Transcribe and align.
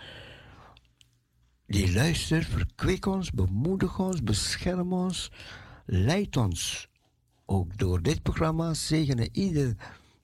die 1.67 1.93
luistert, 1.93 2.47
verkwik 2.47 3.07
ons, 3.07 3.31
bemoedig 3.31 3.99
ons, 3.99 4.23
bescherm 4.23 4.93
ons, 4.93 5.31
leid 5.87 6.37
ons. 6.37 6.89
Ook 7.47 7.79
door 7.79 8.03
dit 8.03 8.23
programma 8.23 8.75
zegenen 8.75 9.29
ieder 9.33 9.77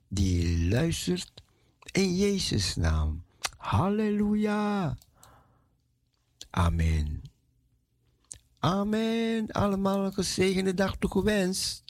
die 0.08 0.68
luistert 0.68 1.42
in 1.92 2.16
Jezus' 2.16 2.76
naam. 2.76 3.22
Halleluja. 3.56 4.96
Amen. 6.50 7.22
Amen. 8.58 9.50
Allemaal 9.52 10.04
een 10.04 10.12
gezegende 10.12 10.74
dag 10.74 10.96
toegewenst. 10.96 11.84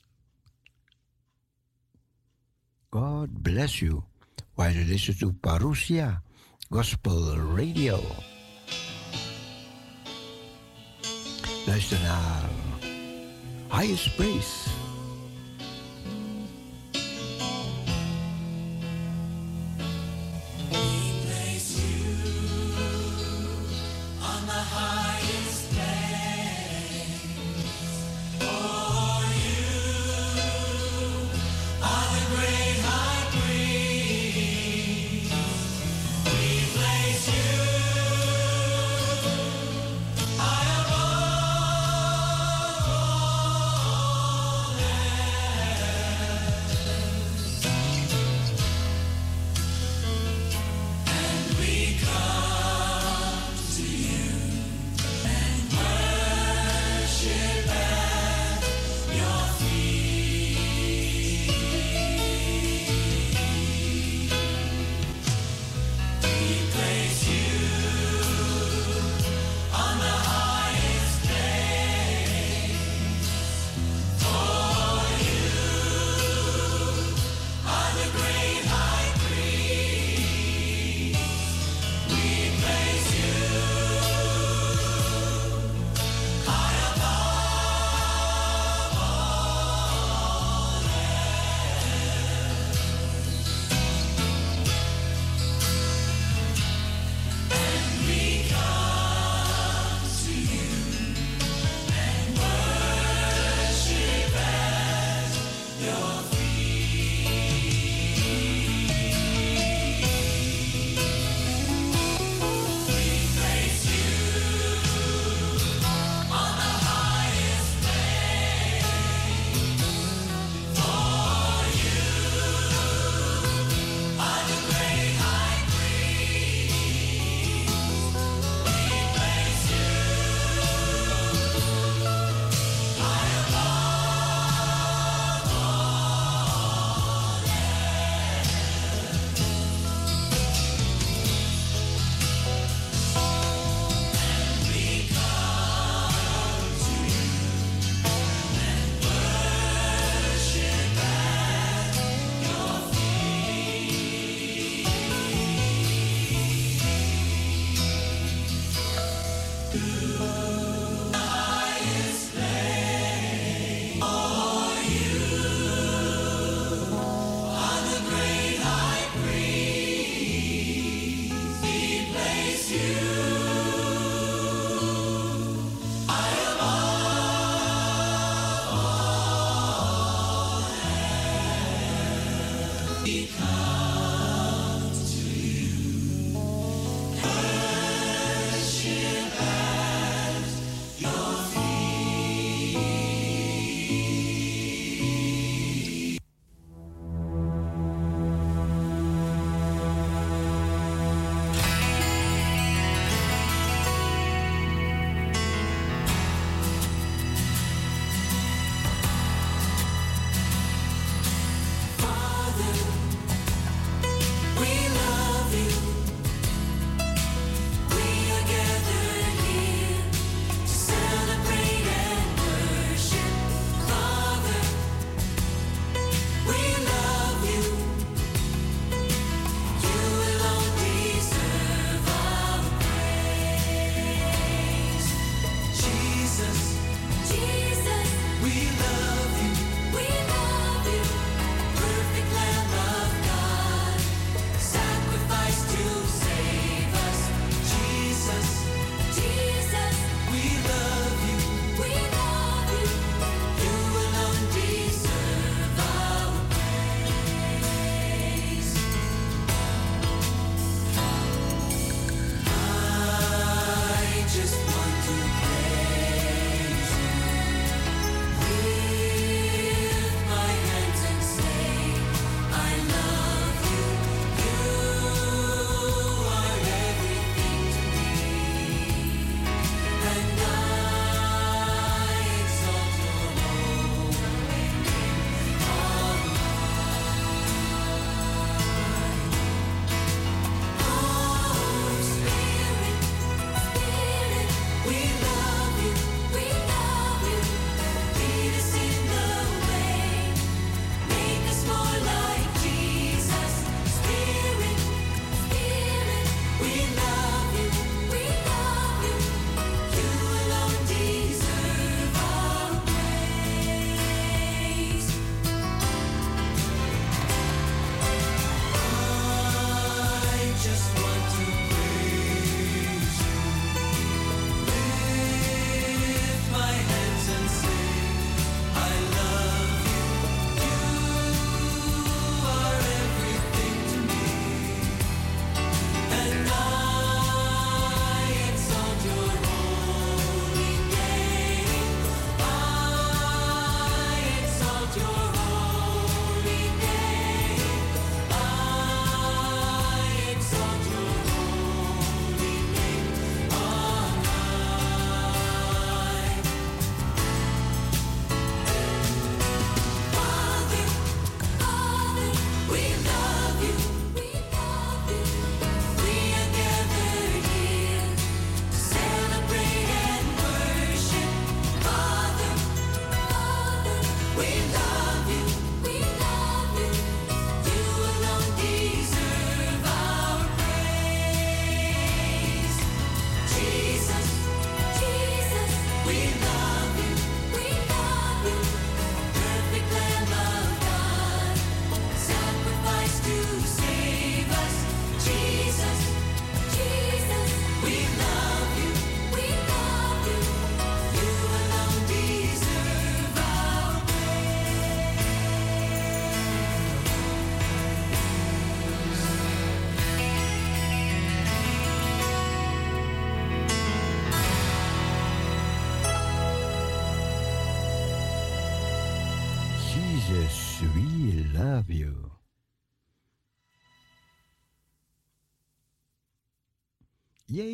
God 2.90 3.42
bless 3.42 3.78
you 3.78 4.02
while 4.56 4.72
you 4.72 4.84
listen 4.84 5.14
to 5.14 5.32
Parousia 5.32 6.22
Gospel 6.70 7.36
Radio. 7.56 8.00
Naar 12.02 12.48
Highest 13.70 14.16
Praise. 14.16 14.75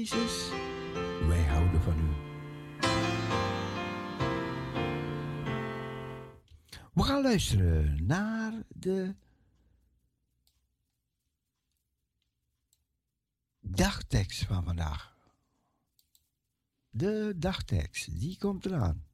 Jezus, 0.02 0.48
wij 1.28 1.44
houden 1.44 1.82
van 1.82 1.98
u. 1.98 2.10
We 6.92 7.02
gaan 7.02 7.22
luisteren 7.22 8.06
naar 8.06 8.52
de 8.68 9.14
dagtekst 13.60 14.44
van 14.44 14.64
vandaag. 14.64 15.16
De 16.90 17.34
dagtekst, 17.36 18.20
die 18.20 18.38
komt 18.38 18.66
eraan. 18.66 19.04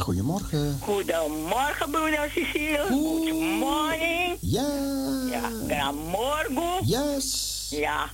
Goedemorgen. 0.00 0.78
Goedemorgen, 0.82 1.90
broeder 1.90 2.30
Cecile. 2.34 2.86
Good 2.88 3.32
morning. 3.58 4.36
Ja. 4.40 4.66
Ja, 5.30 5.50
goedemorgen. 5.50 6.86
Yes. 6.86 7.66
Ja. 7.70 8.08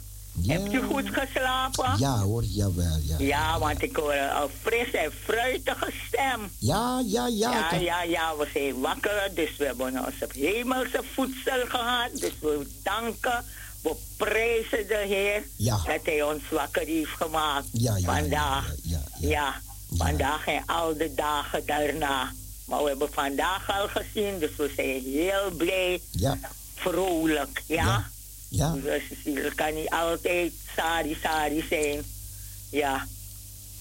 Hebt 0.47 0.73
u 0.73 0.83
goed 0.83 1.09
geslapen? 1.13 1.95
Ja 1.99 2.19
hoor, 2.19 2.45
jawel. 2.45 2.99
Ja, 3.03 3.17
ja 3.19 3.59
want 3.59 3.83
ik 3.83 3.97
hoor 3.97 4.13
een 4.13 4.49
fris 4.63 4.91
en 4.91 5.13
fruitige 5.25 5.93
stem. 6.07 6.51
Ja, 6.59 7.03
ja, 7.07 7.27
ja. 7.27 7.51
Ja, 7.51 7.79
ja, 7.79 8.03
ja, 8.03 8.37
we 8.37 8.49
zijn 8.53 8.81
wakker, 8.81 9.31
dus 9.35 9.57
we 9.57 9.65
hebben 9.65 9.87
onze 9.87 10.29
hemelse 10.33 11.03
voedsel 11.15 11.67
gehad. 11.69 12.11
Dus 12.13 12.33
we 12.41 12.67
danken, 12.83 13.45
we 13.83 13.95
prijzen 14.17 14.87
de 14.89 15.05
Heer 15.07 15.43
ja. 15.57 15.77
dat 15.77 16.01
Hij 16.05 16.23
ons 16.23 16.43
wakker 16.51 16.87
heeft 16.87 17.11
gemaakt 17.11 17.67
ja, 17.73 17.97
ja, 17.97 18.15
vandaag. 18.15 18.75
ja, 18.83 19.01
ja. 19.19 19.55
Ja. 19.97 20.05
Vandaag 20.05 20.47
en 20.47 20.63
al 20.67 20.97
de 20.97 21.15
dagen 21.15 21.67
daarna. 21.67 22.33
Maar 22.67 22.83
we 22.83 22.89
hebben 22.89 23.13
vandaag 23.13 23.71
al 23.71 23.89
gezien, 23.89 24.39
dus 24.39 24.57
we 24.57 24.73
zijn 24.77 25.03
heel 25.03 25.51
blij. 25.57 26.01
Ja. 26.11 26.39
Vrolijk, 26.75 27.63
ja? 27.67 28.11
Ja. 28.49 28.73
Dus 28.73 29.03
het 29.25 29.55
kan 29.55 29.75
niet 29.75 29.91
altijd 29.91 30.53
sari-sari 30.77 31.65
zijn. 31.69 32.03
Ja. 32.71 33.07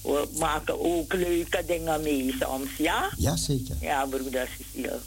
We 0.02 0.28
maken 0.38 0.80
ook 0.80 1.12
leuke 1.12 1.64
dingen 1.66 2.02
mee 2.02 2.36
soms, 2.40 2.76
ja? 2.78 3.10
Ja, 3.16 3.36
zeker. 3.36 3.76
Ja, 3.80 4.06
broeder 4.06 4.48
Cecile. 4.58 4.98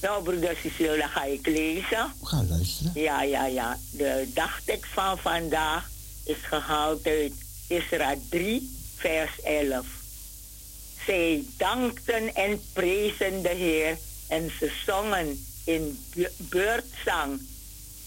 Nou, 0.00 0.22
broeder 0.22 0.56
Cecile, 0.62 0.96
dan 0.98 1.08
ga 1.08 1.24
ik 1.24 1.46
lezen. 1.46 2.12
We 2.20 2.26
gaan 2.26 2.48
luisteren. 2.48 2.92
Ja, 2.94 3.22
ja, 3.22 3.46
ja. 3.46 3.78
De 3.90 4.28
dagtekst 4.34 4.92
van 4.92 5.18
vandaag 5.18 5.90
is 6.24 6.36
gehaald 6.42 7.06
uit 7.06 7.32
Isra 7.68 8.14
3, 8.28 8.76
vers 8.96 9.40
11. 9.42 9.86
Zij 11.06 11.44
dankten 11.56 12.34
en 12.34 12.62
prezen 12.72 13.42
de 13.42 13.48
Heer 13.48 13.98
en 14.28 14.52
ze 14.58 14.72
zongen 14.86 15.44
in 15.64 15.98
beurtzang. 16.36 17.40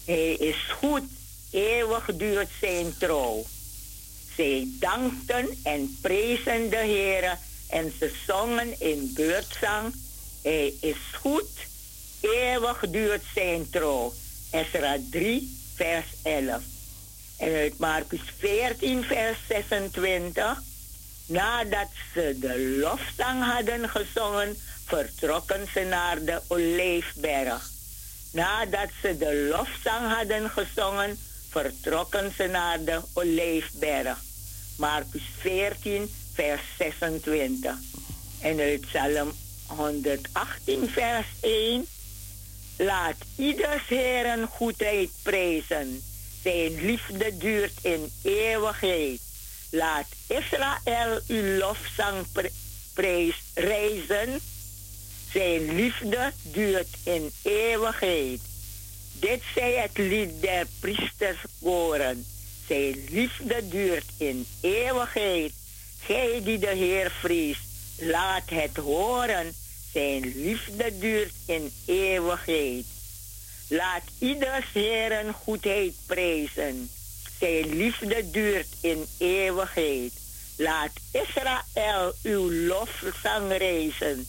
Hij 0.04 0.32
is 0.32 0.56
goed, 0.80 1.02
eeuwig 1.50 2.10
duurt 2.14 2.48
zijn 2.60 2.94
trouw. 2.98 3.44
Zij 4.36 4.68
dankten 4.78 5.58
en 5.62 5.98
prezen 6.00 6.70
de 6.70 6.76
Heer 6.76 7.38
en 7.68 7.92
ze 7.98 8.12
zongen 8.26 8.80
in 8.80 9.10
beurtzang. 9.14 9.94
Hij 10.42 10.72
is 10.80 10.96
goed, 11.20 11.50
eeuwig 12.20 12.84
duurt 12.90 13.22
zijn 13.34 13.70
trouw. 13.70 14.12
Esra 14.50 14.96
3, 15.10 15.58
vers 15.74 16.06
11. 16.22 16.62
En 17.36 17.54
uit 17.54 17.78
Marcus 17.78 18.20
14, 18.38 19.04
vers 19.04 19.38
26. 19.48 20.62
Nadat 21.28 21.88
ze 22.14 22.36
de 22.40 22.76
lofzang 22.80 23.44
hadden 23.44 23.88
gezongen, 23.88 24.56
vertrokken 24.84 25.66
ze 25.72 25.80
naar 25.80 26.24
de 26.24 26.40
Olijfberg. 26.46 27.70
Nadat 28.32 28.88
ze 29.02 29.18
de 29.18 29.48
lofzang 29.50 30.14
hadden 30.14 30.50
gezongen, 30.50 31.18
vertrokken 31.48 32.32
ze 32.36 32.46
naar 32.46 32.84
de 32.84 33.00
Olijfberg. 33.12 34.18
Marcus 34.76 35.22
14, 35.38 36.10
vers 36.34 36.60
26. 36.78 37.74
En 38.40 38.60
uit 38.60 38.80
Psalm 38.80 39.32
118, 39.66 40.88
vers 40.88 41.26
1. 41.40 41.86
Laat 42.76 43.16
ieders 43.36 43.88
Heeren 43.88 44.46
goedheid 44.46 45.10
prijzen. 45.22 46.02
Zijn 46.42 46.84
liefde 46.84 47.36
duurt 47.36 47.72
in 47.82 48.12
eeuwigheid. 48.22 49.27
Laat 49.70 50.06
Israël 50.26 51.20
uw 51.26 51.58
lofzang 51.58 52.26
prijs 52.94 53.42
reizen. 53.54 54.40
Zijn 55.32 55.74
liefde 55.74 56.32
duurt 56.42 56.88
in 57.02 57.30
eeuwigheid. 57.42 58.40
Dit 59.12 59.42
zei 59.54 59.74
het 59.74 59.98
lied 59.98 60.40
der 60.40 60.66
priesters 60.80 61.38
koren. 61.62 62.26
Zijn 62.66 63.04
liefde 63.10 63.68
duurt 63.68 64.04
in 64.16 64.46
eeuwigheid. 64.60 65.52
Gij 66.00 66.40
die 66.44 66.58
de 66.58 66.74
Heer 66.74 67.10
vreest, 67.20 67.60
laat 67.98 68.50
het 68.50 68.76
horen. 68.76 69.54
Zijn 69.92 70.32
liefde 70.34 70.98
duurt 70.98 71.34
in 71.46 71.72
eeuwigheid. 71.86 72.84
Laat 73.68 74.02
ieders 74.18 74.66
Heeren 74.72 75.32
goedheid 75.32 75.94
prijzen. 76.06 76.90
Zijn 77.38 77.76
liefde 77.76 78.30
duurt 78.30 78.66
in 78.80 79.06
eeuwigheid. 79.18 80.12
Laat 80.56 80.90
Israël 81.12 82.14
uw 82.22 82.52
lofzang 82.52 83.56
reizen. 83.56 84.26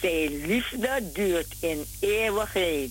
Zijn 0.00 0.46
liefde 0.46 1.02
duurt 1.12 1.54
in 1.60 1.84
eeuwigheid. 2.00 2.90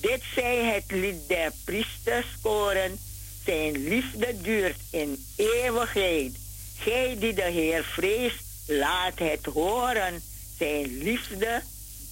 Dit 0.00 0.22
zei 0.34 0.56
het 0.56 0.84
lied 0.90 1.28
der 1.28 1.52
priesters 1.64 2.26
koren. 2.42 2.98
Zijn 3.44 3.88
liefde 3.88 4.40
duurt 4.40 4.78
in 4.90 5.24
eeuwigheid. 5.36 6.32
Gij 6.78 7.16
die 7.18 7.34
de 7.34 7.50
Heer 7.50 7.84
vreest, 7.84 8.44
laat 8.66 9.18
het 9.18 9.44
horen. 9.44 10.22
Zijn 10.58 10.98
liefde 10.98 11.62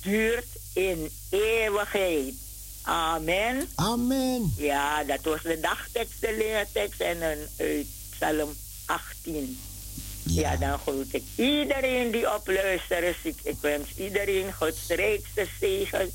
duurt 0.02 0.46
in 0.74 1.10
eeuwigheid. 1.30 2.34
Amen. 2.90 3.68
Amen. 3.74 4.52
Ja, 4.56 5.04
dat 5.04 5.20
was 5.22 5.42
de 5.42 5.60
dagtekst, 5.60 6.20
de 6.20 6.36
leertekst 6.38 7.00
en 7.00 7.22
een 7.22 7.46
uit 7.58 7.86
Psalm 8.10 8.50
18. 8.86 9.58
Ja. 10.24 10.56
dan 10.56 10.78
groet 10.78 11.14
ik 11.14 11.22
iedereen 11.36 12.10
die 12.10 12.34
op 12.34 12.46
luistert. 12.46 13.16
Ik, 13.22 13.36
ik 13.42 13.56
wens 13.60 13.88
iedereen 13.96 14.52
Gods 14.52 14.86
rijkste 14.88 15.46
zegen. 15.60 16.10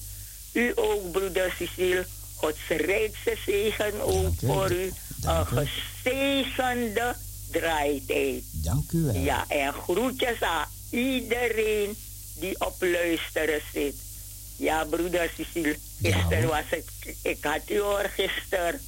U 0.54 0.72
ook, 0.76 1.12
broeder 1.12 1.54
Cecile. 1.58 2.06
Gods 2.36 2.68
rijkste 2.68 3.38
zegen 3.46 4.02
ook 4.02 4.34
voor 4.46 4.72
u. 4.72 4.92
Een 5.24 5.46
gezegende 5.46 7.16
draaitijd. 7.52 8.44
Dank 8.52 8.92
u 8.92 9.02
wel. 9.02 9.16
Ja, 9.16 9.46
en 9.48 9.74
groetjes 9.74 10.42
aan 10.42 10.68
iedereen 10.90 11.98
die 12.40 12.66
op 12.66 12.76
luisteren 12.80 13.62
zit. 13.74 13.96
Ja, 14.58 14.86
broeder 14.86 15.32
Cecile. 15.38 15.78
Gisteren 16.02 16.48
was 16.48 16.64
het. 16.70 16.86
Ik 17.22 17.44
had 17.44 17.62
u 17.70 17.80
hoor 17.80 18.10
gisteren. 18.16 18.82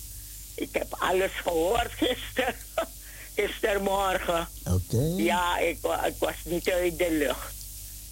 Ik 0.55 0.69
heb 0.71 0.93
alles 0.93 1.31
gehoord 1.31 1.91
gisteren. 1.91 2.55
Gistermorgen. 3.35 4.47
Oké. 4.63 5.13
Ja, 5.17 5.59
ik, 5.59 5.77
ik, 6.05 6.15
was 6.19 6.35
niet 6.43 6.69
uit 6.69 6.97
de 6.97 7.11
lucht. 7.11 7.53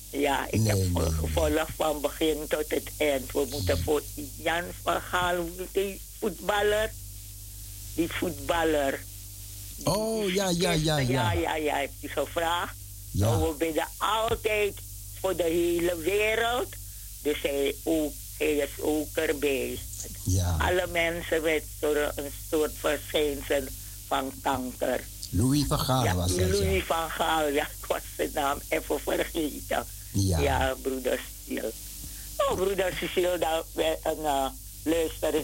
Ja, 0.09 0.45
ik 0.49 0.67
heb 0.67 0.77
nee, 0.77 1.11
gevolgd 1.11 1.71
van 1.75 2.01
begin 2.01 2.37
tot 2.47 2.65
het 2.67 2.91
eind. 2.97 3.31
We 3.31 3.47
moeten 3.51 3.83
voor 3.83 4.01
Jan 4.37 4.63
van 4.83 5.01
Gaal, 5.01 5.49
die 5.71 6.01
voetballer. 6.19 6.91
Die 7.95 8.11
voetballer. 8.11 9.03
oh, 9.83 10.33
ja, 10.33 10.49
ja, 10.49 10.71
ja, 10.71 10.97
ja. 10.97 10.97
Ja, 10.97 11.31
ja, 11.31 11.55
ja, 11.55 11.75
heeft 11.75 11.93
u 12.01 12.07
gevraagd. 12.07 12.75
Ja. 13.11 13.25
Nou, 13.25 13.49
we 13.49 13.55
bidden 13.57 13.87
altijd 13.97 14.73
voor 15.19 15.35
de 15.35 15.43
hele 15.43 15.97
wereld. 15.97 16.75
Dus 17.21 17.41
hij, 17.41 17.75
ook, 17.83 18.13
hij 18.37 18.55
is 18.55 18.81
ook 18.81 19.15
erbij. 19.15 19.79
Ja. 20.23 20.55
Alle 20.59 20.87
mensen 20.91 21.41
met 21.41 21.63
een 22.15 22.31
soort 22.49 22.71
verschijnsel 22.79 23.63
van 24.07 24.31
kanker. 24.41 25.03
Louis 25.29 25.65
van 25.67 25.79
Gaal 25.79 26.03
ja, 26.03 26.15
was 26.15 26.35
dat. 26.35 26.49
Louis 26.49 26.83
van 26.83 27.09
Gaal, 27.09 27.47
ja, 27.47 27.67
ik 27.79 27.85
was 27.85 28.01
zijn 28.15 28.29
naam 28.33 28.59
even 28.69 28.99
vergeten. 28.99 29.85
Ja, 30.11 30.39
ja 30.39 30.75
broeder 30.81 31.19
Cecile. 31.19 31.71
Oh, 32.37 32.55
broeder 32.55 32.93
Cecile, 32.99 33.37
dan 33.37 33.63
een 34.03 34.19
uh, 34.21 34.45
luister 34.83 35.43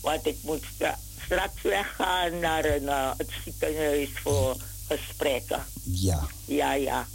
Want 0.00 0.26
ik 0.26 0.36
moet 0.42 0.64
straks 1.24 1.62
weggaan 1.62 2.38
naar 2.38 2.64
een, 2.64 2.82
uh, 2.82 3.10
het 3.16 3.28
ziekenhuis 3.44 4.08
voor 4.22 4.56
gesprekken. 4.88 5.64
Ja. 5.82 6.26
Ja, 6.44 6.74
ja. 6.74 7.06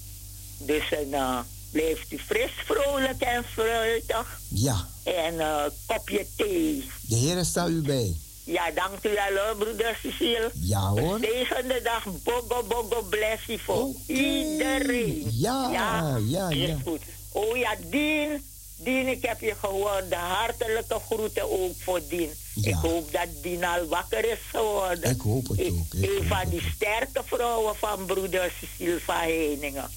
Dus 0.58 0.91
een, 0.91 1.10
uh, 1.10 1.39
blijft 1.72 2.11
u 2.11 2.20
fris, 2.20 2.51
vrolijk 2.65 3.22
en 3.22 3.43
fruitig. 3.43 4.39
Ja. 4.47 4.88
En 5.03 5.39
een 5.39 5.72
kopje 5.86 6.26
thee. 6.36 6.89
De 7.01 7.15
Heer 7.15 7.45
staat 7.45 7.70
u 7.70 7.82
bij. 7.82 8.15
Ja, 8.43 8.72
dank 8.72 9.03
u 9.03 9.09
wel 9.09 9.55
broeder 9.55 9.99
Cecile. 10.03 10.51
Ja 10.53 10.89
hoor. 10.89 11.20
Zegende 11.20 11.82
dag, 11.84 12.03
bogo 12.24 12.63
bogo 12.63 13.01
blessie 13.09 13.61
voor 13.61 13.89
iedereen. 14.05 15.28
Ja, 15.32 15.70
ja, 15.72 16.18
ja. 16.28 16.49
ja. 16.49 16.78
goed. 16.84 17.01
Oh 17.32 17.57
ja, 17.57 17.76
Dien, 17.89 18.43
Dien, 18.78 19.07
ik 19.07 19.26
heb 19.26 19.41
je 19.41 19.55
gehoord. 19.59 20.09
De 20.09 20.15
hartelijke 20.15 20.99
groeten 21.05 21.61
ook 21.61 21.74
voor 21.80 22.01
Dien. 22.09 22.30
Ik 22.61 22.74
hoop 22.74 23.11
dat 23.11 23.28
Dien 23.41 23.63
al 23.63 23.86
wakker 23.88 24.32
is 24.32 24.39
geworden. 24.51 25.09
Ik 25.09 25.22
hoop 25.22 25.47
het 25.47 25.59
ook. 25.59 25.93
Ik 25.93 26.09
een 26.09 26.28
van 26.28 26.49
die 26.49 26.61
sterke 26.76 27.22
vrouwen 27.26 27.76
van 27.76 28.05
broeder 28.05 28.51
Cecile 28.59 28.99
van 28.99 29.15
Heiningen. 29.15 29.89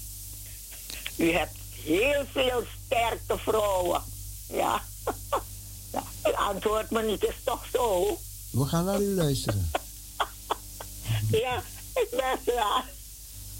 U 1.15 1.31
hebt 1.31 1.60
heel 1.83 2.25
veel 2.31 2.63
sterke 2.85 3.37
vrouwen. 3.37 4.01
Ja. 4.49 4.81
ja. 5.93 6.03
Antwoord 6.35 6.89
me 6.89 7.03
niet, 7.03 7.23
is 7.23 7.43
toch 7.43 7.65
zo? 7.73 8.17
We 8.51 8.65
gaan 8.65 8.85
naar 8.85 9.01
u 9.01 9.15
luisteren. 9.15 9.71
ja, 11.43 11.63
ik 11.93 12.07
ben 12.09 12.39
klaar. 12.45 12.85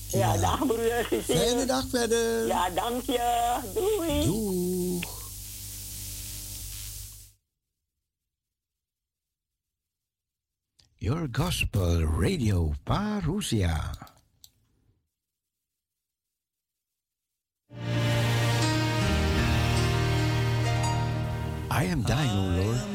Ja, 0.08 0.34
ja, 0.34 0.38
dag 0.38 0.66
broer. 0.68 1.22
Fijne 1.24 1.66
dag 1.66 1.86
verder. 1.90 2.48
Ja, 2.48 2.70
dank 2.70 3.06
je. 3.06 3.60
Doei. 3.74 4.26
Doeg. 4.26 5.20
Your 10.98 11.28
Gospel 11.32 12.06
Radio 12.22 12.74
Parousia. 12.84 13.92
I 21.70 21.84
am 21.86 22.02
dying, 22.04 22.30
O 22.30 22.52
Lord. 22.62 22.92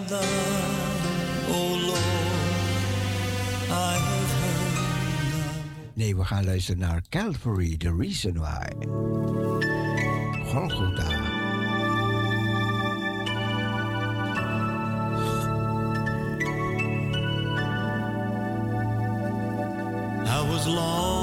Nee, 5.95 6.17
we 6.17 6.25
gaan 6.25 6.45
luisteren 6.45 6.81
naar 6.81 7.03
Calvary, 7.09 7.77
The 7.77 7.95
Reason 7.99 8.39
Why. 8.39 8.69
Golgotha. 10.53 11.35
I 20.27 20.49
was 20.49 20.67
lost, 20.67 21.16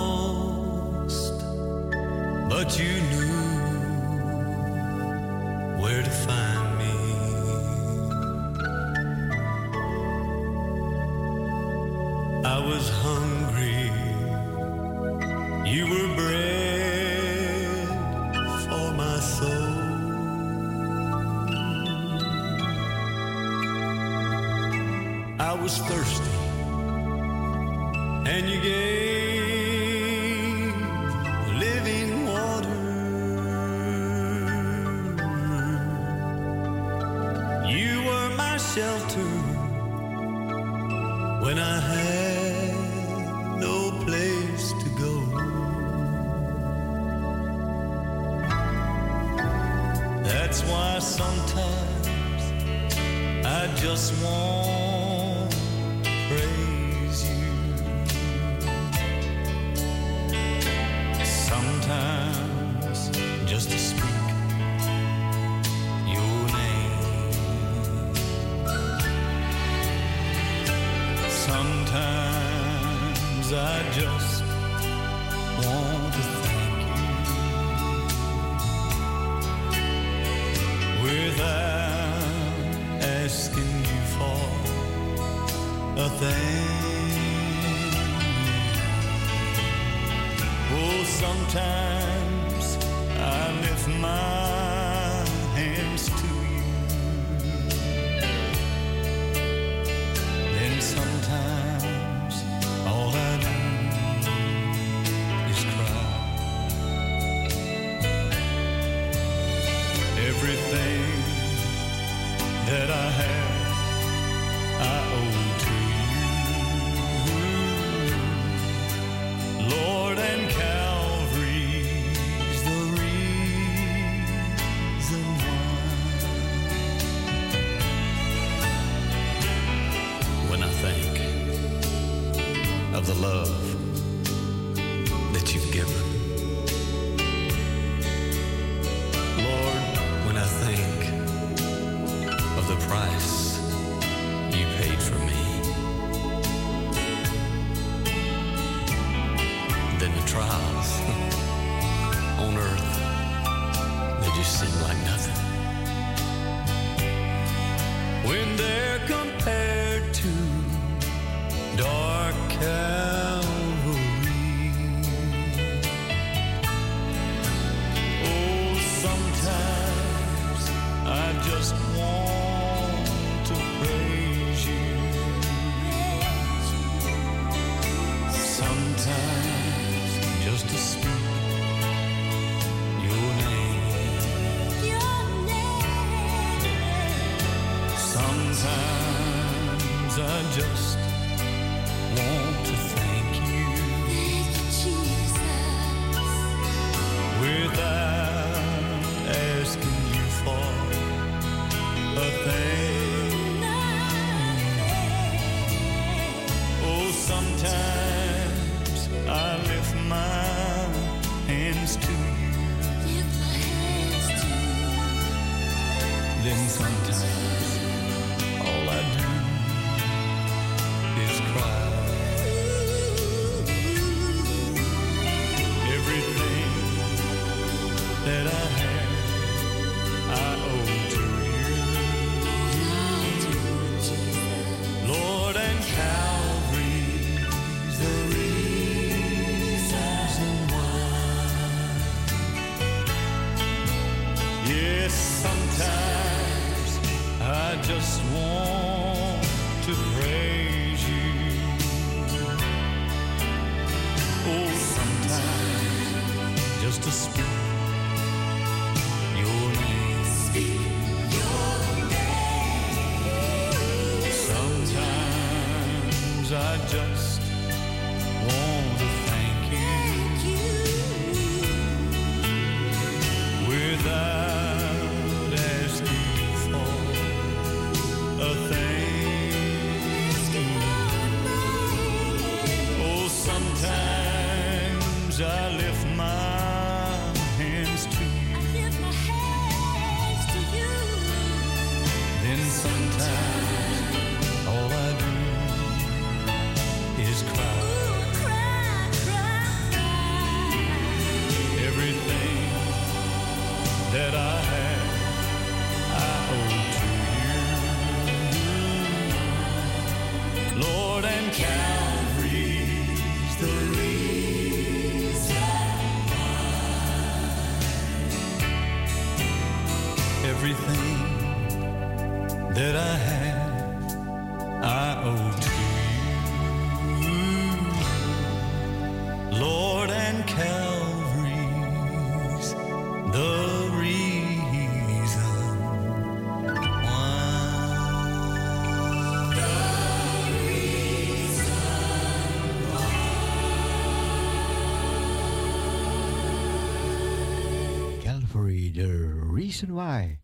Why. 349.81 350.39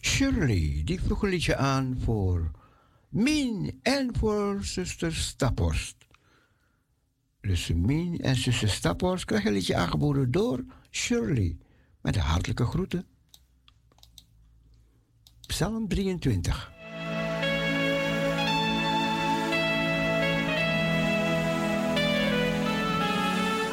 Shirley, 0.00 0.82
die 0.84 1.00
vroeg 1.00 1.22
een 1.22 1.28
liedje 1.28 1.56
aan 1.56 1.98
voor 2.04 2.50
Min 3.08 3.78
en 3.82 4.16
voor 4.18 4.64
zuster 4.64 5.14
Staphorst. 5.14 5.96
Dus 7.40 7.72
Min 7.74 8.20
en 8.20 8.36
zuster 8.36 8.68
Staphorst 8.68 9.24
krijgen 9.24 9.48
een 9.48 9.54
liedje 9.54 9.76
aangeboden 9.76 10.30
door 10.30 10.64
Shirley. 10.90 11.56
Met 12.00 12.16
hartelijke 12.16 12.64
groeten. 12.64 13.06
Psalm 15.46 15.88
23. 15.88 16.72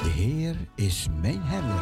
De 0.03 0.09
Heer 0.09 0.55
is 0.75 1.07
mijn 1.21 1.41
herder. 1.41 1.78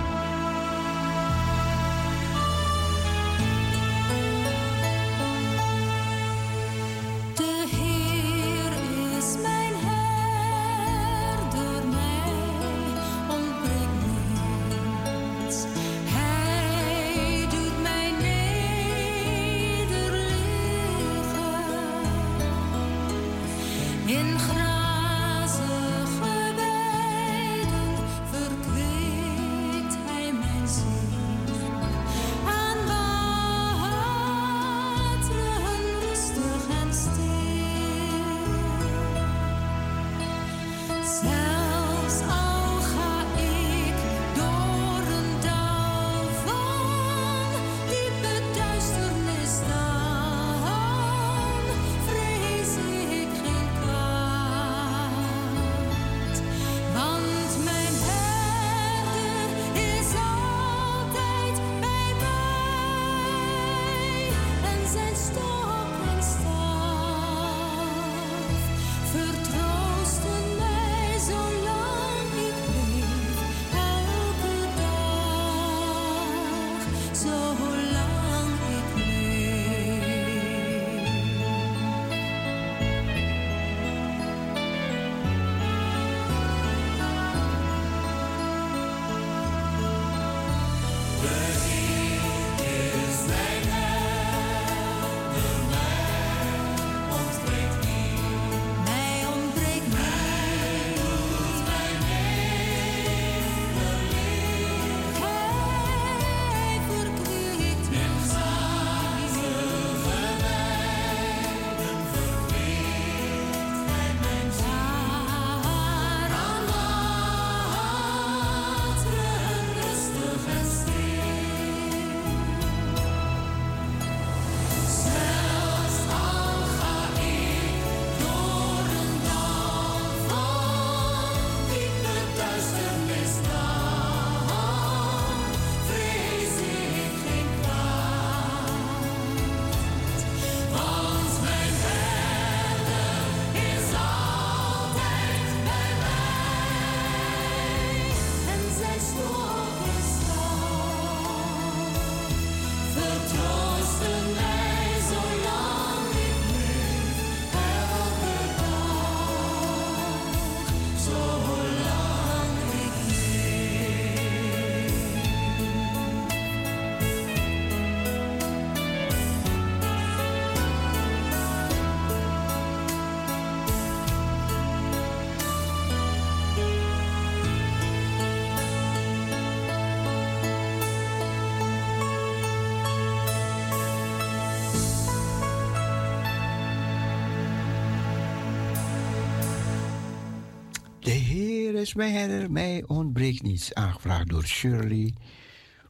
Is 191.77 191.93
mijn 191.93 192.13
herder, 192.13 192.51
mij 192.51 192.83
ontbreekt 192.87 193.41
niets. 193.41 193.73
Aangevraagd 193.73 194.29
door 194.29 194.45
Shirley 194.45 195.13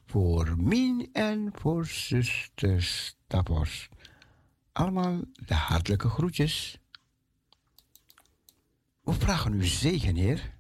voor 0.06 0.56
Mien 0.58 1.10
en 1.14 1.52
voor 1.54 1.86
zuster 1.86 2.84
Stapos. 2.84 3.90
Allemaal 4.72 5.22
de 5.46 5.54
hartelijke 5.54 6.10
groetjes. 6.10 6.80
We 9.04 9.14
vragen 9.14 9.54
u 9.54 9.66
zegen, 9.66 10.16
Heer. 10.16 10.56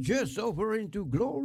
Just 0.00 0.38
over 0.38 0.74
into 0.74 1.04
Glory 1.06 1.39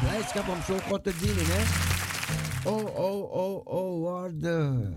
blijdschap 0.00 0.48
om 0.48 0.62
zo 0.66 0.78
God 0.88 1.04
te 1.04 1.12
dienen, 1.20 1.44
hè? 1.46 1.62
Oh, 2.64 2.96
oh, 2.96 3.32
oh, 3.32 3.66
oh, 3.66 4.02
waarde. 4.02 4.92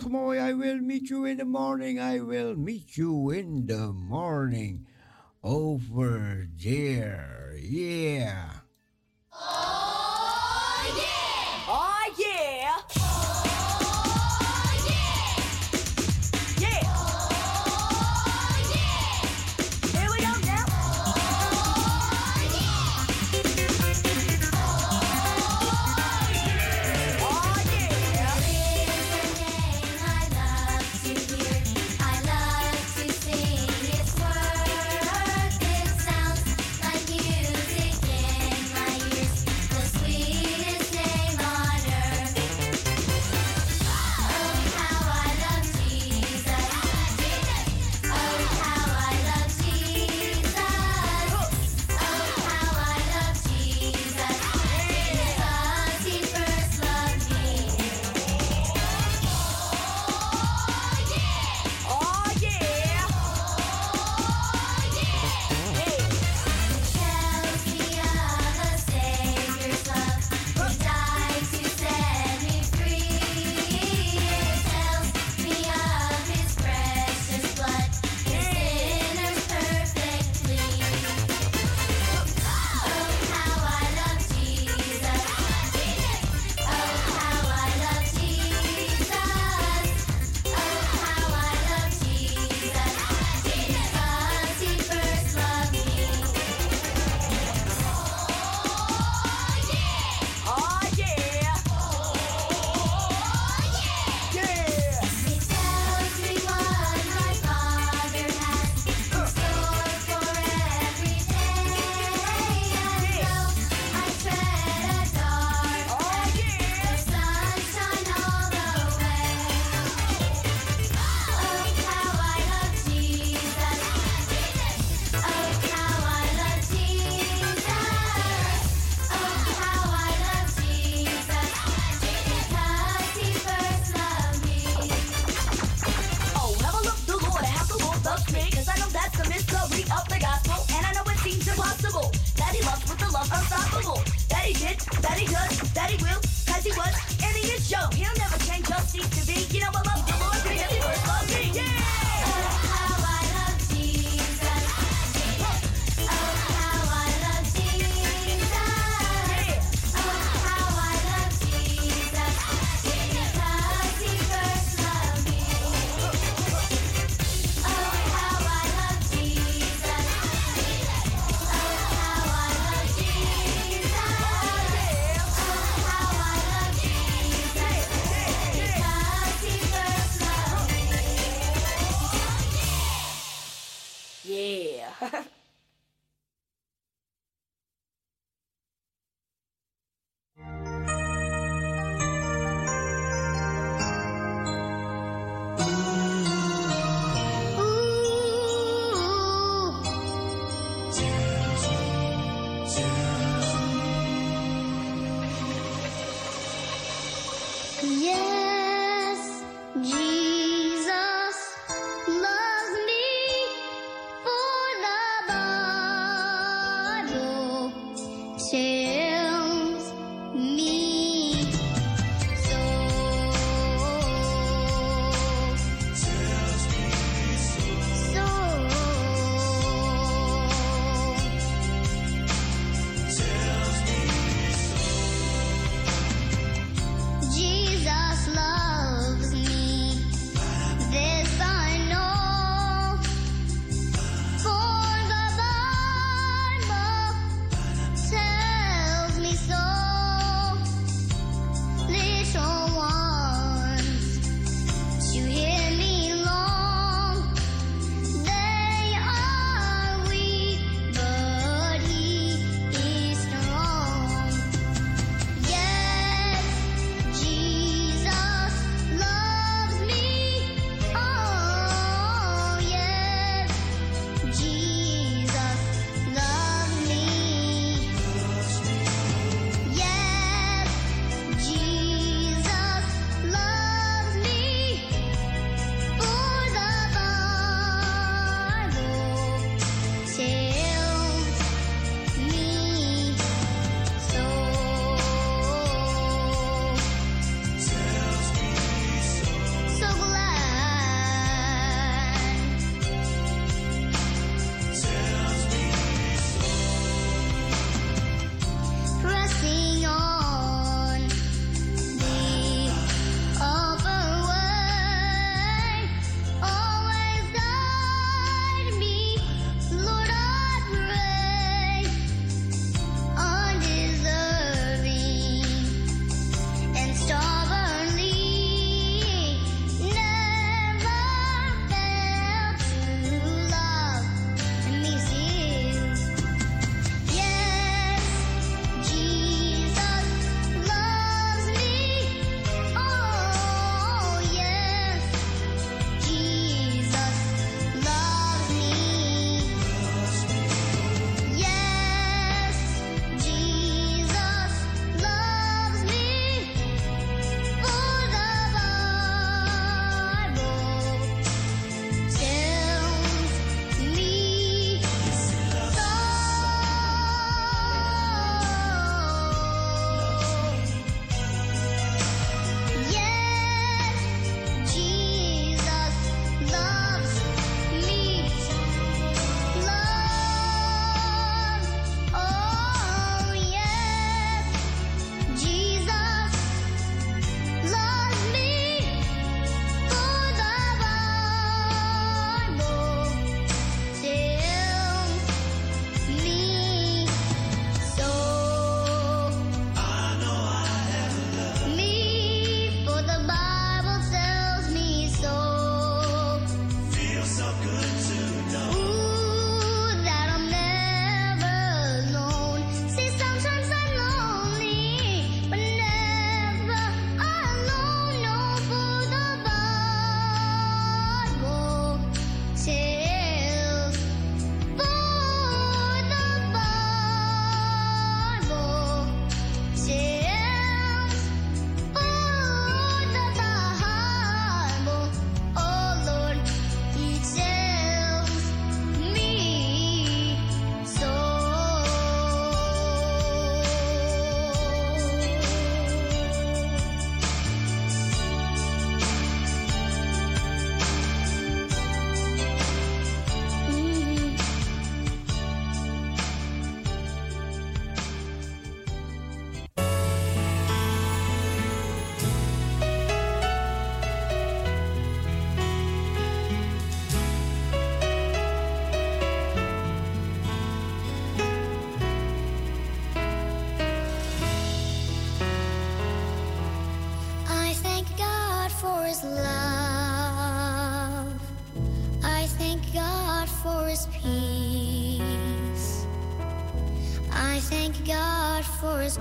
Mooi. 0.00 0.38
I 0.38 0.54
will 0.54 0.78
meet 0.78 1.10
you 1.10 1.26
in 1.26 1.36
the 1.36 1.44
morning. 1.44 2.00
I 2.00 2.20
will 2.20 2.56
meet 2.56 2.96
you 2.96 3.30
in 3.30 3.66
the 3.66 3.92
morning. 3.92 4.31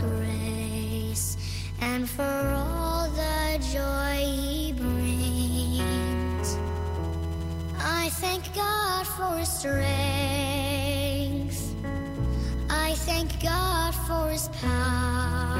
Grace 0.01 1.37
and 1.79 2.09
for 2.09 2.43
all 2.55 3.07
the 3.09 3.59
joy 3.73 4.15
He 4.17 4.73
brings. 4.73 6.57
I 7.77 8.09
thank 8.23 8.53
God 8.55 9.05
for 9.07 9.37
His 9.37 9.49
strength. 9.49 9.81
I 12.69 12.93
thank 13.07 13.41
God 13.41 13.93
for 14.07 14.29
His 14.29 14.47
power. 14.61 15.59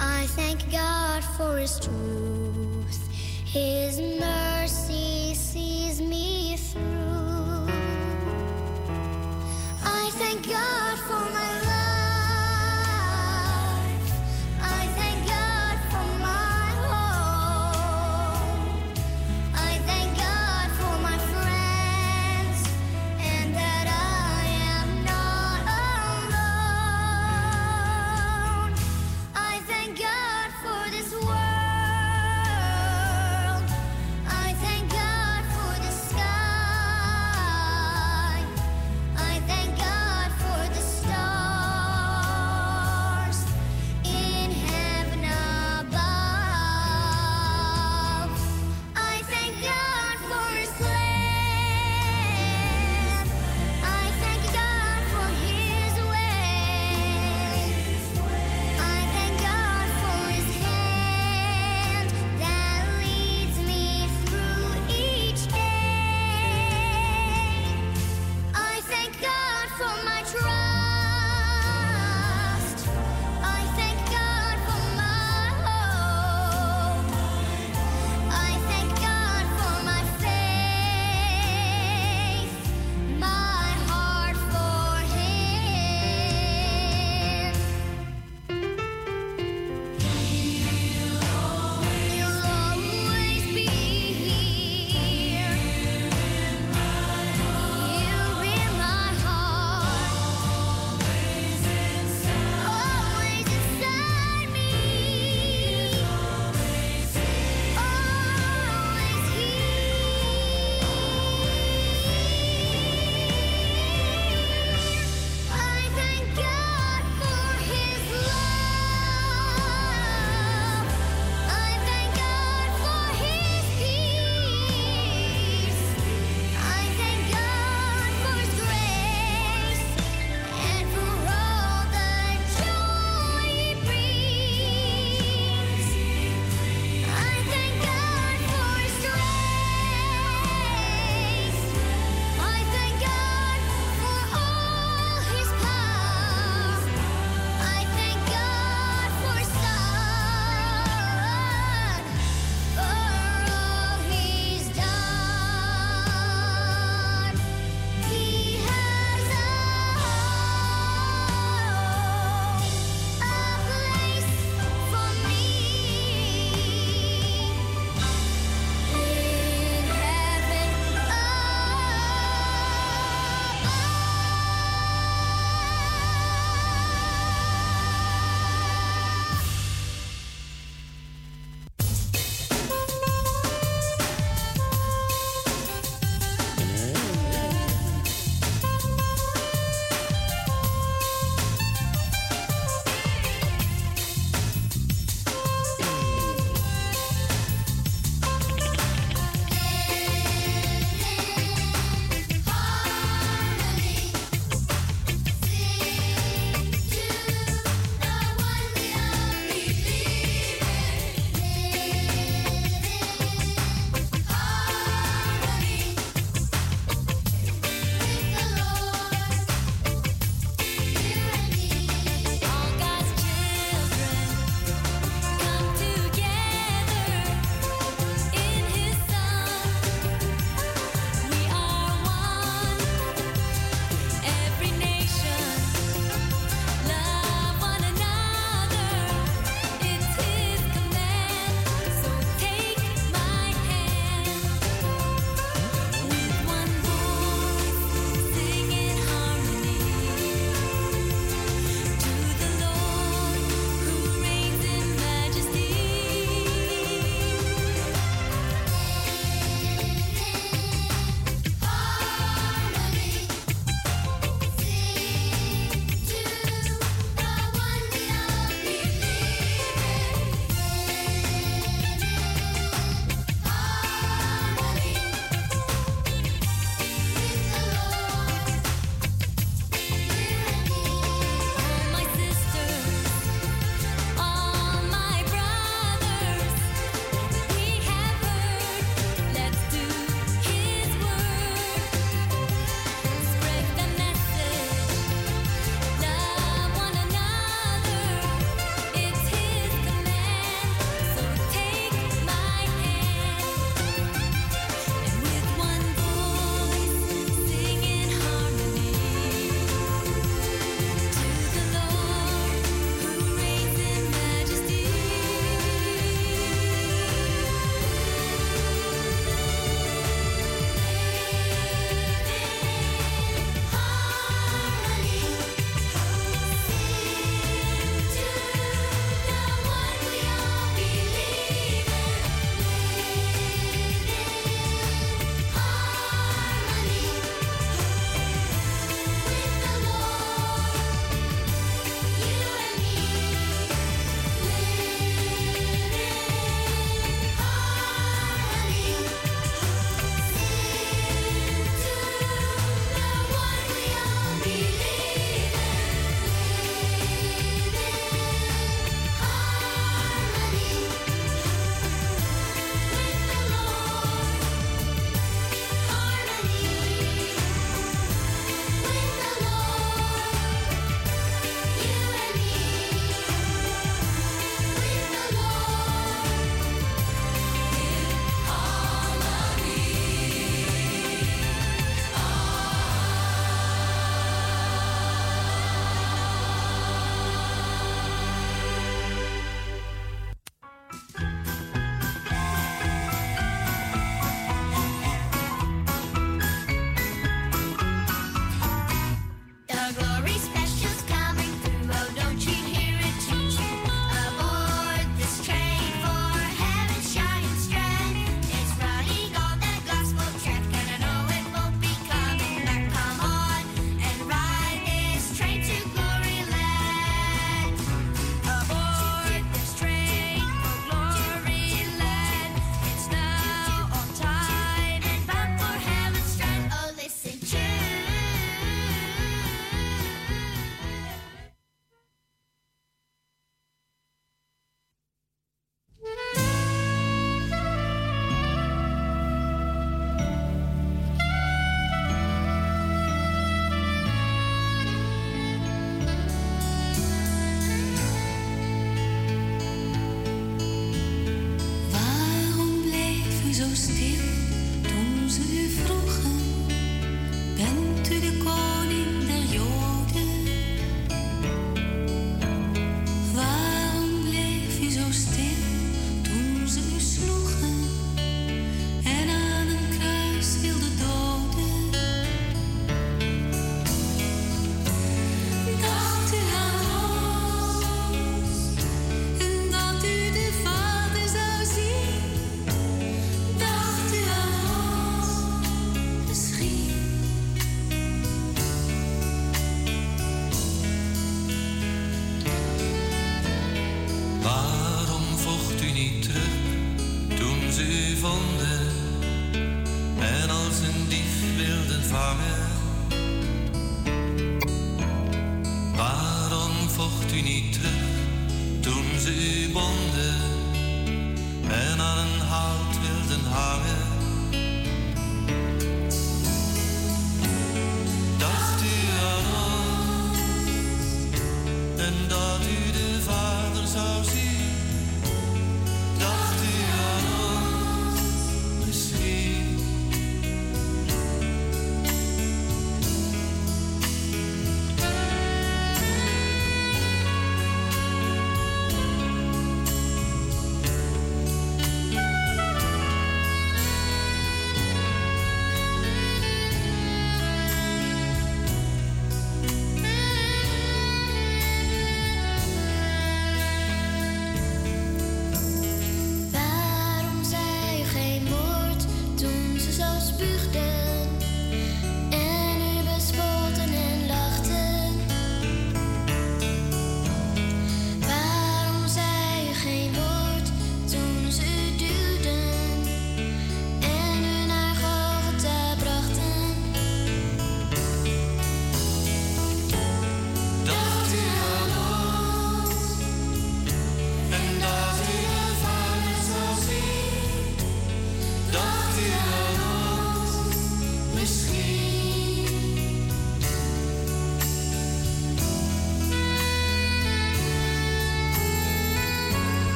I 0.00 0.26
thank 0.38 0.70
God 0.70 1.22
for 1.36 1.58
His 1.58 1.78
truth. 1.78 3.00
His 3.44 4.00
mercy 4.00 4.41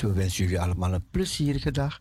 We 0.00 0.12
wensen 0.12 0.44
jullie 0.44 0.60
allemaal 0.60 0.92
een 0.92 1.08
plezierige 1.10 1.70
dag. 1.70 1.98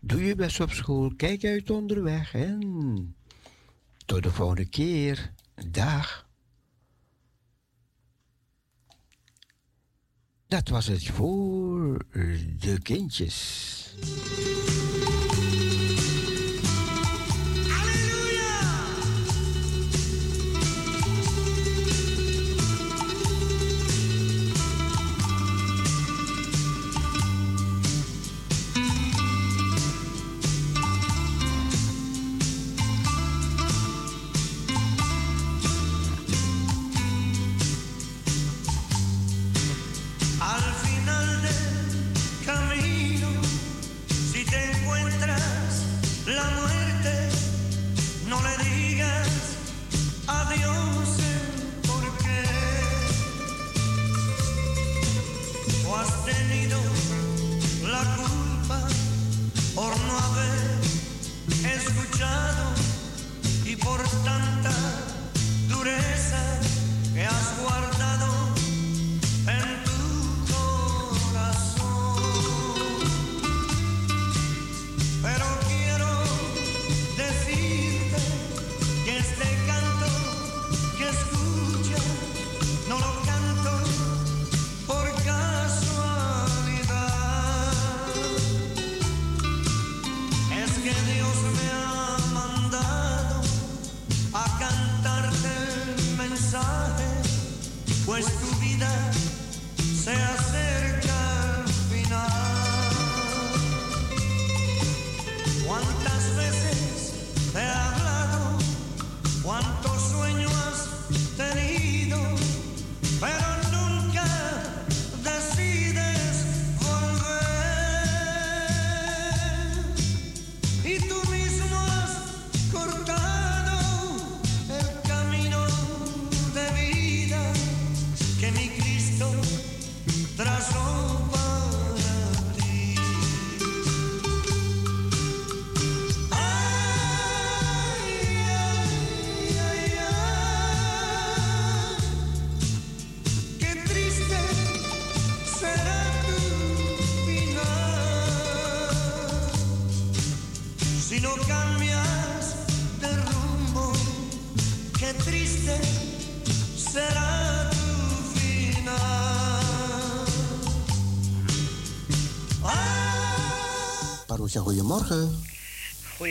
Doe 0.00 0.24
je 0.24 0.34
best 0.34 0.60
op 0.60 0.70
school. 0.70 1.12
Kijk 1.16 1.44
uit 1.44 1.70
onderweg. 1.70 2.34
En 2.34 3.16
tot 4.06 4.22
de 4.22 4.30
volgende 4.30 4.68
keer. 4.68 5.32
Dag. 5.70 6.28
Dat 10.46 10.68
was 10.68 10.86
het 10.86 11.06
voor 11.06 12.04
de 12.58 12.78
kindjes. 12.82 13.94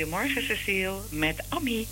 Goedemorgen, 0.08 0.44
Cecile. 0.44 0.96
Met 1.10 1.44
Ammi. 1.50 1.88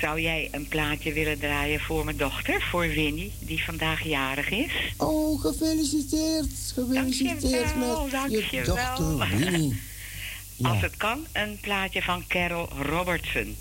Zou 0.00 0.20
jij 0.20 0.48
een 0.52 0.68
plaatje 0.68 1.12
willen 1.12 1.38
draaien 1.38 1.80
voor 1.80 2.04
mijn 2.04 2.16
dochter, 2.16 2.62
voor 2.62 2.88
Winnie, 2.88 3.32
die 3.38 3.64
vandaag 3.64 4.02
jarig 4.02 4.50
is? 4.50 4.72
Oh, 4.96 5.40
gefeliciteerd. 5.40 6.48
Gefeliciteerd 6.74 7.74
met 7.76 8.50
je 8.50 8.62
dochter 8.64 9.38
Winnie. 9.38 9.80
Als 10.62 10.80
het 10.80 10.96
kan, 10.96 11.26
een 11.32 11.58
plaatje 11.60 12.02
van 12.02 12.24
Carol 12.28 12.68
Robertson. 12.82 13.56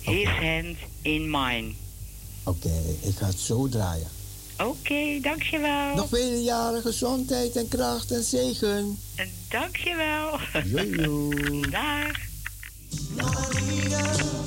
His 0.00 0.28
hand 0.28 0.76
in 1.02 1.30
mine. 1.30 1.70
Oké, 2.44 2.82
ik 3.02 3.16
ga 3.16 3.26
het 3.26 3.38
zo 3.38 3.68
draaien. 3.68 4.08
Oké, 4.58 5.20
dankjewel. 5.20 5.94
Nog 5.94 6.08
vele 6.08 6.42
jaren 6.42 6.82
gezondheid 6.82 7.56
en 7.56 7.68
kracht 7.68 8.10
en 8.10 8.22
zegen. 8.22 8.98
Dankjewel. 9.48 10.38
Jojo. 10.64 11.30
Dag. 11.70 12.30
love. 14.04 14.41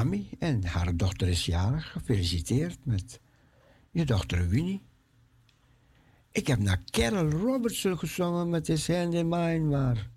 Ami 0.00 0.28
en 0.38 0.64
haar 0.64 0.96
dochter 0.96 1.28
is 1.28 1.46
jarig. 1.46 1.92
Gefeliciteerd 1.92 2.84
met 2.84 3.20
je 3.90 4.04
dochter 4.04 4.48
Winnie. 4.48 4.82
Ik 6.30 6.46
heb 6.46 6.58
naar 6.58 6.82
Carol 6.84 7.30
Robertson 7.30 7.98
gezongen 7.98 8.50
met 8.50 8.66
His 8.66 8.88
Hand 8.88 9.14
in 9.14 9.28
Mine, 9.28 9.58
maar... 9.58 10.10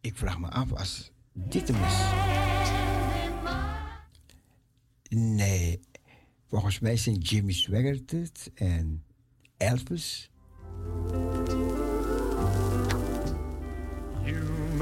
Ik 0.00 0.16
vraag 0.16 0.38
me 0.38 0.48
af 0.48 0.72
als 0.72 1.10
dit 1.32 1.68
hem 1.68 1.84
is. 1.84 1.98
Nee, 5.18 5.80
volgens 6.46 6.78
mij 6.78 6.96
zijn 6.96 7.16
Jimmy 7.16 7.52
Swaggart 7.52 8.50
en 8.54 9.04
Elvis. 9.56 10.30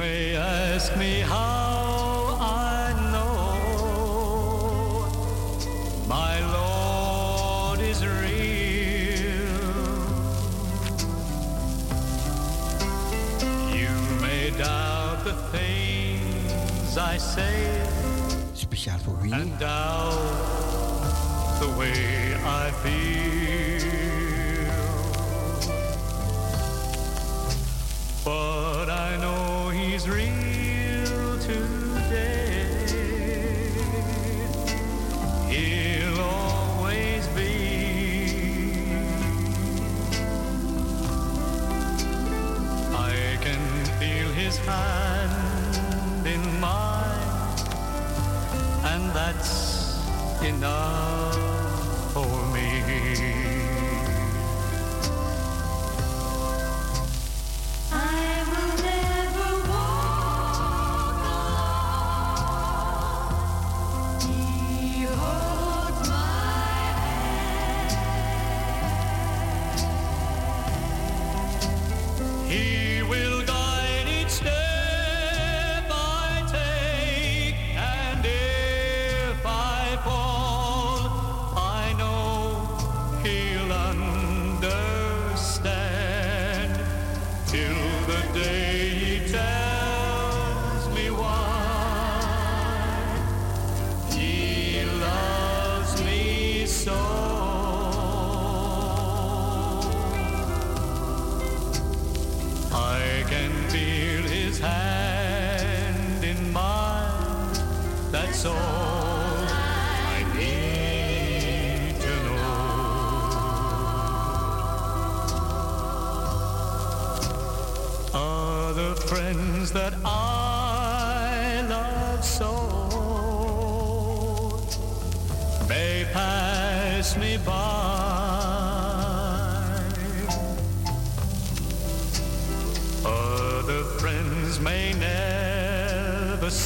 May 0.03 0.35
ask 0.35 0.97
me 0.97 1.20
how 1.20 2.37
I 2.41 2.93
know 3.12 3.55
my 6.09 6.35
Lord 6.59 7.79
is 7.93 8.01
real. 8.05 9.47
You 13.81 13.95
may 14.20 14.51
doubt 14.59 15.19
the 15.24 15.37
things 15.57 16.97
I 16.99 17.16
say 17.19 17.55
Speciaal 18.55 18.99
voor 19.05 19.19
Winnie. 19.20 19.41
and 19.41 19.59
doubt 19.59 20.19
the 21.61 21.69
way 21.79 22.35
I 22.65 22.70
feel. 22.83 23.22
Hand 44.66 46.26
in 46.26 46.60
mine, 46.60 47.59
and 48.84 49.10
that's 49.10 49.98
enough 50.43 51.52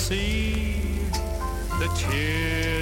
see 0.07 1.01
the 1.81 1.89
teardrops 1.97 2.76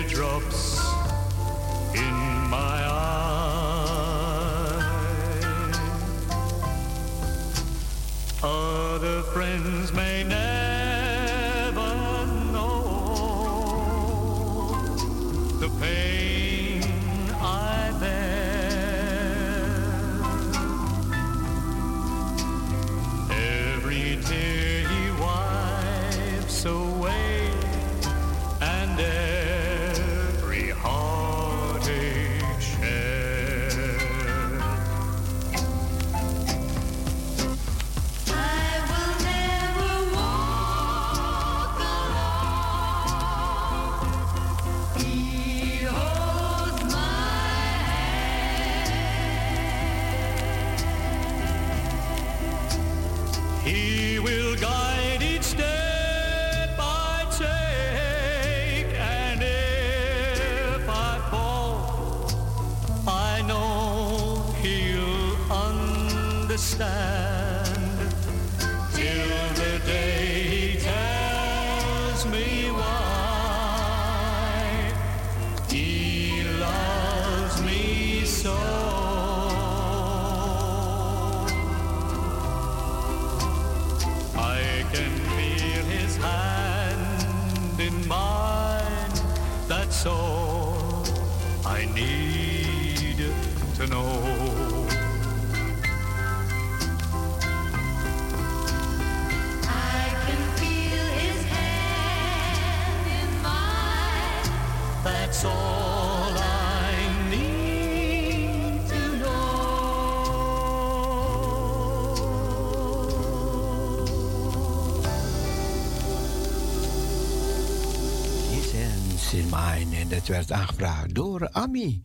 Dat 120.25 120.37
werd 120.37 120.53
aangevraagd 120.53 121.15
door 121.15 121.51
Ami. 121.51 122.03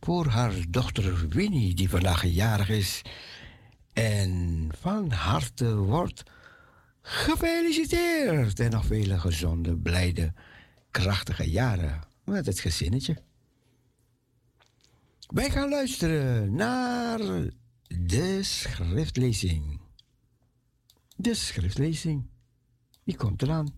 Voor 0.00 0.26
haar 0.26 0.54
dochter 0.68 1.28
Winnie, 1.28 1.74
die 1.74 1.88
vandaag 1.88 2.26
jarig 2.26 2.68
is. 2.68 3.02
En 3.92 4.68
van 4.80 5.10
harte 5.10 5.76
wordt 5.76 6.22
gefeliciteerd. 7.02 8.60
En 8.60 8.70
nog 8.70 8.84
vele 8.84 9.18
gezonde, 9.18 9.76
blijde, 9.76 10.32
krachtige 10.90 11.50
jaren 11.50 12.00
met 12.24 12.46
het 12.46 12.60
gezinnetje. 12.60 13.22
Wij 15.26 15.50
gaan 15.50 15.68
luisteren 15.68 16.54
naar 16.54 17.18
de 17.86 18.42
schriftlezing. 18.42 19.80
De 21.16 21.34
schriftlezing. 21.34 22.26
Die 23.04 23.16
komt 23.16 23.42
eraan. 23.42 23.77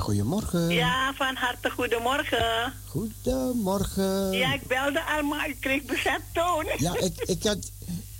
Goedemorgen. 0.00 0.70
Ja, 0.70 1.12
van 1.14 1.34
harte 1.36 1.70
goedemorgen. 1.70 2.72
Goedemorgen. 2.86 4.32
Ja, 4.32 4.54
ik 4.54 4.66
belde 4.66 5.02
al, 5.04 5.22
maar 5.22 5.48
ik 5.48 5.60
kreeg 5.60 5.82
bezet 5.82 6.20
toon. 6.32 6.66
Ja, 6.78 6.96
ik, 6.98 7.12
ik, 7.16 7.42
had, 7.42 7.70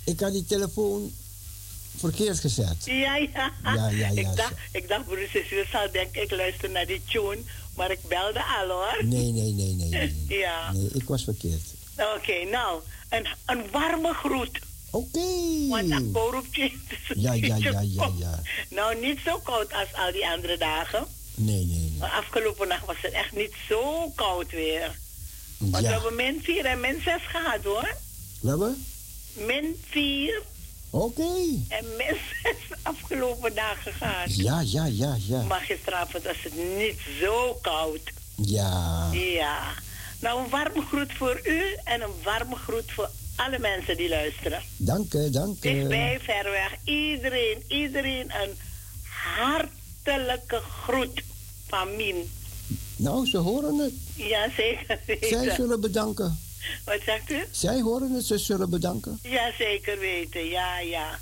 ik 0.05 0.19
had 0.19 0.31
die 0.31 0.45
telefoon 0.45 1.11
verkeerd 1.97 2.39
gezet. 2.39 2.85
Ja, 2.85 3.15
ja. 3.15 3.51
Ja, 3.63 3.89
ja, 3.89 3.89
ja. 3.89 4.09
Ik 4.09 4.35
dacht, 4.35 4.53
ik 4.71 4.87
dacht 4.87 5.05
broer 5.05 5.27
Cecile 5.31 5.65
zal 5.71 5.91
denken, 5.91 6.21
ik 6.21 6.31
luister 6.31 6.69
naar 6.69 6.85
die 6.85 7.01
tune. 7.05 7.39
Maar 7.75 7.91
ik 7.91 7.99
belde 8.07 8.43
al 8.59 8.67
hoor. 8.69 9.05
Nee, 9.05 9.31
nee, 9.31 9.51
nee, 9.51 9.73
nee. 9.73 10.15
Ja. 10.43 10.71
Nee, 10.71 10.89
ik 10.93 11.07
was 11.07 11.23
verkeerd. 11.23 11.73
Oké, 12.15 12.49
nou, 12.51 12.81
een, 13.09 13.27
een 13.45 13.63
warme 13.71 14.13
groet. 14.13 14.59
Oké. 14.91 15.19
Want 15.69 15.89
dat 15.89 16.01
Ja, 17.15 17.33
ja, 17.33 17.55
ja, 17.55 17.81
ja, 17.81 18.11
ja. 18.17 18.41
Nou, 18.75 18.99
niet 19.01 19.19
zo 19.25 19.39
koud 19.39 19.73
als 19.73 19.93
al 19.93 20.11
die 20.11 20.27
andere 20.27 20.57
dagen. 20.57 21.07
Nee, 21.39 21.65
nee, 21.65 21.93
Maar 21.99 22.09
afgelopen 22.11 22.67
nacht 22.67 22.85
was 22.85 22.95
het 23.01 23.11
echt 23.11 23.35
niet 23.35 23.53
zo 23.69 24.11
koud 24.15 24.51
weer. 24.51 24.95
Want 25.57 25.83
we 25.85 25.91
hebben 25.91 26.15
min 26.15 26.39
4 26.43 26.65
en 26.65 26.79
min 26.79 27.01
6 27.03 27.13
gehad 27.27 27.63
hoor. 27.63 27.95
We 28.41 28.49
hebben? 28.49 28.85
Min 29.33 29.81
4 29.89 30.41
Oké. 30.89 31.31
en 31.67 31.85
min 31.97 32.17
6 32.43 32.55
afgelopen 32.81 33.55
dagen 33.55 33.93
gehad. 33.93 34.35
Ja, 34.35 34.61
ja, 34.61 34.85
ja, 34.85 35.17
ja. 35.27 35.41
Maar 35.41 35.61
gisteravond 35.61 36.23
was 36.23 36.35
het 36.43 36.55
niet 36.77 36.99
zo 37.21 37.53
koud. 37.61 38.01
Ja. 38.35 39.09
Ja. 39.11 39.59
Nou, 40.19 40.43
een 40.43 40.49
warme 40.49 40.81
groet 40.81 41.13
voor 41.13 41.39
u 41.43 41.61
en 41.83 42.01
een 42.01 42.13
warme 42.23 42.55
groet 42.55 42.91
voor 42.91 43.09
alle 43.35 43.59
mensen 43.59 43.97
die 43.97 44.09
luisteren. 44.09 44.61
Dank 44.77 45.13
u, 45.13 45.29
dank 45.29 45.55
u. 45.65 45.73
Dichtbij, 45.73 46.19
ver 46.21 46.51
weg. 46.51 46.75
Iedereen, 46.83 47.63
iedereen 47.67 48.31
een 48.41 48.57
hartelijke 50.11 50.59
groet 50.83 51.21
van 51.67 51.95
Mien. 51.95 52.31
Nou, 52.95 53.25
ze 53.27 53.37
horen 53.37 53.77
het. 53.77 53.93
Ja, 54.15 54.49
zeker 54.57 54.99
weten. 55.05 55.29
Zij 55.29 55.55
zullen 55.55 55.81
bedanken. 55.81 56.39
Wat 56.85 56.99
zegt 57.05 57.31
u? 57.31 57.43
Zij 57.51 57.81
horen 57.81 58.11
het, 58.11 58.25
ze 58.25 58.37
zullen 58.37 58.69
bedanken. 58.69 59.19
Ja, 59.23 59.51
zeker 59.57 59.99
weten. 59.99 60.45
Ja, 60.45 60.79
ja. 60.79 61.19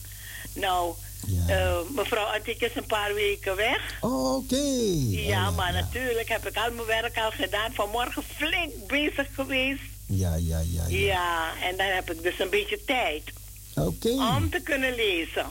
Nou, 0.53 0.93
Ja. 1.27 1.47
eh, 1.55 1.77
mevrouw 1.95 2.25
Attik 2.25 2.61
is 2.61 2.75
een 2.75 2.85
paar 2.85 3.13
weken 3.13 3.55
weg. 3.55 3.97
Oké. 4.01 4.61
Ja, 5.09 5.51
maar 5.51 5.73
natuurlijk 5.73 6.29
heb 6.29 6.47
ik 6.47 6.55
al 6.57 6.71
mijn 6.71 6.87
werk 6.87 7.17
al 7.17 7.31
gedaan. 7.31 7.73
Vanmorgen 7.73 8.23
flink 8.35 8.87
bezig 8.87 9.27
geweest. 9.33 9.81
Ja, 10.07 10.35
ja, 10.35 10.59
ja. 10.71 10.83
ja. 10.87 10.97
Ja, 10.97 11.53
en 11.69 11.77
dan 11.77 11.87
heb 11.87 12.11
ik 12.11 12.23
dus 12.23 12.39
een 12.39 12.49
beetje 12.49 12.79
tijd 12.85 13.23
Oké. 13.75 14.09
om 14.09 14.49
te 14.49 14.59
kunnen 14.63 14.95
lezen. 14.95 15.45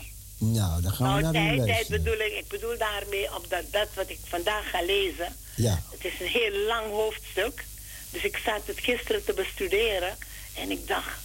Nou, 0.53 0.83
dan 0.83 0.93
gaan 0.93 1.17
we 1.17 1.21
Nou, 1.21 1.23
naar 1.23 1.33
tijd, 1.33 1.57
tijd 1.57 1.69
luisteren. 1.69 2.03
bedoel 2.03 2.27
ik, 2.27 2.33
ik 2.33 2.49
bedoel 2.49 2.79
daarmee 2.79 3.35
op 3.35 3.47
dat, 3.51 3.63
dat 3.71 3.89
wat 3.95 4.09
ik 4.09 4.19
vandaag 4.25 4.71
ga 4.71 4.83
lezen. 4.83 5.37
Ja. 5.57 5.83
Het 5.91 6.05
is 6.05 6.21
een 6.21 6.27
heel 6.27 6.67
lang 6.67 6.91
hoofdstuk. 6.91 7.65
Dus 8.11 8.23
ik 8.25 8.37
zat 8.45 8.61
het 8.65 8.79
gisteren 8.81 9.25
te 9.25 9.33
bestuderen. 9.33 10.17
En 10.55 10.71
ik 10.71 10.89
dacht, 10.89 11.19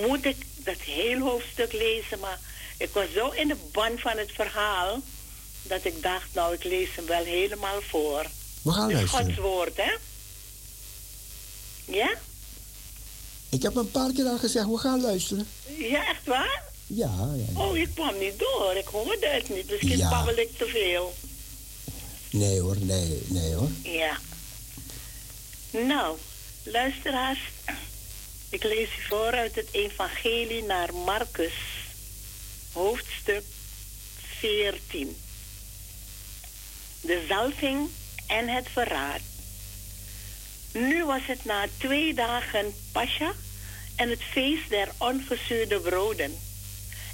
moet 0.00 0.24
ik 0.24 0.36
dat 0.56 0.76
heel 0.80 1.18
hoofdstuk 1.20 1.72
lezen? 1.72 2.18
Maar 2.18 2.38
ik 2.76 2.88
was 2.92 3.06
zo 3.14 3.28
in 3.28 3.48
de 3.48 3.56
ban 3.72 3.98
van 3.98 4.16
het 4.18 4.30
verhaal. 4.32 5.00
Dat 5.62 5.84
ik 5.84 6.02
dacht, 6.02 6.26
nou 6.32 6.54
ik 6.54 6.64
lees 6.64 6.88
hem 6.96 7.06
wel 7.06 7.24
helemaal 7.24 7.80
voor. 7.82 8.26
We 8.62 8.72
gaan 8.72 8.90
Het 8.90 9.02
is 9.02 9.10
Gods 9.10 9.36
woord, 9.36 9.76
hè? 9.76 9.92
Ja? 11.84 12.14
Ik 13.48 13.62
heb 13.62 13.74
een 13.76 13.90
paar 13.90 14.12
keer 14.12 14.24
al 14.26 14.38
gezegd, 14.38 14.66
we 14.66 14.78
gaan 14.78 15.00
luisteren. 15.00 15.46
Ja, 15.78 16.08
echt 16.08 16.26
waar? 16.26 16.62
Ja, 16.94 17.34
ja. 17.36 17.60
Oh, 17.60 17.76
ik 17.76 17.88
kwam 17.94 18.18
niet 18.18 18.38
door. 18.38 18.74
Ik 18.76 18.86
hoorde 18.86 19.26
het 19.26 19.48
niet. 19.48 19.70
Misschien 19.70 19.96
Ja. 19.96 20.10
babbel 20.10 20.36
ik 20.36 20.56
te 20.58 20.66
veel. 20.66 21.14
Nee 22.30 22.60
hoor, 22.60 22.76
nee, 22.78 23.22
nee 23.28 23.54
hoor. 23.54 23.68
Ja. 23.82 24.18
Nou, 25.70 26.18
luisteraars. 26.62 27.38
Ik 28.50 28.62
lees 28.62 28.88
u 28.88 29.02
voor 29.08 29.30
uit 29.32 29.54
het 29.54 29.68
Evangelie 29.70 30.62
naar 30.62 30.94
Marcus, 30.94 31.52
hoofdstuk 32.72 33.42
14. 34.38 35.16
De 37.00 37.24
zalving 37.28 37.88
en 38.26 38.48
het 38.48 38.66
verraad. 38.72 39.20
Nu 40.72 41.04
was 41.04 41.20
het 41.26 41.44
na 41.44 41.66
twee 41.78 42.14
dagen 42.14 42.74
Pascha 42.92 43.32
en 43.96 44.10
het 44.10 44.22
feest 44.32 44.68
der 44.68 44.88
ongezuurde 44.98 45.80
broden. 45.80 46.38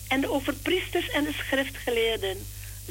En 0.09 0.21
de 0.21 0.31
overpriesters 0.31 1.11
en 1.11 1.25
de 1.25 1.33
schriftgeleerden 1.33 2.47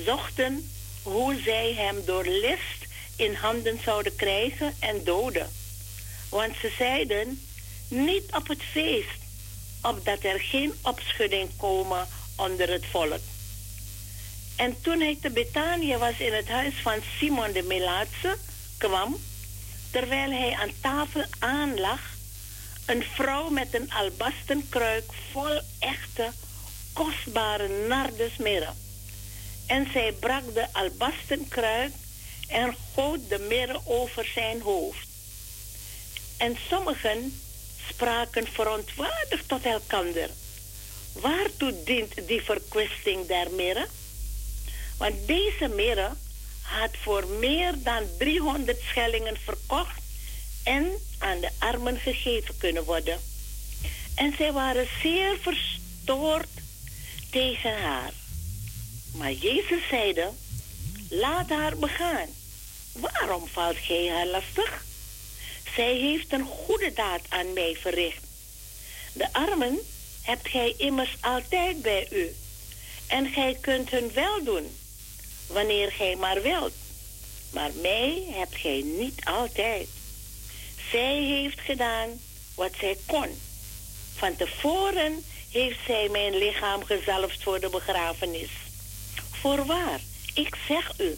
zochten 0.06 0.69
hoe 1.03 1.41
zij 1.44 1.73
hem 1.73 2.06
door 2.06 2.26
list 2.26 2.85
in 3.15 3.34
handen 3.34 3.80
zouden 3.84 4.15
krijgen 4.15 4.73
en 4.80 5.03
doden. 5.03 5.49
Want 6.30 6.56
ze 6.61 6.73
zeiden, 6.77 7.41
niet 7.88 8.23
op 8.35 8.48
het 8.48 8.64
feest, 8.72 9.19
opdat 9.81 10.23
er 10.23 10.39
geen 10.39 10.73
opschudding 10.81 11.49
komen 11.57 12.07
onder 12.35 12.69
het 12.69 12.85
volk. 12.85 13.22
En 14.56 14.81
toen 14.81 14.99
hij 14.99 15.18
te 15.22 15.30
Betanië 15.30 15.98
was 15.98 16.19
in 16.19 16.34
het 16.34 16.48
huis 16.48 16.73
van 16.81 16.99
Simon 17.18 17.52
de 17.52 17.64
Melaatse, 17.64 18.38
kwam, 18.77 19.18
terwijl 19.91 20.31
hij 20.31 20.53
aan 20.53 20.72
tafel 20.81 21.26
aanlag, 21.39 21.99
een 22.85 23.03
vrouw 23.03 23.49
met 23.49 23.73
een 23.73 23.91
albasten 23.91 24.69
kruik 24.69 25.11
vol 25.31 25.61
echte, 25.80 26.31
kostbare 26.98 27.68
nardusmirre. 27.88 28.74
En 29.68 29.88
zij 29.91 30.14
brak 30.19 30.53
de 30.53 30.68
albasten 30.74 31.48
kruik 31.48 31.91
en 32.48 32.76
goot 32.94 33.30
de 33.30 33.40
mirre 33.49 33.80
over 33.86 34.26
zijn 34.34 34.61
hoofd. 34.61 35.07
En 36.38 36.57
sommigen 36.69 37.40
spraken 37.90 38.48
verontwaardigd 38.48 39.48
tot 39.48 39.65
elkander. 39.65 40.30
Waartoe 41.14 41.84
dient 41.84 42.28
die 42.28 42.41
verkwisting 42.41 43.28
der 43.28 43.52
mirre? 43.52 43.88
Want 44.98 45.28
deze 45.28 45.68
mirre 45.68 46.10
had 46.61 46.91
voor 47.02 47.28
meer 47.28 47.74
dan 47.78 48.03
300 48.18 48.80
schellingen 48.90 49.38
verkocht 49.44 50.02
en 50.64 50.86
aan 51.18 51.40
de 51.40 51.49
armen 51.60 51.98
gegeven 51.98 52.57
kunnen 52.57 52.84
worden. 52.84 53.19
En 54.15 54.34
zij 54.38 54.52
waren 54.52 54.88
zeer 55.02 55.38
verstoord 55.41 56.48
tegen 57.30 57.82
haar. 57.82 58.12
Maar 59.14 59.32
Jezus 59.32 59.88
zeide, 59.90 60.30
laat 61.10 61.49
haar 61.49 61.78
begaan. 61.78 62.28
Waarom 62.91 63.48
valt 63.48 63.78
gij 63.78 64.08
haar 64.08 64.28
lastig? 64.28 64.86
Zij 65.76 65.95
heeft 65.95 66.34
een 66.34 66.45
goede 66.45 66.94
daad 66.94 67.22
aan 67.30 67.54
mij 67.54 67.78
verricht. 67.82 68.24
De 69.14 69.34
armen 69.34 69.80
hebt 70.22 70.48
gij 70.48 70.74
immers 70.78 71.18
altijd 71.22 71.82
bij 71.82 72.08
u. 72.12 72.36
En 73.08 73.28
gij 73.28 73.58
kunt 73.62 73.90
hun 73.90 74.14
wel 74.14 74.44
doen, 74.44 74.78
wanneer 75.48 75.91
gij 75.91 76.16
maar 76.16 76.41
wilt. 76.41 76.74
Maar 77.49 77.72
mij 77.82 78.24
hebt 78.32 78.56
gij 78.56 78.82
niet 78.86 79.26
altijd. 79.26 79.88
Zij 80.91 81.22
heeft 81.22 81.60
gedaan 81.60 82.10
wat 82.56 82.72
zij 82.80 82.98
kon. 83.06 83.40
Van 84.16 84.36
tevoren 84.36 85.24
heeft 85.58 85.80
zij 85.86 86.10
mijn 86.12 86.38
lichaam 86.38 86.84
gezalfd 86.84 87.44
voor 87.44 87.60
de 87.60 87.70
begrafenis. 87.70 88.50
Voorwaar, 89.32 90.00
ik 90.34 90.56
zeg 90.68 90.92
u, 91.00 91.18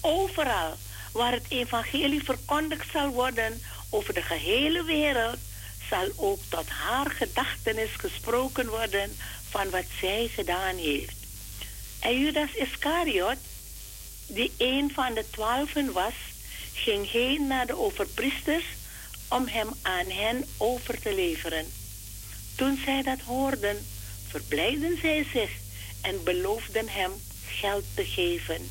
overal 0.00 0.76
waar 1.12 1.32
het 1.32 1.46
evangelie 1.48 2.22
verkondigd 2.24 2.90
zal 2.92 3.08
worden 3.08 3.62
over 3.90 4.14
de 4.14 4.22
gehele 4.22 4.84
wereld, 4.84 5.36
zal 5.90 6.06
ook 6.16 6.38
tot 6.48 6.68
haar 6.68 7.10
gedachtenis 7.10 7.90
gesproken 7.96 8.68
worden 8.68 9.16
van 9.50 9.70
wat 9.70 9.86
zij 10.00 10.30
gedaan 10.34 10.76
heeft. 10.76 11.16
En 12.00 12.18
Judas 12.18 12.54
Iscariot, 12.54 13.38
die 14.26 14.52
een 14.58 14.90
van 14.94 15.14
de 15.14 15.24
twaalfen 15.30 15.92
was, 15.92 16.14
ging 16.72 17.10
heen 17.10 17.46
naar 17.46 17.66
de 17.66 17.76
overpriesters 17.76 18.64
om 19.28 19.46
hem 19.46 19.68
aan 19.82 20.10
hen 20.10 20.44
over 20.56 21.00
te 21.00 21.14
leveren. 21.14 21.66
Toen 22.58 22.80
zij 22.84 23.02
dat 23.02 23.20
hoorden, 23.20 23.86
verblijden 24.28 24.98
zij 25.00 25.26
zich 25.32 25.50
en 26.00 26.22
beloofden 26.24 26.88
hem 26.88 27.12
geld 27.46 27.84
te 27.94 28.04
geven. 28.04 28.70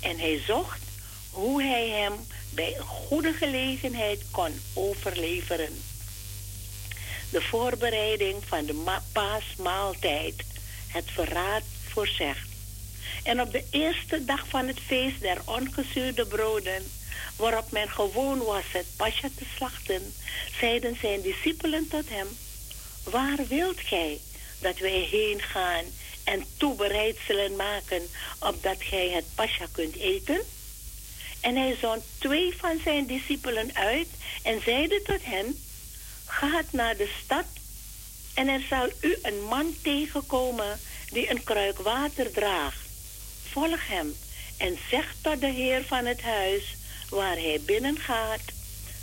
En 0.00 0.18
hij 0.18 0.42
zocht 0.46 0.80
hoe 1.30 1.62
hij 1.62 1.88
hem 1.88 2.12
bij 2.50 2.76
een 2.76 2.86
goede 2.86 3.32
gelegenheid 3.32 4.22
kon 4.30 4.60
overleveren. 4.74 5.82
De 7.30 7.40
voorbereiding 7.42 8.36
van 8.46 8.64
de 8.64 8.72
ma- 8.72 9.02
paasmaaltijd, 9.12 10.34
het 10.86 11.10
verraad 11.10 11.62
voorzegt. 11.88 12.48
En 13.22 13.40
op 13.40 13.52
de 13.52 13.64
eerste 13.70 14.24
dag 14.24 14.48
van 14.48 14.66
het 14.66 14.80
feest 14.80 15.20
der 15.20 15.38
ongezuurde 15.44 16.26
broden, 16.26 16.90
waarop 17.36 17.70
men 17.70 17.88
gewoon 17.88 18.38
was 18.38 18.64
het 18.72 18.86
pascha 18.96 19.28
te 19.36 19.44
slachten, 19.56 20.14
zeiden 20.60 20.96
zijn 21.00 21.20
discipelen 21.20 21.88
tot 21.88 22.08
hem, 22.08 22.26
Waar 23.10 23.46
wilt 23.48 23.80
gij 23.80 24.20
dat 24.60 24.78
wij 24.78 25.08
heen 25.10 25.42
gaan 25.42 25.84
en 26.24 26.44
toebereidselen 26.56 27.56
maken, 27.56 28.02
opdat 28.38 28.76
gij 28.78 29.08
het 29.08 29.24
pascha 29.34 29.66
kunt 29.72 29.96
eten? 29.96 30.40
En 31.40 31.56
hij 31.56 31.76
zond 31.80 32.02
twee 32.18 32.54
van 32.56 32.80
zijn 32.84 33.06
discipelen 33.06 33.74
uit 33.74 34.08
en 34.42 34.62
zeide 34.62 35.02
tot 35.02 35.24
hen, 35.24 35.56
Gaat 36.30 36.72
naar 36.72 36.96
de 36.96 37.10
stad 37.24 37.44
en 38.34 38.48
er 38.48 38.60
zal 38.68 38.88
u 39.00 39.16
een 39.22 39.42
man 39.42 39.74
tegenkomen 39.82 40.80
die 41.12 41.30
een 41.30 41.44
kruik 41.44 41.78
water 41.78 42.30
draagt. 42.32 42.88
Volg 43.50 43.86
hem 43.88 44.16
en 44.56 44.78
zeg 44.90 45.14
tot 45.20 45.40
de 45.40 45.50
heer 45.50 45.84
van 45.84 46.06
het 46.06 46.22
huis 46.22 46.76
waar 47.08 47.36
hij 47.36 47.60
binnengaat. 47.64 48.40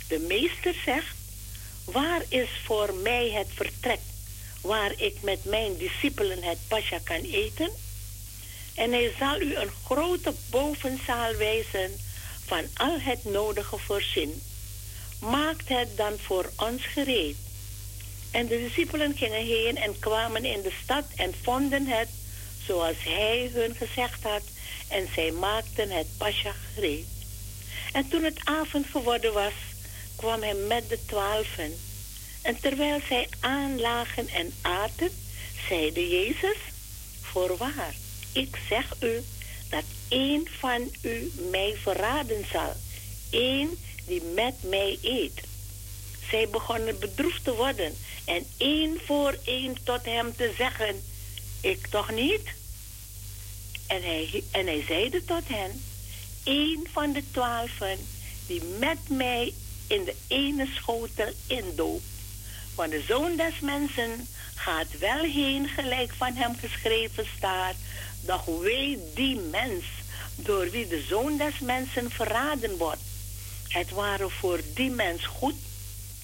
De 0.08 0.18
meester 0.18 0.74
zegt, 0.84 1.16
waar 1.92 2.22
is 2.28 2.48
voor 2.64 2.94
mij 2.94 3.30
het 3.30 3.48
vertrek 3.54 4.00
waar 4.60 4.92
ik 4.96 5.22
met 5.22 5.44
mijn 5.44 5.76
discipelen 5.76 6.42
het 6.42 6.58
pascha 6.68 6.98
kan 7.04 7.20
eten? 7.20 7.70
En 8.74 8.92
hij 8.92 9.14
zal 9.18 9.40
u 9.40 9.56
een 9.56 9.70
grote 9.84 10.32
bovenzaal 10.50 11.34
wijzen 11.34 12.00
van 12.44 12.64
al 12.74 13.00
het 13.00 13.24
nodige 13.24 13.78
voorzien. 13.78 14.42
Maakt 15.20 15.68
het 15.68 15.96
dan 15.96 16.18
voor 16.18 16.50
ons 16.56 16.86
gereed. 16.86 17.36
En 18.30 18.46
de 18.46 18.58
discipelen 18.58 19.16
gingen 19.16 19.44
heen 19.44 19.76
en 19.76 19.98
kwamen 19.98 20.44
in 20.44 20.62
de 20.62 20.72
stad 20.82 21.04
en 21.16 21.34
vonden 21.42 21.86
het 21.86 22.08
zoals 22.66 22.96
hij 22.98 23.50
hun 23.52 23.74
gezegd 23.74 24.22
had. 24.22 24.42
En 24.88 25.08
zij 25.14 25.30
maakten 25.30 25.90
het 25.90 26.06
pascha 26.16 26.52
gereed. 26.74 27.06
En 27.92 28.08
toen 28.08 28.22
het 28.22 28.40
avond 28.44 28.86
geworden 28.86 29.32
was, 29.32 29.52
kwam 30.18 30.42
hij 30.42 30.54
met 30.54 30.88
de 30.88 30.98
twaalfen. 31.06 31.78
En 32.42 32.60
terwijl 32.60 33.00
zij 33.08 33.28
aanlagen 33.40 34.28
en 34.28 34.52
aten, 34.60 35.10
zeide 35.68 36.08
Jezus, 36.08 36.56
voorwaar, 37.20 37.94
ik 38.32 38.58
zeg 38.68 38.94
u 39.00 39.22
dat 39.70 39.84
één 40.08 40.48
van 40.58 40.90
u 41.02 41.32
mij 41.50 41.76
verraden 41.82 42.46
zal. 42.52 42.72
Eén 43.30 43.78
die 44.06 44.22
met 44.22 44.54
mij 44.62 44.98
eet. 45.02 45.40
Zij 46.30 46.48
begonnen 46.48 46.98
bedroefd 46.98 47.44
te 47.44 47.54
worden 47.54 47.96
en 48.24 48.46
één 48.56 49.00
voor 49.04 49.38
één 49.44 49.76
tot 49.84 50.04
hem 50.04 50.36
te 50.36 50.54
zeggen, 50.56 51.02
ik 51.60 51.86
toch 51.86 52.10
niet? 52.10 52.56
En 53.86 54.02
hij, 54.02 54.42
en 54.50 54.66
hij 54.66 54.84
zeide 54.86 55.24
tot 55.24 55.48
hen, 55.48 55.82
één 56.44 56.86
van 56.92 57.12
de 57.12 57.22
twaalfen 57.30 57.98
die 58.46 58.62
met 58.78 58.98
mij 59.08 59.54
in 59.88 60.04
de 60.04 60.14
ene 60.26 60.66
schotel 60.74 61.32
indoopt. 61.46 62.04
Want 62.74 62.90
de 62.90 63.02
zoon 63.06 63.36
des 63.36 63.60
mensen 63.60 64.28
gaat 64.54 64.98
wel 64.98 65.24
heen 65.24 65.68
gelijk 65.68 66.12
van 66.12 66.34
hem 66.34 66.56
geschreven 66.60 67.26
staat. 67.36 67.74
Doch 68.20 68.44
weet 68.44 68.98
die 69.14 69.36
mens 69.36 69.84
door 70.34 70.70
wie 70.70 70.86
de 70.86 71.04
zoon 71.08 71.36
des 71.36 71.58
mensen 71.58 72.10
verraden 72.10 72.76
wordt. 72.76 73.02
Het 73.68 73.90
waren 73.90 74.30
voor 74.30 74.60
die 74.74 74.90
mens 74.90 75.26
goed 75.26 75.54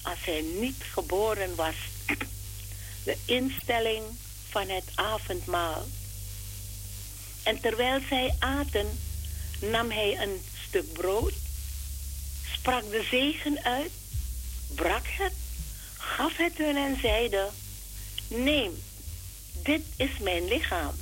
als 0.01 0.19
hij 0.25 0.43
niet 0.59 0.83
geboren 0.91 1.55
was. 1.55 1.75
De 3.03 3.17
instelling 3.25 4.03
van 4.49 4.69
het 4.69 4.83
avondmaal. 4.95 5.85
En 7.43 7.59
terwijl 7.59 7.99
zij 8.09 8.35
aten, 8.39 8.99
nam 9.59 9.91
hij 9.91 10.17
een 10.21 10.41
stuk 10.67 10.93
brood, 10.93 11.33
sprak 12.65 12.91
de 12.91 13.03
zegen 13.09 13.63
uit, 13.63 13.91
brak 14.75 15.05
het, 15.07 15.33
gaf 15.97 16.37
het 16.37 16.57
hun 16.57 16.75
en 16.75 16.99
zeide: 17.01 17.49
Neem, 18.27 18.83
dit 19.63 19.81
is 19.95 20.09
mijn 20.21 20.47
lichaam. 20.47 20.95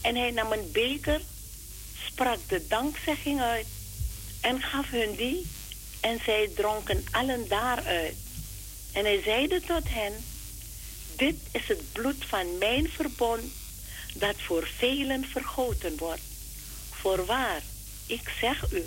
En 0.00 0.16
hij 0.16 0.30
nam 0.30 0.52
een 0.52 0.70
beker, 0.72 1.20
sprak 2.06 2.38
de 2.48 2.66
dankzegging 2.68 3.40
uit 3.40 3.66
en 4.40 4.62
gaf 4.62 4.90
hun 4.90 5.14
die, 5.16 5.46
en 6.00 6.20
zij 6.24 6.50
dronken 6.54 7.04
allen 7.10 7.48
daaruit. 7.48 8.16
En 8.92 9.04
hij 9.04 9.22
zeide 9.22 9.60
tot 9.60 9.88
hen: 9.88 10.12
Dit 11.16 11.36
is 11.50 11.68
het 11.68 11.92
bloed 11.92 12.24
van 12.26 12.58
mijn 12.58 12.88
verbond, 12.88 13.52
dat 14.14 14.36
voor 14.36 14.68
velen 14.76 15.24
vergoten 15.24 15.96
wordt. 15.96 16.22
Voorwaar, 16.90 17.62
ik 18.06 18.32
zeg 18.40 18.72
u, 18.72 18.84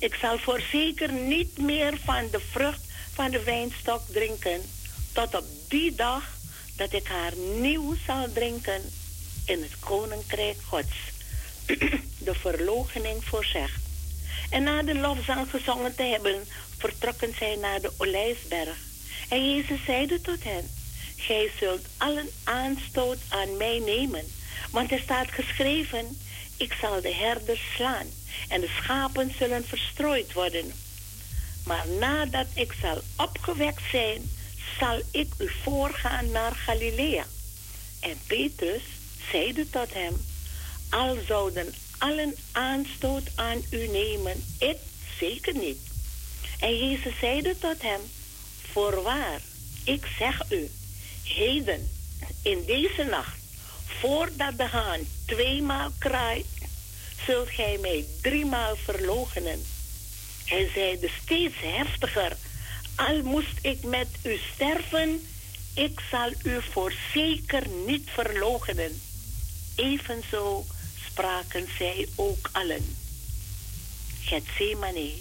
ik 0.00 0.14
zal 0.14 0.38
voorzeker 0.38 1.12
niet 1.12 1.58
meer 1.58 1.98
van 2.04 2.28
de 2.30 2.40
vrucht 2.50 2.80
van 3.12 3.30
de 3.30 3.42
wijnstok 3.42 4.02
drinken, 4.12 4.60
tot 5.12 5.34
op 5.34 5.44
die 5.68 5.94
dag 5.94 6.24
dat 6.76 6.92
ik 6.92 7.06
haar 7.06 7.32
nieuw 7.36 7.94
zal 8.06 8.32
drinken 8.32 8.82
in 9.44 9.62
het 9.62 9.78
koninkrijk 9.78 10.56
Gods. 10.68 10.96
de 12.26 12.34
verloochening 12.34 13.24
voorzegt. 13.24 13.82
En 14.50 14.62
na 14.62 14.82
de 14.82 14.94
lofzang 14.94 15.50
gezongen 15.50 15.94
te 15.94 16.02
hebben, 16.02 16.44
vertrokken 16.78 17.34
zij 17.38 17.56
naar 17.56 17.80
de 17.80 17.92
Olijfberg. 17.96 18.76
En 19.28 19.50
Jezus 19.50 19.84
zeide 19.84 20.20
tot 20.20 20.44
hen, 20.44 20.70
Gij 21.16 21.50
zult 21.58 21.86
allen 21.96 22.28
aanstoot 22.44 23.18
aan 23.28 23.56
mij 23.56 23.78
nemen, 23.78 24.24
want 24.70 24.92
er 24.92 25.00
staat 25.00 25.30
geschreven, 25.30 26.18
ik 26.56 26.72
zal 26.80 27.00
de 27.00 27.14
herders 27.14 27.60
slaan 27.74 28.06
en 28.48 28.60
de 28.60 28.70
schapen 28.82 29.34
zullen 29.38 29.64
verstrooid 29.66 30.32
worden. 30.32 30.72
Maar 31.64 31.88
nadat 31.98 32.46
ik 32.54 32.74
zal 32.80 33.00
opgewekt 33.16 33.82
zijn, 33.90 34.30
zal 34.78 35.02
ik 35.10 35.28
u 35.38 35.50
voorgaan 35.62 36.30
naar 36.30 36.54
Galilea. 36.54 37.24
En 38.00 38.18
Petrus 38.26 38.82
zeide 39.30 39.70
tot 39.70 39.94
hem, 39.94 40.16
al 40.90 41.18
zouden 41.26 41.74
allen 41.98 42.34
aanstoot 42.52 43.30
aan 43.34 43.62
u 43.70 43.86
nemen, 43.86 44.44
ik 44.58 44.76
zeker 45.18 45.54
niet. 45.54 45.78
En 46.58 46.78
Jezus 46.78 47.18
zeide 47.18 47.58
tot 47.58 47.82
hem, 47.82 48.00
voorwaar, 48.72 49.40
ik 49.84 50.06
zeg 50.18 50.42
u, 50.50 50.70
heden, 51.24 51.90
in 52.42 52.64
deze 52.66 53.02
nacht, 53.10 53.38
voordat 54.00 54.56
de 54.56 54.66
haan 54.66 55.00
tweemaal 55.26 55.90
kraait, 55.98 56.46
zult 57.26 57.48
gij 57.48 57.78
mij 57.80 58.04
driemaal 58.22 58.76
verloochenen. 58.76 59.62
Hij 60.44 60.70
zeide 60.74 61.10
steeds 61.22 61.54
heftiger, 61.60 62.36
al 62.96 63.22
moest 63.22 63.58
ik 63.62 63.82
met 63.82 64.08
u 64.22 64.38
sterven, 64.54 65.26
ik 65.74 66.00
zal 66.10 66.32
u 66.42 66.62
voorzeker 66.70 67.68
niet 67.86 68.08
verloochenen. 68.10 69.00
Evenzo 69.74 70.64
spraken 71.06 71.68
zij 71.78 72.08
ook 72.14 72.48
allen. 72.52 72.96
Gethsemane. 74.22 75.12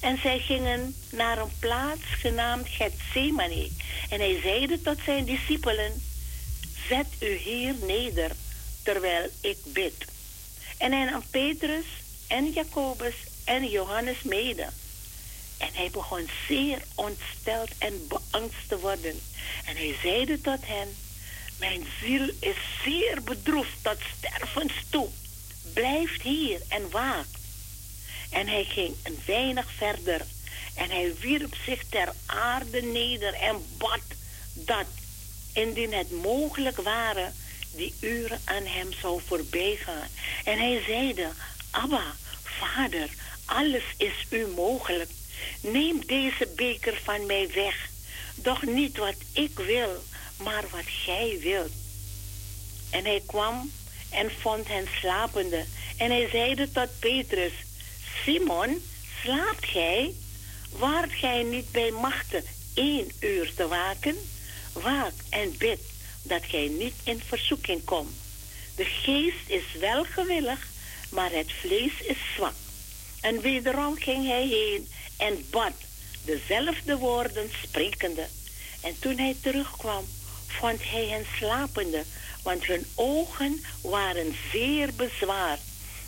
En 0.00 0.18
zij 0.22 0.38
gingen 0.38 0.94
naar 1.10 1.38
een 1.38 1.52
plaats 1.58 2.04
genaamd 2.18 2.68
Gethsemane. 2.68 3.68
En 4.08 4.20
hij 4.20 4.40
zeide 4.42 4.82
tot 4.82 4.98
zijn 5.04 5.24
discipelen, 5.24 6.02
zet 6.88 7.06
u 7.20 7.36
hier 7.36 7.74
neder, 7.86 8.30
terwijl 8.82 9.30
ik 9.40 9.58
bid. 9.64 9.94
En 10.80 10.92
hij 10.92 11.04
nam 11.04 11.22
Petrus 11.30 11.84
en 12.26 12.52
Jacobus 12.52 13.14
en 13.44 13.68
Johannes 13.68 14.22
mede. 14.22 14.68
En 15.58 15.68
hij 15.72 15.90
begon 15.90 16.28
zeer 16.48 16.82
ontsteld 16.94 17.70
en 17.78 18.08
beangst 18.08 18.68
te 18.68 18.78
worden. 18.78 19.20
En 19.64 19.76
hij 19.76 19.96
zeide 20.02 20.40
tot 20.40 20.58
hen, 20.66 20.96
mijn 21.58 21.86
ziel 22.02 22.30
is 22.40 22.56
zeer 22.84 23.22
bedroefd 23.22 23.76
tot 23.82 23.96
stervens 24.16 24.72
toe. 24.90 25.08
Blijft 25.72 26.22
hier 26.22 26.60
en 26.68 26.90
waakt. 26.90 27.38
En 28.30 28.48
hij 28.48 28.64
ging 28.64 28.94
een 29.02 29.18
weinig 29.26 29.70
verder. 29.76 30.20
En 30.74 30.90
hij 30.90 31.14
wierp 31.20 31.54
zich 31.64 31.84
ter 31.88 32.12
aarde 32.26 32.82
neder 32.82 33.34
en 33.34 33.64
bad 33.78 34.02
dat, 34.52 34.86
indien 35.52 35.92
het 35.92 36.10
mogelijk 36.10 36.76
ware, 36.76 37.32
die 37.74 37.94
uren 38.00 38.40
aan 38.44 38.66
hem 38.66 38.92
zou 38.92 39.20
voorbijgaan. 39.26 40.08
En 40.44 40.58
hij 40.58 40.82
zeide, 40.86 41.28
Abba, 41.70 42.16
vader, 42.42 43.08
alles 43.44 43.84
is 43.96 44.26
u 44.30 44.46
mogelijk. 44.46 45.10
Neem 45.60 46.06
deze 46.06 46.48
beker 46.56 47.00
van 47.04 47.26
mij 47.26 47.50
weg. 47.54 47.88
Doch 48.34 48.62
niet 48.62 48.96
wat 48.96 49.16
ik 49.32 49.58
wil, 49.58 50.04
maar 50.36 50.64
wat 50.70 50.86
gij 50.86 51.38
wilt. 51.40 51.72
En 52.90 53.04
hij 53.04 53.22
kwam 53.26 53.70
en 54.10 54.30
vond 54.40 54.68
hen 54.68 54.86
slapende. 55.00 55.64
En 55.96 56.10
hij 56.10 56.28
zeide 56.28 56.70
tot 56.72 56.88
Petrus, 56.98 57.52
Simon, 58.24 58.82
slaapt 59.22 59.66
gij? 59.66 60.14
Waart 60.70 61.12
gij 61.12 61.42
niet 61.42 61.72
bij 61.72 61.90
machten 61.90 62.44
één 62.74 63.12
uur 63.20 63.52
te 63.54 63.68
waken? 63.68 64.16
Waak 64.72 65.12
en 65.30 65.54
bid 65.58 65.80
dat 66.22 66.42
gij 66.44 66.68
niet 66.68 66.94
in 67.04 67.22
verzoeking 67.26 67.84
komt. 67.84 68.12
De 68.74 68.84
geest 68.84 69.46
is 69.46 69.64
wel 69.80 70.04
gewillig, 70.04 70.66
maar 71.10 71.30
het 71.32 71.52
vlees 71.52 72.00
is 72.02 72.18
zwak. 72.36 72.54
En 73.20 73.40
wederom 73.40 73.96
ging 73.96 74.26
hij 74.26 74.46
heen 74.46 74.88
en 75.16 75.46
bad, 75.50 75.72
dezelfde 76.24 76.96
woorden 76.96 77.50
sprekende. 77.62 78.26
En 78.80 78.96
toen 78.98 79.18
hij 79.18 79.36
terugkwam, 79.42 80.04
vond 80.46 80.80
hij 80.82 81.06
hen 81.06 81.26
slapende, 81.36 82.04
want 82.42 82.66
hun 82.66 82.86
ogen 82.94 83.64
waren 83.82 84.36
zeer 84.52 84.94
bezwaard. 84.94 85.60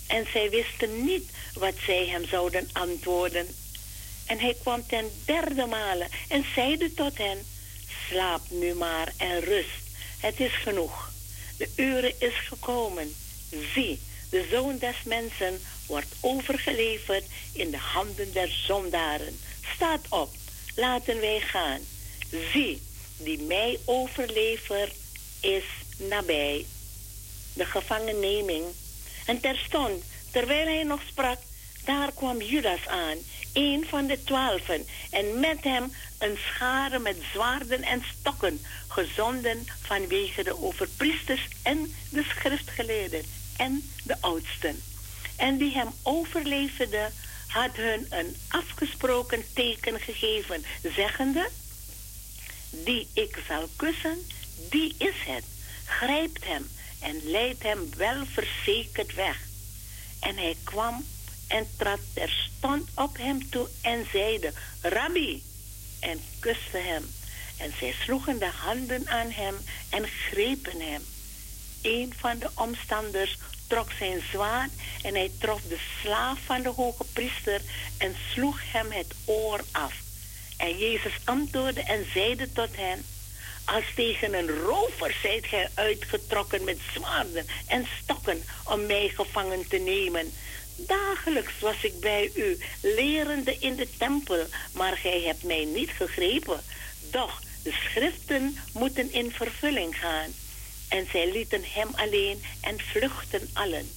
En 0.07 0.27
zij 0.33 0.51
wisten 0.51 1.05
niet 1.05 1.31
wat 1.55 1.75
zij 1.87 2.07
hem 2.07 2.27
zouden 2.27 2.69
antwoorden. 2.73 3.47
En 4.27 4.39
hij 4.39 4.57
kwam 4.61 4.87
ten 4.87 5.11
derde 5.25 5.67
male 5.67 6.07
en 6.29 6.45
zeide 6.55 6.95
tot 6.95 7.19
hen, 7.19 7.39
slaap 8.09 8.41
nu 8.49 8.75
maar 8.75 9.13
en 9.17 9.41
rust. 9.41 9.82
Het 10.23 10.41
is 10.41 10.55
genoeg. 10.55 11.11
De 11.57 11.69
uren 11.77 12.13
is 12.19 12.35
gekomen. 12.49 13.15
Zie, 13.75 14.01
de 14.31 14.47
zoon 14.51 14.79
des 14.79 14.97
mensen 15.05 15.61
wordt 15.87 16.15
overgeleverd 16.21 17.25
in 17.53 17.71
de 17.71 17.79
handen 17.79 18.33
der 18.33 18.49
zondaren. 18.49 19.39
Staat 19.75 20.01
op, 20.09 20.31
laten 20.75 21.21
wij 21.21 21.41
gaan. 21.41 21.81
zie, 22.53 22.83
die 23.17 23.39
mij 23.39 23.79
overlevert, 23.85 24.95
is 25.41 25.65
nabij. 25.97 26.67
De 27.55 27.65
gevangenneming. 27.65 28.65
En 29.27 29.41
terstond, 29.41 30.05
terwijl 30.31 30.67
hij 30.67 30.83
nog 30.83 31.01
sprak, 31.09 31.39
daar 31.85 32.13
kwam 32.13 32.43
Judas 32.43 32.87
aan, 32.87 33.17
een 33.53 33.87
van 33.89 34.07
de 34.07 34.25
twaalfen, 34.25 34.87
en 35.11 35.41
met 35.41 35.65
hem 35.65 35.93
een 36.23 36.39
schare 36.55 36.99
met 36.99 37.17
zwaarden 37.33 37.83
en 37.83 38.03
stokken, 38.19 38.61
gezonden 38.89 39.67
vanwege 39.81 40.43
de 40.43 40.63
overpriesters 40.63 41.49
en 41.63 41.95
de 42.11 42.23
schriftgeleerden 42.23 43.23
en 43.57 43.91
de 44.03 44.17
oudsten. 44.21 44.83
En 45.37 45.57
die 45.57 45.73
hem 45.73 45.89
overleverden, 46.03 47.13
had 47.47 47.77
hun 47.77 48.07
een 48.11 48.37
afgesproken 48.49 49.45
teken 49.55 50.01
gegeven, 50.01 50.65
zeggende, 50.95 51.49
die 52.71 53.09
ik 53.13 53.39
zal 53.49 53.69
kussen, 53.77 54.19
die 54.71 54.95
is 54.99 55.17
het. 55.27 55.45
Grijpt 55.85 56.45
hem 56.45 56.71
en 57.01 57.21
leidt 57.25 57.63
hem 57.63 57.89
wel 57.97 58.25
verzekerd 58.33 59.15
weg. 59.15 59.41
En 60.21 60.37
hij 60.37 60.57
kwam 60.65 61.05
en 61.49 61.67
trad 61.77 62.01
terstond 62.13 62.89
op 62.95 63.17
hem 63.17 63.51
toe 63.51 63.69
en 63.81 64.07
zeide, 64.13 64.53
Rabbi, 64.81 65.43
en 66.03 66.21
kuste 66.39 66.79
hem. 66.79 67.15
En 67.57 67.73
zij 67.79 67.95
sloegen 68.05 68.39
de 68.39 68.51
handen 68.57 69.09
aan 69.09 69.31
hem 69.31 69.57
en 69.89 70.09
grepen 70.09 70.81
hem. 70.81 71.03
Een 71.83 72.13
van 72.17 72.39
de 72.39 72.51
omstanders 72.55 73.39
trok 73.67 73.93
zijn 73.99 74.23
zwaard 74.31 74.71
en 75.03 75.15
hij 75.15 75.31
trof 75.39 75.61
de 75.69 75.79
slaaf 76.01 76.39
van 76.45 76.63
de 76.63 76.69
hoge 76.69 77.05
priester 77.13 77.61
en 77.99 78.17
sloeg 78.33 78.61
hem 78.73 78.91
het 78.91 79.15
oor 79.25 79.61
af. 79.71 79.95
En 80.57 80.79
Jezus 80.79 81.13
antwoordde 81.25 81.83
en 81.83 82.07
zeide 82.13 82.53
tot 82.53 82.77
hen, 82.77 83.05
als 83.65 83.85
tegen 83.95 84.35
een 84.35 84.49
rover 84.49 85.17
zijt 85.23 85.47
gij 85.47 85.69
uitgetrokken 85.75 86.65
met 86.65 86.79
zwaarden 86.95 87.47
en 87.67 87.87
stokken 88.03 88.45
om 88.65 88.87
mij 88.87 89.09
gevangen 89.09 89.69
te 89.69 89.77
nemen. 89.77 90.33
Dagelijks 90.77 91.59
was 91.61 91.85
ik 91.85 92.01
bij 92.01 92.31
u, 92.35 92.59
lerende 92.81 93.57
in 93.59 93.77
de 93.77 93.89
tempel, 93.97 94.47
maar 94.73 94.97
gij 94.97 95.21
hebt 95.21 95.43
mij 95.43 95.65
niet 95.65 95.91
gegrepen. 95.91 96.61
Doch 97.11 97.41
de 97.63 97.73
schriften 97.73 98.59
moeten 98.73 99.13
in 99.13 99.31
vervulling 99.31 99.99
gaan. 99.99 100.35
En 100.89 101.07
zij 101.11 101.33
lieten 101.33 101.63
hem 101.65 101.89
alleen 101.95 102.43
en 102.61 102.81
vluchtten 102.81 103.51
allen. 103.53 103.91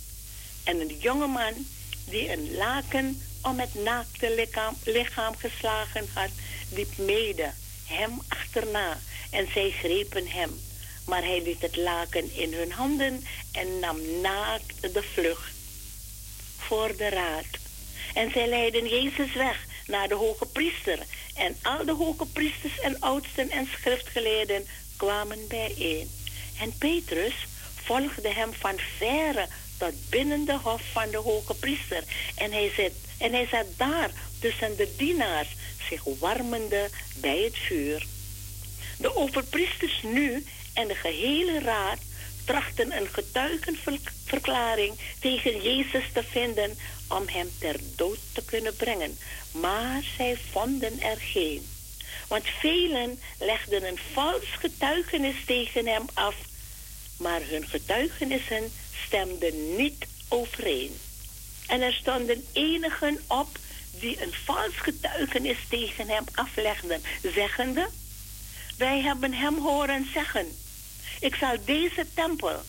En 0.64 0.80
een 0.80 0.98
jongeman 1.00 1.68
die 2.10 2.32
een 2.32 2.56
laken 2.56 3.22
om 3.42 3.60
het 3.60 3.74
naakte 3.74 4.36
lichaam, 4.36 4.78
lichaam 4.84 5.36
geslagen 5.38 6.08
had, 6.14 6.30
liep 6.72 6.98
mede 6.98 7.52
hem 7.86 8.22
achterna 8.28 9.00
en 9.32 9.48
zij 9.54 9.72
grepen 9.72 10.28
hem. 10.28 10.60
Maar 11.06 11.24
hij 11.24 11.42
liet 11.42 11.62
het 11.62 11.76
laken 11.76 12.36
in 12.36 12.54
hun 12.54 12.72
handen 12.72 13.26
en 13.52 13.80
nam 13.80 14.22
naakt 14.22 14.94
de 14.94 15.04
vlucht 15.14 15.55
voor 16.68 16.98
de 16.98 17.10
raad. 17.10 17.46
En 18.14 18.32
zij 18.32 18.48
leidden 18.48 18.88
Jezus 18.88 19.34
weg 19.34 19.66
naar 19.88 20.08
de 20.08 20.16
hoge 20.16 20.46
priester. 20.46 21.00
En 21.36 21.58
al 21.62 21.86
de 21.86 21.92
hoge 21.92 22.26
priesters 22.26 22.80
en 22.80 23.00
oudsten 23.00 23.50
en 23.50 23.68
schriftgeleerden 23.80 24.68
kwamen 24.98 25.48
bijeen. 25.48 26.10
En 26.60 26.78
Petrus 26.78 27.34
volgde 27.84 28.34
hem 28.34 28.54
van 28.54 28.80
verre 28.98 29.48
tot 29.78 30.10
binnen 30.10 30.46
de 30.46 30.58
hof 30.58 30.82
van 30.92 31.10
de 31.10 31.18
hoge 31.18 31.54
priester. 31.54 32.04
En 32.36 32.52
hij 32.52 32.72
zat, 32.78 32.92
en 33.18 33.34
hij 33.34 33.48
zat 33.48 33.66
daar 33.78 34.12
tussen 34.40 34.78
de 34.78 34.94
dienaars, 34.98 35.56
zich 35.90 36.04
warmende 36.20 36.90
bij 37.16 37.38
het 37.38 37.58
vuur. 37.58 38.06
De 38.98 39.16
overpriesters 39.16 40.02
nu 40.04 40.46
en 40.74 40.88
de 40.88 40.96
gehele 40.96 41.60
raad 41.60 42.00
trachten 42.46 42.98
een 42.98 43.08
getuigenverklaring 43.12 44.94
tegen 45.20 45.62
Jezus 45.62 46.04
te 46.14 46.24
vinden 46.24 46.78
om 47.08 47.24
hem 47.28 47.50
ter 47.60 47.80
dood 47.96 48.20
te 48.34 48.46
kunnen 48.46 48.76
brengen. 48.76 49.18
Maar 49.52 50.04
zij 50.18 50.38
vonden 50.52 51.02
er 51.02 51.18
geen. 51.18 51.68
Want 52.28 52.44
velen 52.60 53.20
legden 53.40 53.88
een 53.88 54.00
vals 54.14 54.46
getuigenis 54.60 55.46
tegen 55.46 55.88
hem 55.88 56.06
af, 56.14 56.36
maar 57.18 57.42
hun 57.44 57.68
getuigenissen 57.68 58.72
stemden 59.06 59.76
niet 59.76 60.06
overeen. 60.28 60.98
En 61.68 61.82
er 61.82 61.94
stonden 61.94 62.46
enigen 62.54 63.20
op 63.28 63.48
die 64.00 64.22
een 64.22 64.34
vals 64.34 64.76
getuigenis 64.76 65.58
tegen 65.70 66.08
hem 66.08 66.24
aflegden, 66.34 67.02
zeggende: 67.22 67.90
Wij 68.78 69.02
hebben 69.02 69.34
hem 69.34 69.58
horen 69.58 70.08
zeggen: 70.14 70.48
Ik 71.26 71.36
zal 71.36 71.58
deze 71.66 72.06
tempel, 72.14 72.62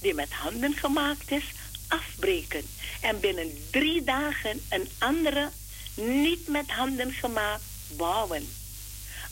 die 0.00 0.14
met 0.14 0.32
handen 0.32 0.74
gemaakt 0.74 1.30
is, 1.30 1.44
afbreken 1.88 2.64
en 3.00 3.20
binnen 3.20 3.66
drie 3.70 4.04
dagen 4.04 4.62
een 4.68 4.88
andere, 4.98 5.50
niet 5.94 6.48
met 6.48 6.70
handen 6.70 7.12
gemaakt, 7.12 7.62
bouwen. 7.96 8.48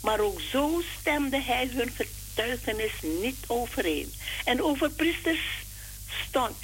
Maar 0.02 0.20
ook 0.20 0.40
zo 0.40 0.82
stemde 0.98 1.40
hij 1.43 1.69
hun 1.73 1.90
getuigenis 1.90 2.93
niet 3.02 3.44
overeen. 3.47 4.12
En 4.44 4.57
de 4.57 4.65
overpriesters 4.65 5.44
stond, 6.28 6.57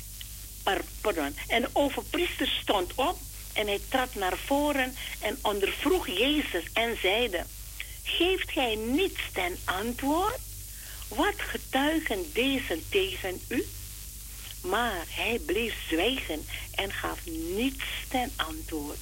par- 0.63 0.85
pardon, 1.01 1.37
en 1.47 1.63
de 1.63 1.71
overpriester 1.73 2.49
stond 2.63 2.95
op 2.95 3.19
en 3.53 3.67
hij 3.67 3.81
trad 3.89 4.15
naar 4.15 4.37
voren 4.37 4.95
en 5.21 5.39
ondervroeg 5.43 6.07
Jezus 6.07 6.65
en 6.73 6.99
zeide, 7.03 7.45
geeft 8.03 8.51
gij 8.51 8.75
niets 8.75 9.21
ten 9.33 9.59
antwoord? 9.65 10.46
Wat 11.09 11.35
getuigen 11.37 12.33
deze 12.33 12.79
tegen 12.89 13.41
u? 13.49 13.67
Maar 14.63 15.05
hij 15.09 15.39
bleef 15.47 15.75
zwijgen 15.89 16.47
en 16.75 16.93
gaf 16.93 17.19
niets 17.57 17.85
ten 18.09 18.33
antwoord. 18.37 18.99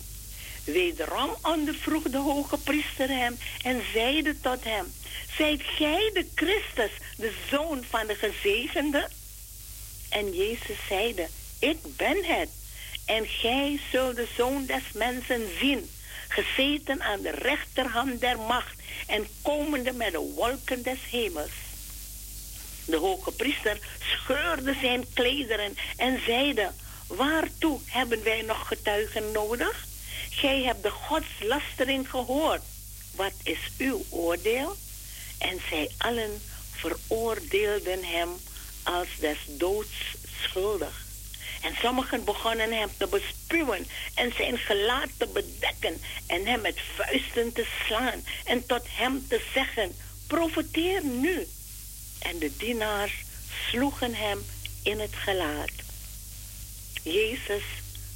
Wederom 0.64 1.36
ondervroeg 1.43 2.02
de 2.02 2.18
hoge 2.18 2.59
priester 2.59 3.09
hem 3.09 3.39
en 3.62 3.82
zeide 3.93 4.40
tot 4.40 4.64
hem, 4.64 4.93
Zijt 5.36 5.62
gij 5.62 6.10
de 6.12 6.26
Christus, 6.35 6.90
de 7.16 7.32
zoon 7.51 7.85
van 7.90 8.06
de 8.06 8.14
gezegende? 8.14 9.09
En 10.09 10.35
Jezus 10.35 10.76
zeide, 10.89 11.28
ik 11.59 11.78
ben 11.97 12.24
het. 12.24 12.48
En 13.05 13.26
gij 13.26 13.81
zult 13.93 14.16
de 14.16 14.26
zoon 14.36 14.66
des 14.66 14.82
mensen 14.93 15.48
zien, 15.59 15.90
gezeten 16.28 17.02
aan 17.02 17.20
de 17.20 17.31
rechterhand 17.31 18.20
der 18.20 18.39
macht 18.39 18.74
en 19.06 19.26
komende 19.43 19.93
met 19.93 20.12
de 20.12 20.32
wolken 20.36 20.82
des 20.82 20.98
hemels. 21.10 21.51
De 22.85 22.97
hoge 22.97 23.32
priester 23.32 23.78
scheurde 24.01 24.77
zijn 24.81 25.05
klederen 25.12 25.77
en 25.97 26.20
zeide, 26.27 26.70
waartoe 27.06 27.81
hebben 27.86 28.23
wij 28.23 28.43
nog 28.43 28.66
getuigen 28.66 29.32
nodig? 29.32 29.86
Gij 30.31 30.62
hebt 30.62 30.82
de 30.82 30.90
godslastering 30.90 32.11
gehoord. 32.11 32.62
Wat 33.16 33.32
is 33.43 33.59
uw 33.78 34.05
oordeel? 34.09 34.77
En 35.39 35.61
zij 35.69 35.90
allen 35.98 36.43
veroordeelden 36.70 38.05
hem 38.05 38.28
als 38.82 39.09
des 39.20 39.39
doods 39.48 40.15
schuldig. 40.43 41.02
En 41.61 41.74
sommigen 41.81 42.24
begonnen 42.24 42.73
hem 42.73 42.89
te 42.97 43.06
bespuwen 43.06 43.86
en 44.15 44.32
zijn 44.36 44.59
gelaat 44.59 45.09
te 45.16 45.27
bedekken 45.27 46.02
en 46.27 46.47
hem 46.47 46.61
met 46.61 46.81
vuisten 46.97 47.52
te 47.52 47.66
slaan 47.86 48.24
en 48.44 48.66
tot 48.66 48.82
hem 48.89 49.27
te 49.28 49.40
zeggen, 49.55 49.97
profiteer 50.27 51.05
nu. 51.05 51.47
En 52.24 52.38
de 52.38 52.51
dienaars 52.56 53.12
sloegen 53.68 54.14
hem 54.14 54.44
in 54.82 55.01
het 55.01 55.14
gelaat. 55.14 55.72
Jezus 57.02 57.64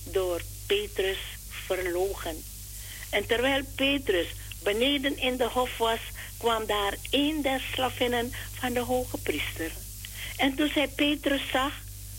door 0.04 0.40
Petrus 0.66 1.18
verlogen. 1.48 2.44
En 3.10 3.26
terwijl 3.26 3.62
Petrus 3.74 4.26
beneden 4.62 5.18
in 5.18 5.36
de 5.36 5.48
hof 5.48 5.78
was, 5.78 6.00
kwam 6.36 6.66
daar 6.66 6.94
een 7.10 7.42
der 7.42 7.60
slavinnen 7.72 8.32
van 8.52 8.72
de 8.72 8.80
hoge 8.80 9.18
priester. 9.18 9.70
En 10.36 10.54
toen 10.54 10.70
zij 10.74 10.88
Petrus 10.88 11.42
zag, 11.52 11.72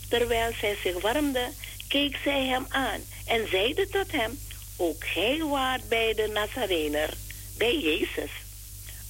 terwijl 0.08 0.52
zij 0.60 0.76
zich 0.82 1.00
warmde, 1.00 1.48
keek 1.88 2.16
zij 2.24 2.46
hem 2.46 2.66
aan 2.68 3.00
en 3.26 3.48
zeide 3.48 3.88
tot 3.88 4.12
hem, 4.12 4.38
ook 4.76 5.04
gij 5.04 5.38
waart 5.38 5.88
bij 5.88 6.14
de 6.14 6.30
Nazarener, 6.32 7.10
bij 7.56 7.78
Jezus. 7.78 8.30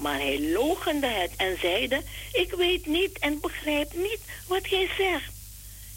Maar 0.01 0.19
hij 0.19 0.41
logende 0.41 1.07
het 1.07 1.31
en 1.37 1.59
zeide, 1.61 2.03
ik 2.33 2.53
weet 2.53 2.87
niet 2.87 3.19
en 3.19 3.41
begrijp 3.41 3.95
niet 3.95 4.21
wat 4.47 4.67
gij 4.67 4.91
zegt. 4.97 5.33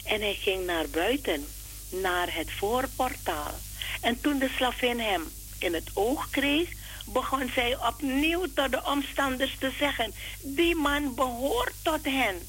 En 0.04 0.20
hij 0.20 0.34
ging 0.34 0.66
naar 0.66 0.88
buiten, 0.88 1.46
naar 1.88 2.34
het 2.34 2.50
voorportaal. 2.52 3.54
En 4.00 4.20
toen 4.20 4.38
de 4.38 4.50
slavin 4.56 5.00
hem 5.00 5.32
in 5.58 5.74
het 5.74 5.90
oog 5.94 6.30
kreeg, 6.30 6.68
begon 7.06 7.50
zij 7.54 7.76
opnieuw 7.86 8.46
tot 8.54 8.70
de 8.70 8.84
omstanders 8.84 9.56
te 9.58 9.70
zeggen, 9.78 10.14
die 10.40 10.74
man 10.74 11.14
behoort 11.14 11.74
tot 11.82 12.04
hen. 12.04 12.48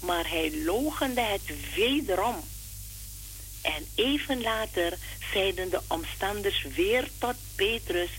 Maar 0.00 0.28
hij 0.28 0.52
logende 0.64 1.20
het 1.20 1.74
wederom. 1.74 2.44
En 3.62 3.86
even 3.94 4.42
later 4.42 4.98
zeiden 5.32 5.70
de 5.70 5.80
omstanders 5.88 6.66
weer 6.74 7.08
tot 7.18 7.34
Petrus, 7.54 8.10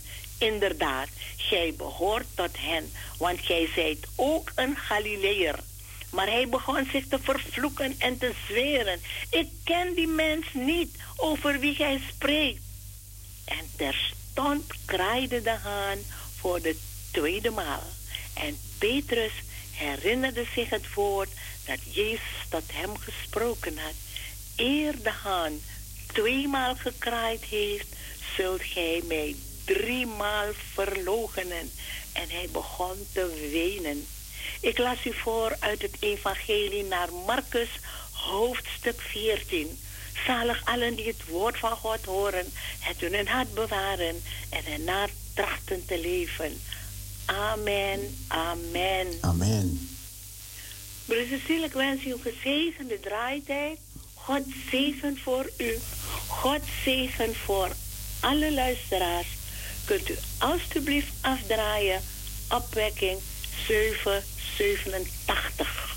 inderdaad, 0.42 1.08
gij 1.36 1.74
behoort 1.76 2.26
tot 2.34 2.58
hen, 2.58 2.92
want 3.18 3.40
gij 3.40 3.68
zijt 3.74 4.06
ook 4.14 4.52
een 4.54 4.76
Galileër. 4.76 5.58
Maar 6.10 6.26
hij 6.26 6.48
begon 6.48 6.88
zich 6.92 7.08
te 7.08 7.18
vervloeken 7.18 7.94
en 7.98 8.18
te 8.18 8.32
zweren. 8.48 9.00
Ik 9.30 9.48
ken 9.64 9.94
die 9.94 10.06
mens 10.06 10.46
niet 10.52 10.96
over 11.16 11.58
wie 11.58 11.74
gij 11.74 12.00
spreekt. 12.08 12.62
En 13.44 13.70
terstond 13.76 14.64
kraaide 14.84 15.42
de 15.42 15.56
haan 15.62 15.98
voor 16.36 16.60
de 16.60 16.76
tweede 17.10 17.50
maal. 17.50 17.82
En 18.34 18.58
Petrus 18.78 19.32
herinnerde 19.72 20.44
zich 20.54 20.70
het 20.70 20.94
woord 20.94 21.30
dat 21.66 21.78
Jezus 21.90 22.46
tot 22.48 22.64
hem 22.72 22.96
gesproken 22.98 23.78
had. 23.78 23.94
Eer 24.56 25.02
de 25.02 25.10
haan 25.10 25.60
tweemaal 26.12 26.74
gekraaid 26.76 27.44
heeft, 27.44 27.86
zult 28.36 28.62
gij 28.62 29.02
mij 29.06 29.36
driemaal 29.64 30.46
verloochenen. 30.72 31.72
En 32.12 32.28
hij 32.28 32.48
begon 32.52 33.06
te 33.12 33.48
wenen. 33.52 34.06
Ik 34.60 34.78
las 34.78 35.04
u 35.04 35.12
voor 35.12 35.56
uit 35.58 35.82
het 35.82 35.96
evangelie 36.00 36.84
naar 36.84 37.12
Marcus, 37.26 37.68
hoofdstuk 38.10 39.00
14. 39.00 39.78
Zalig 40.26 40.64
allen 40.64 40.94
die 40.94 41.06
het 41.06 41.26
woord 41.28 41.58
van 41.58 41.76
God 41.76 42.04
horen, 42.04 42.52
het 42.78 43.02
in 43.02 43.14
hun 43.14 43.28
hart 43.28 43.54
bewaren 43.54 44.22
en 44.48 44.66
ernaar 44.72 45.08
trachten 45.34 45.86
te 45.86 46.00
leven. 46.00 46.60
Amen, 47.24 48.18
amen. 48.28 49.18
Amen. 49.20 49.88
Broeder 51.04 51.26
Cecile, 51.26 51.66
ik 51.66 51.72
wens 51.72 52.04
u 52.04 52.12
een 52.12 52.20
gezegende 52.20 53.00
draaitijd. 53.00 53.78
God 54.14 54.42
zegen 54.70 55.18
voor 55.18 55.50
u. 55.58 55.78
God 56.26 56.60
zegen 56.84 57.34
voor 57.34 57.70
alle 58.20 58.52
luisteraars. 58.52 59.26
Kunt 59.84 60.08
u 60.08 60.16
alstublieft 60.38 61.12
afdraaien. 61.20 62.00
Opwekking 62.50 63.18
787. 63.66 65.90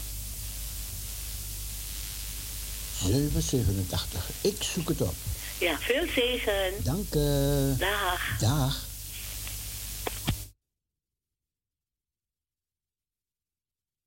787. 3.02 4.30
Ik 4.42 4.64
zoek 4.64 4.88
het 4.88 5.02
op. 5.02 5.14
Ja, 5.60 5.78
veel 5.78 6.08
zegen. 6.08 6.84
Dank 6.84 7.14
je. 7.14 7.76
Dag. 7.78 8.38
Dag. 8.40 8.86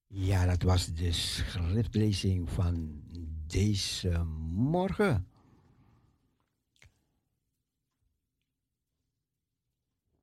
Ja, 0.07 0.47
dat 0.47 0.63
was 0.63 0.87
de 0.87 1.13
schriftlezing 1.13 2.51
van 2.51 3.03
deze 3.47 4.25
morgen. 4.55 5.28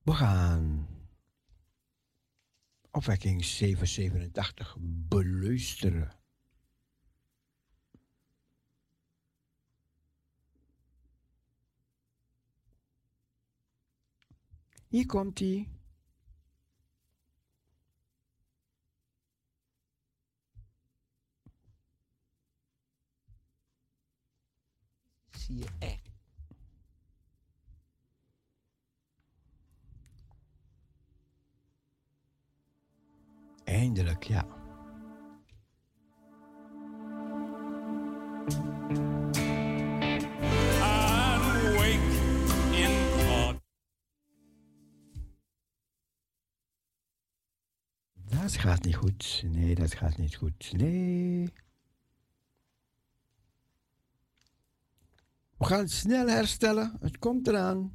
We 0.05 0.13
gaan 0.13 0.87
opwekking 2.91 3.43
787 3.45 4.77
beluisteren. 4.79 6.11
Hier 14.87 15.05
komt 15.05 15.39
hij. 15.39 15.69
zie 25.31 25.57
je 25.57 25.69
echt. 25.79 26.04
Eindelijk, 33.65 34.23
ja. 34.23 34.45
Dat 48.29 48.55
gaat 48.55 48.83
niet 48.83 48.95
goed. 48.95 49.43
Nee, 49.45 49.75
dat 49.75 49.93
gaat 49.93 50.17
niet 50.17 50.35
goed. 50.35 50.71
Nee. 50.77 51.53
We 55.57 55.65
gaan 55.65 55.79
het 55.79 55.91
snel 55.91 56.27
herstellen. 56.27 56.97
Het 56.99 57.19
komt 57.19 57.47
eraan. 57.47 57.93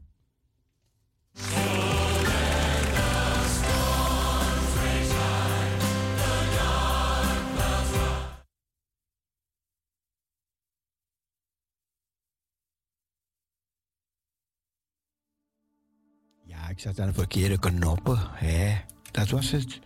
Ik 16.81 16.87
zat 16.87 17.01
aan 17.01 17.07
de 17.07 17.15
verkeerde 17.15 17.59
knoppen. 17.59 18.19
Hè? 18.33 18.77
Dat 19.11 19.29
was 19.29 19.53
er 19.53 19.59
het. 19.59 19.81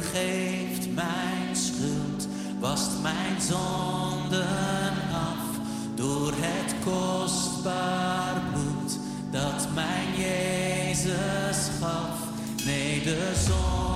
Vergeeft 0.00 0.94
mijn 0.94 1.56
schuld, 1.56 2.28
wast 2.58 2.90
mijn 3.02 3.40
zonden 3.40 4.92
af 5.12 5.58
door 5.94 6.32
het 6.36 6.74
kostbaar 6.84 8.42
bloed 8.52 8.98
dat 9.30 9.68
mijn 9.74 10.08
Jezus 10.16 11.68
gaf. 11.80 12.18
Nee, 12.64 13.02
de 13.02 13.32
zondevloek 13.46 13.89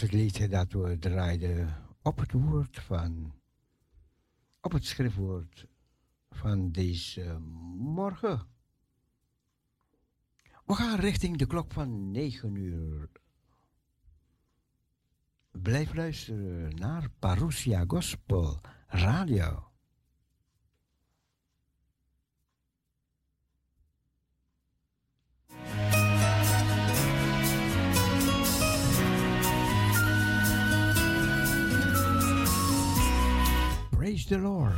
Het 0.00 0.12
liedje 0.12 0.48
dat 0.48 0.72
we 0.72 0.98
draaiden 0.98 1.86
op 2.02 2.18
het 2.18 2.32
woord 2.32 2.78
van, 2.78 3.34
op 4.60 4.72
het 4.72 4.84
schriftwoord 4.84 5.66
van 6.30 6.70
deze 6.70 7.38
morgen. 7.76 8.46
We 10.64 10.74
gaan 10.74 11.00
richting 11.00 11.36
de 11.36 11.46
klok 11.46 11.72
van 11.72 12.10
9 12.10 12.54
uur. 12.54 13.08
Blijf 15.50 15.94
luisteren 15.94 16.74
naar 16.74 17.10
Parousia 17.18 17.84
Gospel 17.86 18.60
Radio. 18.86 19.67
Praise 34.08 34.24
the 34.24 34.38
Lord. 34.38 34.72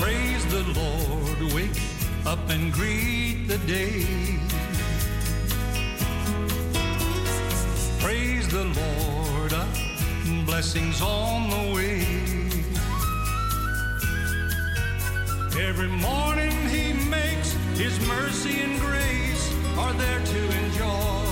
Praise 0.00 0.44
the 0.46 0.64
Lord, 0.74 1.52
wake 1.54 1.80
up 2.26 2.40
and 2.50 2.72
greet 2.72 3.46
the 3.46 3.58
day. 3.68 4.04
Praise 8.00 8.48
the 8.48 8.64
Lord, 8.64 9.52
uh, 9.52 9.64
blessings 10.44 11.00
on 11.00 11.50
the 11.50 11.72
way. 11.72 12.00
Every 15.62 15.86
morning 15.86 16.50
he 16.66 16.92
makes 17.08 17.52
his 17.78 17.96
mercy 18.08 18.62
and 18.62 18.80
grace 18.80 19.54
are 19.78 19.92
there 19.92 20.18
to 20.18 20.64
enjoy. 20.64 21.23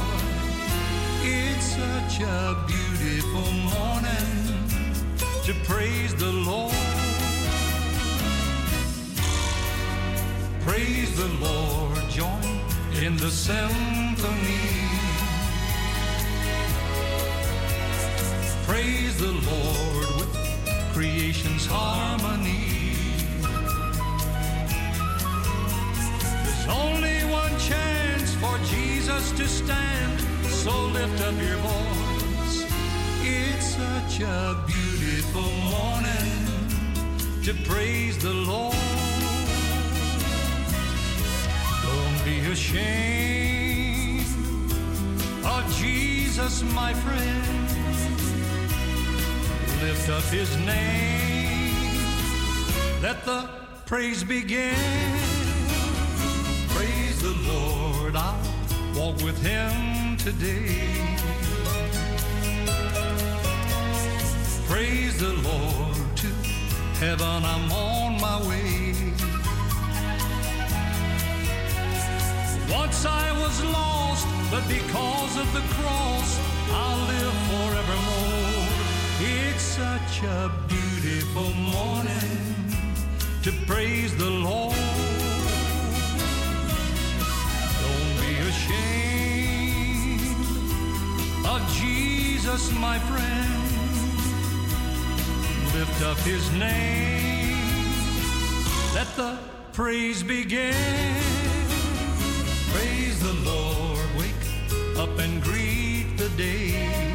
It's 1.25 1.67
such 1.67 2.21
a 2.21 2.65
beautiful 2.67 3.53
morning 3.53 4.69
to 5.45 5.55
praise 5.65 6.15
the 6.17 6.33
Lord. 6.33 6.73
Praise 10.63 11.17
the 11.17 11.29
Lord, 11.41 11.99
join 12.11 12.61
in 13.03 13.17
the 13.17 13.31
symphony. 13.31 14.83
Praise 18.67 19.17
the 19.19 19.33
Lord 19.33 20.09
with 20.19 20.33
creation's 20.93 21.67
harmony. 21.67 22.97
There's 26.45 26.69
only 26.69 27.19
one 27.31 27.57
chance 27.61 28.35
for 28.37 28.59
Jesus 28.75 29.31
to 29.33 29.47
stand, 29.47 30.21
so 30.63 30.87
lift 30.99 31.21
up 31.23 31.35
your 31.43 31.57
voice. 31.57 32.67
It's 33.23 33.67
such 33.67 34.21
a 34.21 34.63
beautiful 34.65 35.51
morning 35.75 36.37
to 37.43 37.53
praise 37.69 38.17
the 38.19 38.33
Lord. 38.33 38.77
Don't 41.83 42.25
be 42.25 42.39
ashamed 42.53 44.25
of 45.45 45.63
Jesus, 45.75 46.63
my 46.73 46.95
friend. 46.95 47.69
Lift 49.83 50.09
up 50.11 50.23
his 50.31 50.57
name. 50.59 51.75
Let 53.03 53.25
the 53.25 53.49
praise 53.85 54.23
begin. 54.23 54.77
Praise 56.69 57.21
the 57.21 57.35
Lord. 57.53 58.15
I'll 58.15 58.39
walk 58.95 59.17
with 59.25 59.43
him 59.43 60.12
today. 60.25 60.79
Praise 64.69 65.19
the 65.19 65.33
Lord. 65.43 65.97
To 66.19 66.29
heaven 67.03 67.45
I'm 67.45 67.73
on 67.73 68.21
my 68.21 68.39
way. 68.49 68.95
Once 72.71 73.05
I 73.05 73.33
was 73.43 73.65
lost, 73.65 74.29
but 74.53 74.63
because 74.69 75.37
of 75.39 75.53
the 75.55 75.65
cross, 75.75 76.31
I'll 76.71 77.05
live 77.13 77.37
forevermore. 77.51 78.69
It's 79.19 79.63
such 79.63 80.23
a 80.23 80.53
beautiful 80.69 81.51
morning 81.55 82.45
to 83.43 83.51
praise 83.67 84.17
the 84.17 84.31
Lord. 84.31 84.77
Don't 87.83 88.15
be 88.21 88.33
ashamed 88.49 89.12
of 91.57 91.69
Jesus, 91.73 92.73
my 92.79 92.99
friend. 93.11 93.53
Lift 95.75 96.03
up 96.03 96.19
his 96.19 96.51
name. 96.53 97.59
Let 98.95 99.09
the 99.17 99.39
praise 99.73 100.23
begin. 100.23 100.75
Praise 102.73 103.21
the 103.21 103.35
Lord, 103.51 104.07
wake 104.19 104.45
up 104.97 105.19
and 105.19 105.43
greet 105.43 106.17
the 106.17 106.31
day. 106.31 107.15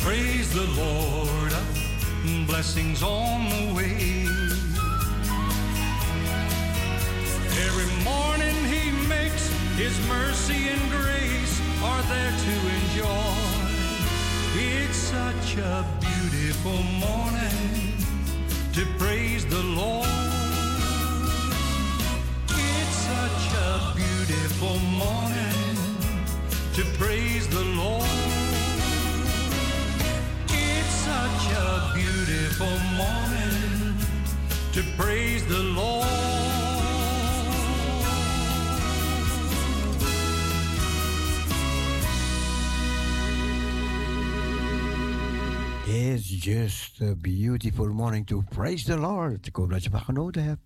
Praise 0.00 0.52
the 0.52 0.66
Lord, 0.82 1.52
blessings 2.46 3.02
on 3.02 3.48
the 3.48 3.74
way. 3.74 4.26
Every 7.66 7.90
morning 8.04 8.56
he 8.66 8.83
his 9.76 9.98
mercy 10.06 10.68
and 10.68 10.90
grace 10.90 11.60
are 11.82 12.02
there 12.02 12.30
to 12.30 12.54
enjoy. 12.78 13.34
It's 14.56 14.96
such 14.96 15.56
a 15.56 15.84
beautiful 16.00 16.80
morning 17.02 17.94
to 18.72 18.86
praise 18.98 19.44
the 19.46 19.62
Lord. 19.62 20.06
It's 22.50 22.96
such 23.12 23.46
a 23.54 23.92
beautiful 23.96 24.78
morning 24.78 25.66
to 26.74 26.84
praise 26.96 27.48
the 27.48 27.64
Lord. 27.64 28.06
It's 30.50 30.94
such 31.10 31.46
a 31.52 31.92
beautiful 31.94 32.78
morning 32.94 33.96
to 34.72 34.82
praise 34.96 35.44
the 35.46 35.62
Lord. 35.62 36.53
It's 45.96 46.26
just 46.26 47.00
a 47.00 47.14
beautiful 47.14 47.86
morning 47.86 48.24
to 48.24 48.42
praise 48.50 48.84
the 48.84 48.96
Lord. 48.96 49.46
Ik 49.46 49.56
hoop 49.56 49.70
dat 49.70 49.84
je 49.84 49.90
maar 49.90 50.00
genoten 50.00 50.44
hebt. 50.44 50.60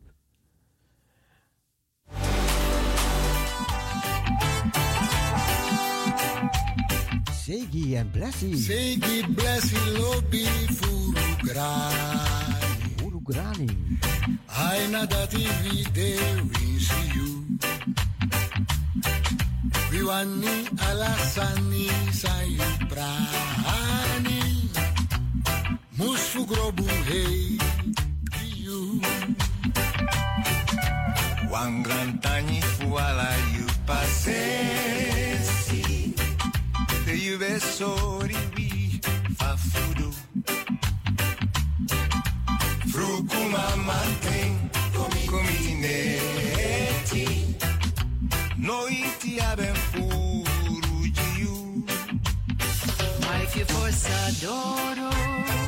Segi 7.32 7.96
en 7.96 8.10
blessie. 8.10 8.56
Segi 8.56 9.26
blessie 9.34 9.98
lopi 9.98 10.44
furugrani. 10.46 12.20
Furugrani. 12.96 13.98
Aina 14.46 15.06
dati 15.06 15.46
vide 15.46 16.16
winsiu. 16.50 17.46
Viwani 19.90 20.68
alasani 20.76 21.88
sayu 22.12 22.86
prani. 22.88 24.57
Musu 25.98 26.46
grobu 26.46 26.84
hei 27.08 27.58
you. 28.68 29.00
Wangantani 31.50 32.60
fuala 32.62 33.30
you 33.54 33.66
passesi. 33.86 35.82
De 37.04 37.14
juve 37.24 37.60
sori 37.60 38.36
vi 38.54 39.00
fa 39.38 39.56
fudu. 39.56 40.10
Fruku 42.92 43.40
manten 43.86 44.70
comi 44.94 45.24
comineti. 45.32 47.26
Noi 48.56 48.96
ti 49.18 49.38
abbiamo 49.40 49.78
furugiu. 49.90 51.84
Mai 53.26 53.46
che 53.52 53.64
forza 53.64 54.18
d'oro. 54.40 55.67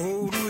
Oh. 0.00 0.47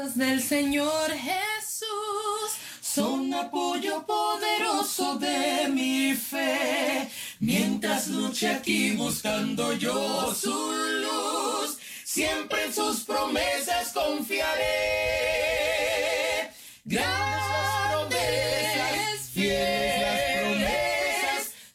Promesas 0.00 0.16
del 0.16 0.42
Señor 0.42 1.10
Jesús 1.10 1.86
son 2.80 3.34
apoyo 3.34 4.06
poderoso 4.06 5.18
de 5.18 5.68
mi 5.68 6.14
fe. 6.14 7.10
Mientras 7.40 8.08
luche 8.08 8.48
aquí 8.48 8.92
buscando 8.92 9.74
yo 9.74 10.34
su 10.34 10.50
luz, 10.50 11.76
siempre 12.04 12.64
en 12.66 12.74
sus 12.74 13.00
promesas 13.00 13.92
confiaré. 13.92 14.64
Grandes, 16.84 18.20
fieles, 19.34 20.70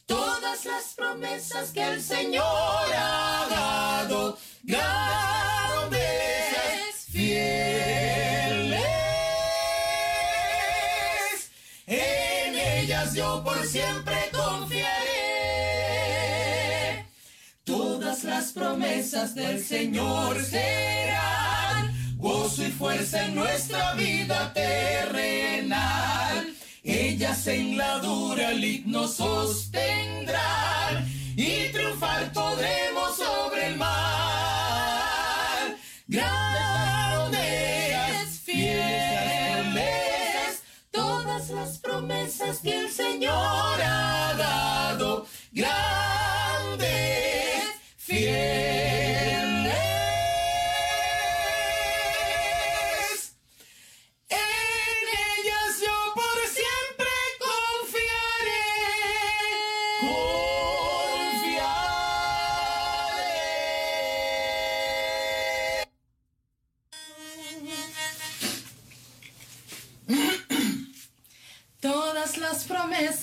todas 0.06 0.64
las 0.64 0.94
promesas 0.96 1.70
que 1.70 1.82
el 1.82 2.02
Señor 2.02 2.44
ha 2.44 3.46
dado. 3.50 4.36
Grandes, 4.64 5.55
por 13.44 13.66
siempre 13.66 14.16
confiaré. 14.32 15.26
Todas 17.64 18.24
las 18.24 18.52
promesas 18.52 19.34
del 19.34 19.62
Señor 19.62 20.42
serán 20.42 21.94
gozo 22.16 22.64
y 22.64 22.70
fuerza 22.70 23.26
en 23.26 23.34
nuestra 23.34 23.92
vida 23.94 24.52
terrenal. 24.52 26.54
Ellas 26.82 27.46
en 27.46 27.76
la 27.76 27.98
dura 27.98 28.52
lid 28.52 28.86
nos 28.86 29.16
sostendrán 29.16 31.06
y 31.36 31.70
triunfar 31.72 32.32
podremos 32.32 33.16
sobre 33.16 33.66
el. 33.66 33.76
Grandes, 36.08 36.55
promesas 42.06 42.60
que 42.60 42.78
el 42.78 42.90
Señor 42.90 43.32
ha 43.34 44.34
dado. 44.36 45.26
Grandes, 45.52 46.86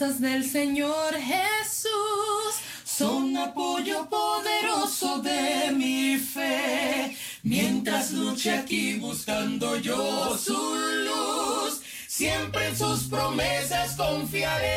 del 0.03 0.43
Señor 0.43 1.15
Jesús 1.15 2.55
son 2.83 3.37
apoyo 3.37 4.09
poderoso 4.09 5.19
de 5.19 5.71
mi 5.71 6.17
fe. 6.17 7.15
Mientras 7.43 8.11
luche 8.11 8.51
aquí 8.51 8.95
buscando 8.95 9.77
yo 9.77 10.37
su 10.37 10.51
luz, 10.51 11.81
siempre 12.09 12.67
en 12.67 12.77
sus 12.77 13.03
promesas 13.03 13.95
confiaré. 13.95 14.67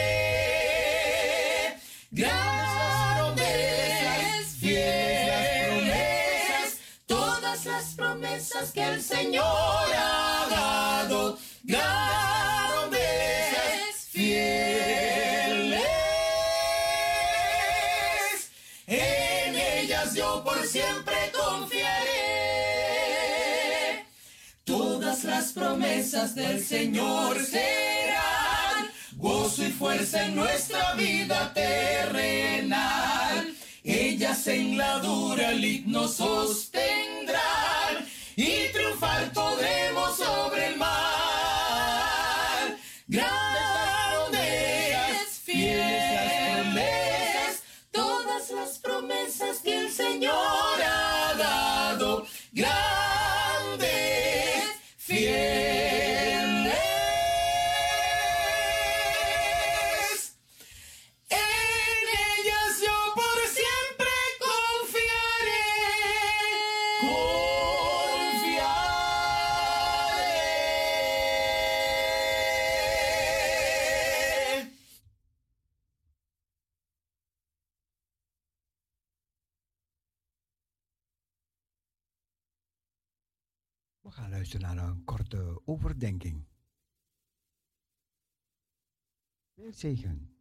Grandes, 2.12 3.46
fieles, 4.60 5.98
todas 7.04 7.66
las 7.66 7.94
promesas 7.96 8.70
que 8.70 8.84
el 8.84 9.02
Señor 9.02 9.44
ha 9.44 10.46
dado. 10.50 11.36
Grandes, 11.64 12.45
promesas 25.76 26.34
del 26.34 26.64
Señor 26.64 27.38
serán 27.44 28.90
gozo 29.16 29.62
y 29.62 29.70
fuerza 29.70 30.24
en 30.24 30.34
nuestra 30.34 30.94
vida 30.94 31.52
terrenal. 31.52 33.54
Ellas 33.84 34.46
en 34.46 34.78
la 34.78 35.00
dura 35.00 35.52
lid 35.52 35.84
nos 35.84 36.14
sostendrán 36.14 38.06
y 38.36 38.72
triunfar 38.72 39.30
podremos 39.34 40.16
sobre 40.16 40.68
el 40.68 40.78
mal. 40.78 40.88
Grandes, 43.06 44.38
fieles, 45.44 46.80
todas 47.92 48.50
las 48.50 48.78
promesas 48.78 49.58
que 49.58 49.80
el 49.80 49.92
Señor 49.92 50.32
ha 50.34 51.34
dado. 51.36 52.24
Grandes, 52.52 53.05
luisteren 84.46 84.76
naar 84.76 84.88
een 84.88 85.04
korte 85.04 85.60
overdenking. 85.64 86.46
Zegen. 89.70 90.35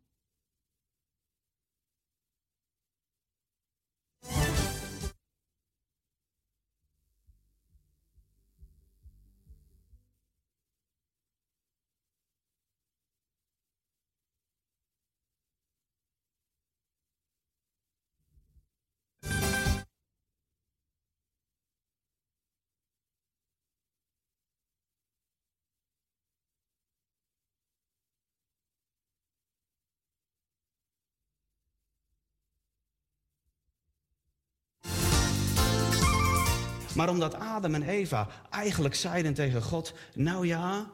Maar 36.96 37.10
omdat 37.10 37.34
Adam 37.34 37.74
en 37.74 37.84
Eva 37.84 38.28
eigenlijk 38.50 38.96
zeiden 38.96 39.34
tegen 39.34 39.62
God: 39.62 39.94
Nou 40.14 40.48
ja, 40.48 40.92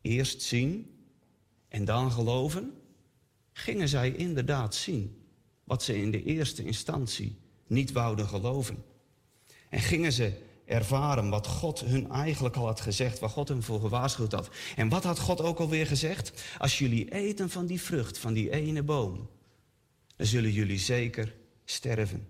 eerst 0.00 0.42
zien 0.42 0.90
en 1.68 1.84
dan 1.84 2.12
geloven, 2.12 2.72
gingen 3.52 3.88
zij 3.88 4.10
inderdaad 4.10 4.74
zien 4.74 5.22
wat 5.64 5.82
ze 5.82 6.00
in 6.00 6.10
de 6.10 6.22
eerste 6.22 6.64
instantie 6.64 7.38
niet 7.66 7.92
wouden 7.92 8.28
geloven. 8.28 8.84
En 9.68 9.80
gingen 9.80 10.12
ze 10.12 10.32
ervaren 10.64 11.28
wat 11.28 11.46
God 11.46 11.80
hun 11.80 12.10
eigenlijk 12.10 12.56
al 12.56 12.66
had 12.66 12.80
gezegd, 12.80 13.18
waar 13.18 13.30
God 13.30 13.48
hen 13.48 13.62
voor 13.62 13.80
gewaarschuwd 13.80 14.32
had. 14.32 14.48
En 14.76 14.88
wat 14.88 15.04
had 15.04 15.18
God 15.18 15.40
ook 15.40 15.58
alweer 15.58 15.86
gezegd? 15.86 16.42
Als 16.58 16.78
jullie 16.78 17.12
eten 17.12 17.50
van 17.50 17.66
die 17.66 17.80
vrucht, 17.80 18.18
van 18.18 18.32
die 18.32 18.50
ene 18.50 18.82
boom, 18.82 19.30
dan 20.16 20.26
zullen 20.26 20.52
jullie 20.52 20.78
zeker 20.78 21.34
sterven. 21.64 22.28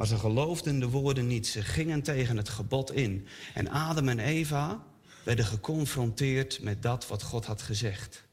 Maar 0.00 0.08
ze 0.08 0.18
geloofden 0.18 0.78
de 0.78 0.88
woorden 0.88 1.26
niet. 1.26 1.46
Ze 1.46 1.62
gingen 1.62 2.02
tegen 2.02 2.36
het 2.36 2.48
gebod 2.48 2.92
in. 2.92 3.26
En 3.54 3.68
Adam 3.68 4.08
en 4.08 4.18
Eva 4.18 4.84
werden 5.24 5.44
geconfronteerd 5.44 6.62
met 6.62 6.82
dat 6.82 7.06
wat 7.06 7.22
God 7.22 7.44
had 7.44 7.62
gezegd. 7.62 8.24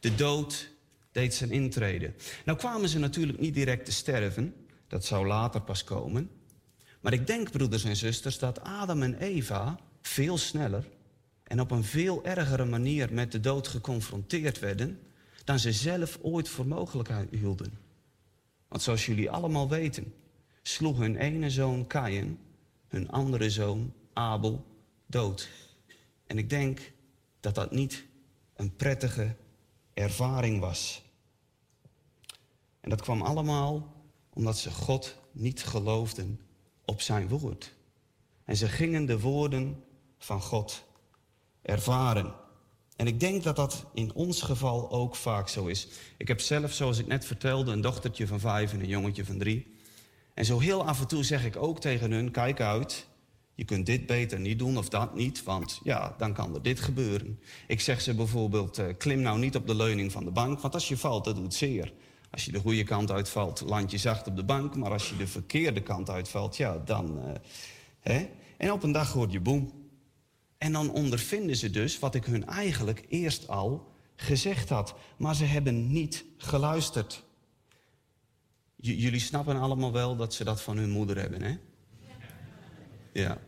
De 0.00 0.14
dood 0.14 0.70
deed 1.12 1.34
zijn 1.34 1.50
intrede. 1.50 2.12
Nou 2.44 2.58
kwamen 2.58 2.88
ze 2.88 2.98
natuurlijk 2.98 3.38
niet 3.38 3.54
direct 3.54 3.84
te 3.84 3.92
sterven. 3.92 4.54
Dat 4.88 5.04
zou 5.04 5.26
later 5.26 5.60
pas 5.60 5.84
komen. 5.84 6.30
Maar 7.00 7.12
ik 7.12 7.26
denk, 7.26 7.50
broeders 7.50 7.84
en 7.84 7.96
zusters, 7.96 8.38
dat 8.38 8.60
Adam 8.60 9.02
en 9.02 9.18
Eva 9.18 9.78
veel 10.00 10.38
sneller 10.38 10.88
en 11.44 11.60
op 11.60 11.70
een 11.70 11.84
veel 11.84 12.24
ergere 12.24 12.64
manier 12.64 13.12
met 13.12 13.32
de 13.32 13.40
dood 13.40 13.68
geconfronteerd 13.68 14.58
werden 14.58 15.00
dan 15.44 15.58
ze 15.58 15.72
zelf 15.72 16.18
ooit 16.22 16.48
voor 16.48 16.66
mogelijk 16.66 17.10
hielden. 17.30 17.78
Want 18.68 18.82
zoals 18.82 19.06
jullie 19.06 19.30
allemaal 19.30 19.68
weten, 19.68 20.12
sloeg 20.62 20.98
hun 20.98 21.16
ene 21.16 21.50
zoon 21.50 21.86
Kain 21.86 22.38
hun 22.88 23.10
andere 23.10 23.50
zoon 23.50 23.92
Abel 24.12 24.64
dood. 25.06 25.48
En 26.26 26.38
ik 26.38 26.50
denk 26.50 26.92
dat 27.40 27.54
dat 27.54 27.70
niet 27.70 28.04
een 28.54 28.76
prettige 28.76 29.36
ervaring 29.94 30.60
was. 30.60 31.02
En 32.80 32.90
dat 32.90 33.02
kwam 33.02 33.22
allemaal 33.22 33.94
omdat 34.32 34.58
ze 34.58 34.70
God 34.70 35.16
niet 35.32 35.64
geloofden 35.64 36.40
op 36.84 37.00
zijn 37.00 37.28
woord. 37.28 37.74
En 38.44 38.56
ze 38.56 38.68
gingen 38.68 39.06
de 39.06 39.20
woorden 39.20 39.84
van 40.18 40.40
God 40.40 40.84
ervaren. 41.62 42.34
En 42.96 43.06
ik 43.06 43.20
denk 43.20 43.42
dat 43.42 43.56
dat 43.56 43.84
in 43.94 44.14
ons 44.14 44.42
geval 44.42 44.90
ook 44.90 45.16
vaak 45.16 45.48
zo 45.48 45.66
is. 45.66 45.88
Ik 46.16 46.28
heb 46.28 46.40
zelf, 46.40 46.72
zoals 46.72 46.98
ik 46.98 47.06
net 47.06 47.24
vertelde, 47.24 47.72
een 47.72 47.80
dochtertje 47.80 48.26
van 48.26 48.40
vijf 48.40 48.72
en 48.72 48.80
een 48.80 48.88
jongetje 48.88 49.24
van 49.24 49.38
drie. 49.38 49.71
En 50.34 50.44
zo 50.44 50.58
heel 50.58 50.86
af 50.86 51.00
en 51.00 51.06
toe 51.06 51.24
zeg 51.24 51.44
ik 51.44 51.56
ook 51.56 51.80
tegen 51.80 52.12
hun: 52.12 52.30
kijk 52.30 52.60
uit, 52.60 53.06
je 53.54 53.64
kunt 53.64 53.86
dit 53.86 54.06
beter 54.06 54.40
niet 54.40 54.58
doen 54.58 54.76
of 54.76 54.88
dat 54.88 55.14
niet, 55.14 55.42
want 55.42 55.80
ja, 55.82 56.14
dan 56.18 56.32
kan 56.32 56.54
er 56.54 56.62
dit 56.62 56.80
gebeuren. 56.80 57.40
Ik 57.66 57.80
zeg 57.80 58.00
ze 58.00 58.14
bijvoorbeeld: 58.14 58.78
eh, 58.78 58.86
klim 58.98 59.20
nou 59.20 59.38
niet 59.38 59.56
op 59.56 59.66
de 59.66 59.74
leuning 59.74 60.12
van 60.12 60.24
de 60.24 60.30
bank, 60.30 60.60
want 60.60 60.74
als 60.74 60.88
je 60.88 60.96
valt, 60.96 61.24
dat 61.24 61.36
doet 61.36 61.54
zeer. 61.54 61.92
Als 62.30 62.44
je 62.44 62.52
de 62.52 62.60
goede 62.60 62.84
kant 62.84 63.10
uitvalt, 63.10 63.60
land 63.60 63.90
je 63.90 63.98
zacht 63.98 64.26
op 64.26 64.36
de 64.36 64.44
bank, 64.44 64.76
maar 64.76 64.90
als 64.90 65.08
je 65.08 65.16
de 65.16 65.26
verkeerde 65.26 65.82
kant 65.82 66.10
uitvalt, 66.10 66.56
ja, 66.56 66.78
dan. 66.84 67.18
eh, 67.18 67.34
hè? 68.00 68.28
En 68.56 68.72
op 68.72 68.82
een 68.82 68.92
dag 68.92 69.12
hoort 69.12 69.32
je 69.32 69.40
boem. 69.40 69.72
En 70.58 70.72
dan 70.72 70.90
ondervinden 70.90 71.56
ze 71.56 71.70
dus 71.70 71.98
wat 71.98 72.14
ik 72.14 72.24
hun 72.24 72.46
eigenlijk 72.46 73.04
eerst 73.08 73.48
al 73.48 73.92
gezegd 74.16 74.68
had. 74.68 74.94
Maar 75.16 75.34
ze 75.34 75.44
hebben 75.44 75.92
niet 75.92 76.24
geluisterd. 76.36 77.24
Jullie 78.84 79.20
snappen 79.20 79.56
allemaal 79.60 79.92
wel 79.92 80.16
dat 80.16 80.34
ze 80.34 80.44
dat 80.44 80.60
van 80.62 80.76
hun 80.76 80.90
moeder 80.90 81.18
hebben, 81.18 81.42
hè? 81.42 81.56
Ja. 83.12 83.38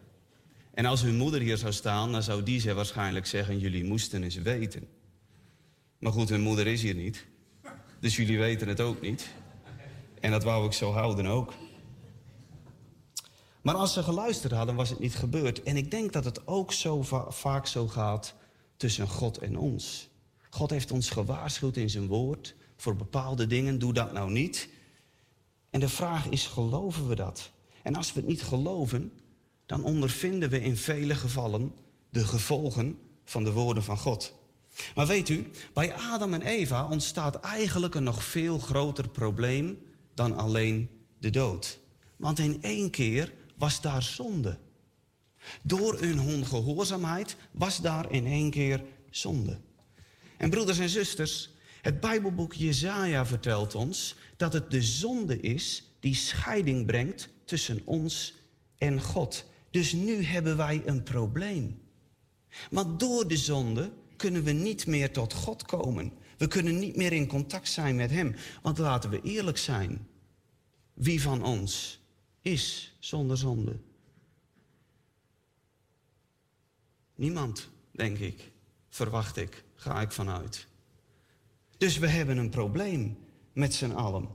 En 0.75 0.85
als 0.87 1.03
hun 1.03 1.17
moeder 1.17 1.41
hier 1.41 1.57
zou 1.57 1.73
staan, 1.73 2.13
dan 2.13 2.23
zou 2.23 2.43
die 2.43 2.61
ze 2.61 2.75
waarschijnlijk 2.75 3.27
zeggen: 3.27 3.59
Jullie 3.59 3.85
moesten 3.85 4.23
eens 4.23 4.35
weten. 4.37 4.89
Maar 5.99 6.13
goed, 6.13 6.29
hun 6.29 6.41
moeder 6.41 6.67
is 6.67 6.83
hier 6.83 6.95
niet. 6.95 7.27
Dus 8.01 8.17
jullie 8.17 8.39
weten 8.39 8.69
het 8.69 8.81
ook 8.81 9.01
niet. 9.01 9.29
En 10.21 10.31
dat 10.31 10.45
wou 10.45 10.67
ik 10.67 10.73
zo 10.73 10.93
houden 10.93 11.27
ook. 11.27 11.53
Maar 13.63 13.75
als 13.75 13.93
ze 13.93 14.03
geluisterd 14.03 14.53
hadden, 14.53 14.75
was 14.75 14.91
het 14.91 14.99
niet 14.99 15.15
gebeurd. 15.15 15.63
En 15.63 15.77
ik 15.77 15.91
denk 15.91 16.13
dat 16.13 16.25
het 16.25 16.47
ook 16.47 16.73
zo 16.73 17.03
va- 17.03 17.31
vaak 17.31 17.67
zo 17.67 17.89
gaat 17.89 18.35
tussen 18.77 19.09
God 19.09 19.39
en 19.39 19.59
ons. 19.59 20.09
God 20.51 20.71
heeft 20.71 20.91
ons 20.91 21.11
gewaarschuwd 21.11 21.77
in 21.77 21.91
zijn 21.91 22.07
woord 22.07 22.55
voor 22.77 22.97
bepaalde 22.97 23.47
dingen. 23.47 23.79
Doe 23.79 23.93
dat 23.93 24.13
nou 24.13 24.31
niet. 24.31 24.69
En 25.75 25.81
de 25.81 25.89
vraag 25.89 26.29
is, 26.29 26.47
geloven 26.47 27.09
we 27.09 27.15
dat? 27.15 27.51
En 27.83 27.95
als 27.95 28.13
we 28.13 28.21
het 28.21 28.29
niet 28.29 28.43
geloven, 28.43 29.13
dan 29.67 29.85
ondervinden 29.85 30.51
we 30.51 30.61
in 30.61 30.77
vele 30.77 31.15
gevallen 31.15 31.73
de 32.11 32.25
gevolgen 32.27 32.99
van 33.25 33.45
de 33.45 33.53
woorden 33.53 33.83
van 33.83 33.99
God. 33.99 34.35
Maar 34.95 35.07
weet 35.07 35.29
u, 35.29 35.51
bij 35.73 35.95
Adam 35.95 36.35
en 36.35 36.43
Eva 36.43 36.89
ontstaat 36.89 37.41
eigenlijk 37.41 37.95
een 37.95 38.03
nog 38.03 38.25
veel 38.25 38.59
groter 38.59 39.09
probleem 39.09 39.79
dan 40.15 40.37
alleen 40.37 40.91
de 41.19 41.31
dood. 41.31 41.79
Want 42.17 42.39
in 42.39 42.63
één 42.63 42.91
keer 42.91 43.33
was 43.57 43.81
daar 43.81 44.03
zonde. 44.03 44.59
Door 45.63 45.99
hun 46.01 46.21
ongehoorzaamheid 46.21 47.37
was 47.51 47.81
daar 47.81 48.13
in 48.13 48.27
één 48.27 48.51
keer 48.51 48.85
zonde. 49.11 49.59
En 50.37 50.51
broeders 50.51 50.79
en 50.79 50.89
zusters, 50.89 51.51
het 51.85 52.01
Bijbelboek 52.01 52.53
Jezaja 52.53 53.27
vertelt 53.27 53.75
ons 53.75 54.15
dat 54.37 54.53
het 54.53 54.71
de 54.71 54.83
zonde 54.83 55.41
is 55.41 55.91
die 56.01 56.15
scheiding 56.15 56.87
brengt 56.87 57.29
tussen 57.45 57.81
ons 57.85 58.35
en 58.77 59.03
God. 59.03 59.45
Dus 59.71 59.93
nu 59.93 60.23
hebben 60.23 60.57
wij 60.57 60.83
een 60.85 61.03
probleem. 61.03 61.81
Want 62.71 63.01
door 63.01 63.29
de 63.29 63.37
zonde 63.37 63.93
kunnen 64.17 64.43
we 64.43 64.51
niet 64.51 64.87
meer 64.87 65.13
tot 65.13 65.33
God 65.33 65.63
komen. 65.63 66.13
We 66.39 66.47
kunnen 66.47 66.79
niet 66.79 66.97
meer 66.97 67.13
in 67.13 67.27
contact 67.27 67.69
zijn 67.69 67.97
met 67.97 68.11
Hem. 68.11 68.35
Want 68.63 68.79
laten 68.79 69.11
we 69.11 69.23
eerlijk 69.23 69.59
zijn. 69.59 70.09
Wie 70.95 71.23
van 71.23 71.43
ons 71.43 72.01
is 72.43 72.97
zonder 72.99 73.39
zonde? 73.39 73.77
Niemand, 77.15 77.69
denk 77.91 78.19
ik. 78.19 78.53
Verwacht 78.89 79.37
ik, 79.37 79.65
ga 79.75 80.01
ik 80.01 80.13
vanuit. 80.13 80.67
Dus 81.85 81.99
we 81.99 82.09
hebben 82.09 82.37
een 82.37 82.51
probleem 82.51 83.19
met 83.53 83.75
z'n 83.75 83.91
allen. 83.91 84.29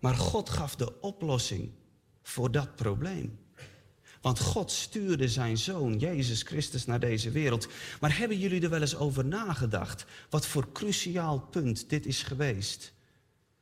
Maar 0.00 0.14
God 0.14 0.50
gaf 0.50 0.76
de 0.76 1.00
oplossing 1.00 1.70
voor 2.22 2.50
dat 2.50 2.76
probleem. 2.76 3.38
Want 4.20 4.40
God 4.40 4.70
stuurde 4.70 5.28
zijn 5.28 5.58
zoon, 5.58 5.98
Jezus 5.98 6.42
Christus, 6.42 6.86
naar 6.86 7.00
deze 7.00 7.30
wereld. 7.30 7.68
Maar 8.00 8.18
hebben 8.18 8.38
jullie 8.38 8.62
er 8.62 8.70
wel 8.70 8.80
eens 8.80 8.96
over 8.96 9.24
nagedacht? 9.24 10.04
Wat 10.30 10.46
voor 10.46 10.72
cruciaal 10.72 11.40
punt 11.40 11.88
dit 11.88 12.06
is 12.06 12.22
geweest 12.22 12.92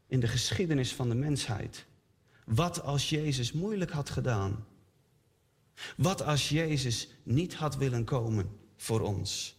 in 0.06 0.20
de 0.20 0.28
geschiedenis 0.28 0.92
van 0.94 1.08
de 1.08 1.14
mensheid? 1.14 1.86
Wat 2.44 2.82
als 2.82 3.08
Jezus 3.08 3.52
moeilijk 3.52 3.90
had 3.90 4.10
gedaan? 4.10 4.66
Wat 5.96 6.22
als 6.22 6.48
Jezus 6.48 7.08
niet 7.22 7.54
had 7.54 7.76
willen 7.76 8.04
komen 8.04 8.48
voor 8.76 9.00
ons? 9.00 9.56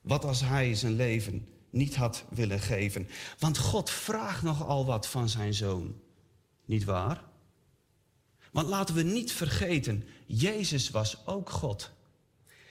Wat 0.00 0.24
als 0.24 0.40
Hij 0.40 0.74
zijn 0.74 0.96
leven 0.96 1.54
niet 1.76 1.96
had 1.96 2.24
willen 2.28 2.60
geven? 2.60 3.08
Want 3.38 3.58
God 3.58 3.90
vraagt 3.90 4.42
nogal 4.42 4.86
wat 4.86 5.06
van 5.06 5.28
zijn 5.28 5.54
zoon. 5.54 6.00
Niet 6.64 6.84
waar? 6.84 7.24
Want 8.52 8.68
laten 8.68 8.94
we 8.94 9.02
niet 9.02 9.32
vergeten, 9.32 10.04
Jezus 10.26 10.90
was 10.90 11.26
ook 11.26 11.50
God. 11.50 11.90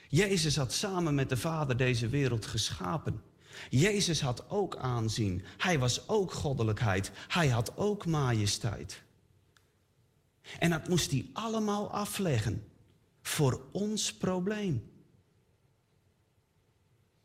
Jezus 0.09 0.55
had 0.55 0.73
samen 0.73 1.15
met 1.15 1.29
de 1.29 1.37
Vader 1.37 1.77
deze 1.77 2.07
wereld 2.07 2.45
geschapen. 2.45 3.21
Jezus 3.69 4.21
had 4.21 4.49
ook 4.49 4.75
aanzien. 4.75 5.43
Hij 5.57 5.79
was 5.79 6.07
ook 6.07 6.33
goddelijkheid. 6.33 7.11
Hij 7.27 7.47
had 7.47 7.77
ook 7.77 8.05
majesteit. 8.05 9.01
En 10.59 10.69
dat 10.69 10.87
moest 10.87 11.11
hij 11.11 11.29
allemaal 11.33 11.91
afleggen 11.91 12.63
voor 13.21 13.61
ons 13.71 14.13
probleem. 14.13 14.94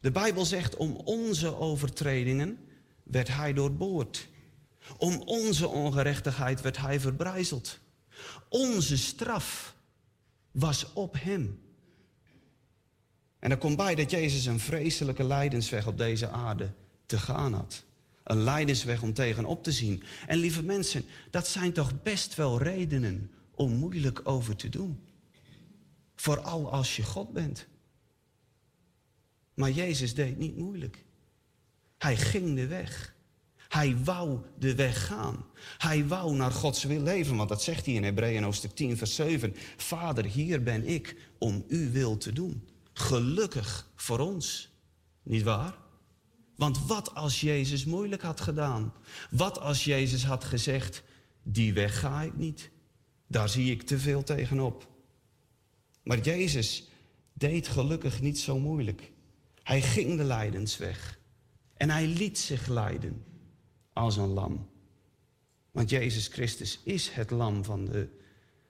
De 0.01 0.11
Bijbel 0.11 0.45
zegt 0.45 0.77
om 0.77 0.93
onze 0.97 1.57
overtredingen 1.57 2.59
werd 3.03 3.29
hij 3.29 3.53
doorboord. 3.53 4.29
Om 4.97 5.21
onze 5.21 5.69
ongerechtigheid 5.69 6.61
werd 6.61 6.77
hij 6.79 7.01
verbrijzeld. 7.01 7.79
Onze 8.49 8.99
straf 8.99 9.75
was 10.51 10.93
op 10.93 11.15
hem. 11.19 11.61
En 13.39 13.51
er 13.51 13.59
komt 13.59 13.77
bij 13.77 13.95
dat 13.95 14.11
Jezus 14.11 14.47
een 14.47 14.61
vreselijke 14.61 15.25
lijdensweg 15.25 15.87
op 15.87 15.99
deze 15.99 16.29
aarde 16.29 16.73
te 17.07 17.19
gaan 17.19 17.53
had. 17.53 17.85
Een 18.25 18.43
lijdensweg 18.43 19.03
om 19.03 19.15
tegenop 19.15 19.63
te 19.63 19.73
zien. 19.73 20.03
En 20.27 20.39
lieve 20.39 20.63
mensen, 20.63 21.05
dat 21.31 21.49
zijn 21.49 21.73
toch 21.73 22.03
best 22.03 22.35
wel 22.35 22.63
redenen 22.63 23.31
om 23.55 23.73
moeilijk 23.73 24.21
over 24.25 24.57
te 24.57 24.69
doen. 24.69 25.01
Vooral 26.15 26.73
als 26.73 26.97
je 26.97 27.03
God 27.03 27.33
bent. 27.33 27.67
Maar 29.61 29.71
Jezus 29.71 30.15
deed 30.15 30.39
niet 30.39 30.57
moeilijk. 30.57 31.05
Hij 31.99 32.17
ging 32.17 32.57
de 32.57 32.67
weg. 32.67 33.15
Hij 33.69 33.97
wou 34.05 34.39
de 34.59 34.75
weg 34.75 35.07
gaan. 35.07 35.45
Hij 35.79 36.07
wou 36.07 36.35
naar 36.35 36.51
Gods 36.51 36.85
wil 36.85 37.01
leven, 37.01 37.37
want 37.37 37.49
dat 37.49 37.63
zegt 37.63 37.87
hij 37.87 37.95
in 37.95 38.05
Hebreeën 38.05 38.43
hoofdstuk 38.43 38.75
10, 38.75 38.97
vers 38.97 39.15
7. 39.15 39.55
Vader, 39.77 40.25
hier 40.25 40.63
ben 40.63 40.87
ik 40.87 41.17
om 41.39 41.65
uw 41.69 41.91
wil 41.91 42.17
te 42.17 42.33
doen. 42.33 42.69
Gelukkig 42.93 43.91
voor 43.95 44.19
ons, 44.19 44.71
niet 45.23 45.43
waar? 45.43 45.75
Want 46.57 46.87
wat 46.87 47.15
als 47.15 47.41
Jezus 47.41 47.85
moeilijk 47.85 48.23
had 48.23 48.41
gedaan? 48.41 48.93
Wat 49.31 49.61
als 49.61 49.85
Jezus 49.85 50.25
had 50.25 50.45
gezegd, 50.45 51.03
die 51.43 51.73
weg 51.73 52.01
ga 52.01 52.23
ik 52.23 52.37
niet. 52.37 52.71
Daar 53.27 53.49
zie 53.49 53.71
ik 53.71 53.83
te 53.83 53.99
veel 53.99 54.23
tegenop. 54.23 54.89
Maar 56.03 56.21
Jezus 56.21 56.89
deed 57.33 57.69
gelukkig 57.69 58.21
niet 58.21 58.39
zo 58.39 58.59
moeilijk. 58.59 59.10
Hij 59.71 59.83
ging 59.83 60.17
de 60.17 60.25
lijdensweg. 60.25 61.19
En 61.75 61.91
hij 61.91 62.07
liet 62.07 62.39
zich 62.39 62.67
leiden 62.67 63.25
als 63.93 64.17
een 64.17 64.29
lam. 64.29 64.69
Want 65.71 65.91
Jezus 65.91 66.27
Christus 66.27 66.81
is 66.85 67.11
het 67.11 67.31
lam 67.31 67.65
van, 67.65 67.85
de, 67.85 68.09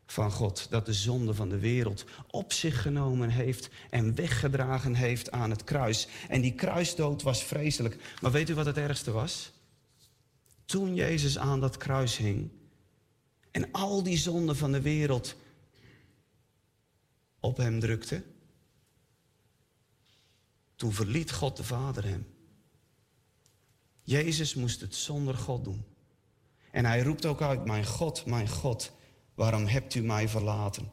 van 0.06 0.30
God 0.30 0.66
dat 0.70 0.86
de 0.86 0.92
zonde 0.92 1.34
van 1.34 1.48
de 1.48 1.58
wereld 1.58 2.04
op 2.30 2.52
zich 2.52 2.82
genomen 2.82 3.28
heeft 3.28 3.68
en 3.90 4.14
weggedragen 4.14 4.94
heeft 4.94 5.30
aan 5.30 5.50
het 5.50 5.64
kruis. 5.64 6.08
En 6.28 6.40
die 6.40 6.54
kruisdood 6.54 7.22
was 7.22 7.44
vreselijk. 7.44 7.96
Maar 8.20 8.30
weet 8.30 8.48
u 8.48 8.54
wat 8.54 8.66
het 8.66 8.76
ergste 8.76 9.10
was? 9.10 9.52
Toen 10.64 10.94
Jezus 10.94 11.38
aan 11.38 11.60
dat 11.60 11.76
kruis 11.76 12.16
hing 12.16 12.50
en 13.50 13.72
al 13.72 14.02
die 14.02 14.18
zonden 14.18 14.56
van 14.56 14.72
de 14.72 14.80
wereld 14.80 15.36
op 17.38 17.56
hem 17.56 17.80
drukte, 17.80 18.22
toen 20.80 20.92
verliet 20.92 21.32
God 21.32 21.56
de 21.56 21.64
Vader 21.64 22.04
hem. 22.04 22.26
Jezus 24.02 24.54
moest 24.54 24.80
het 24.80 24.94
zonder 24.94 25.34
God 25.34 25.64
doen. 25.64 25.84
En 26.70 26.84
hij 26.84 27.02
roept 27.02 27.26
ook 27.26 27.42
uit, 27.42 27.64
mijn 27.64 27.86
God, 27.86 28.26
mijn 28.26 28.48
God, 28.48 28.92
waarom 29.34 29.66
hebt 29.66 29.94
u 29.94 30.02
mij 30.02 30.28
verlaten? 30.28 30.92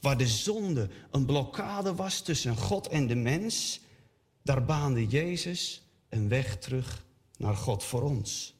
Waar 0.00 0.16
de 0.16 0.26
zonde 0.26 0.88
een 1.10 1.26
blokkade 1.26 1.94
was 1.94 2.20
tussen 2.20 2.56
God 2.56 2.88
en 2.88 3.06
de 3.06 3.14
mens, 3.14 3.80
daar 4.42 4.64
baande 4.64 5.06
Jezus 5.06 5.82
een 6.08 6.28
weg 6.28 6.58
terug 6.58 7.04
naar 7.36 7.56
God 7.56 7.84
voor 7.84 8.02
ons. 8.02 8.54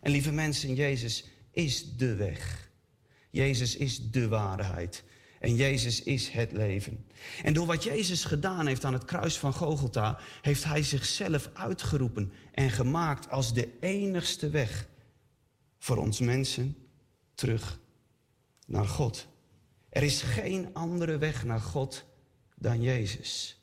En 0.00 0.10
lieve 0.10 0.32
mensen, 0.32 0.74
Jezus 0.74 1.24
is 1.50 1.96
de 1.96 2.14
weg. 2.14 2.70
Jezus 3.30 3.76
is 3.76 4.10
de 4.10 4.28
waarheid. 4.28 5.04
En 5.44 5.54
Jezus 5.54 6.02
is 6.02 6.28
het 6.28 6.52
leven. 6.52 7.06
En 7.42 7.52
door 7.52 7.66
wat 7.66 7.84
Jezus 7.84 8.24
gedaan 8.24 8.66
heeft 8.66 8.84
aan 8.84 8.92
het 8.92 9.04
kruis 9.04 9.38
van 9.38 9.52
Gogolta, 9.52 10.18
heeft 10.42 10.64
hij 10.64 10.82
zichzelf 10.82 11.50
uitgeroepen 11.54 12.32
en 12.52 12.70
gemaakt 12.70 13.30
als 13.30 13.54
de 13.54 13.68
enigste 13.80 14.50
weg 14.50 14.88
voor 15.78 15.96
ons 15.96 16.20
mensen 16.20 16.76
terug 17.34 17.80
naar 18.66 18.86
God. 18.86 19.26
Er 19.88 20.02
is 20.02 20.22
geen 20.22 20.74
andere 20.74 21.18
weg 21.18 21.44
naar 21.44 21.60
God 21.60 22.04
dan 22.54 22.82
Jezus. 22.82 23.62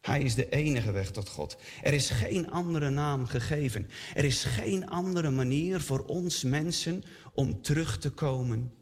Hij 0.00 0.22
is 0.22 0.34
de 0.34 0.48
enige 0.48 0.92
weg 0.92 1.10
tot 1.10 1.28
God. 1.28 1.56
Er 1.82 1.92
is 1.92 2.10
geen 2.10 2.50
andere 2.50 2.90
naam 2.90 3.26
gegeven. 3.26 3.88
Er 4.14 4.24
is 4.24 4.44
geen 4.44 4.88
andere 4.88 5.30
manier 5.30 5.80
voor 5.80 6.04
ons 6.04 6.42
mensen 6.42 7.04
om 7.32 7.62
terug 7.62 7.98
te 7.98 8.10
komen 8.10 8.72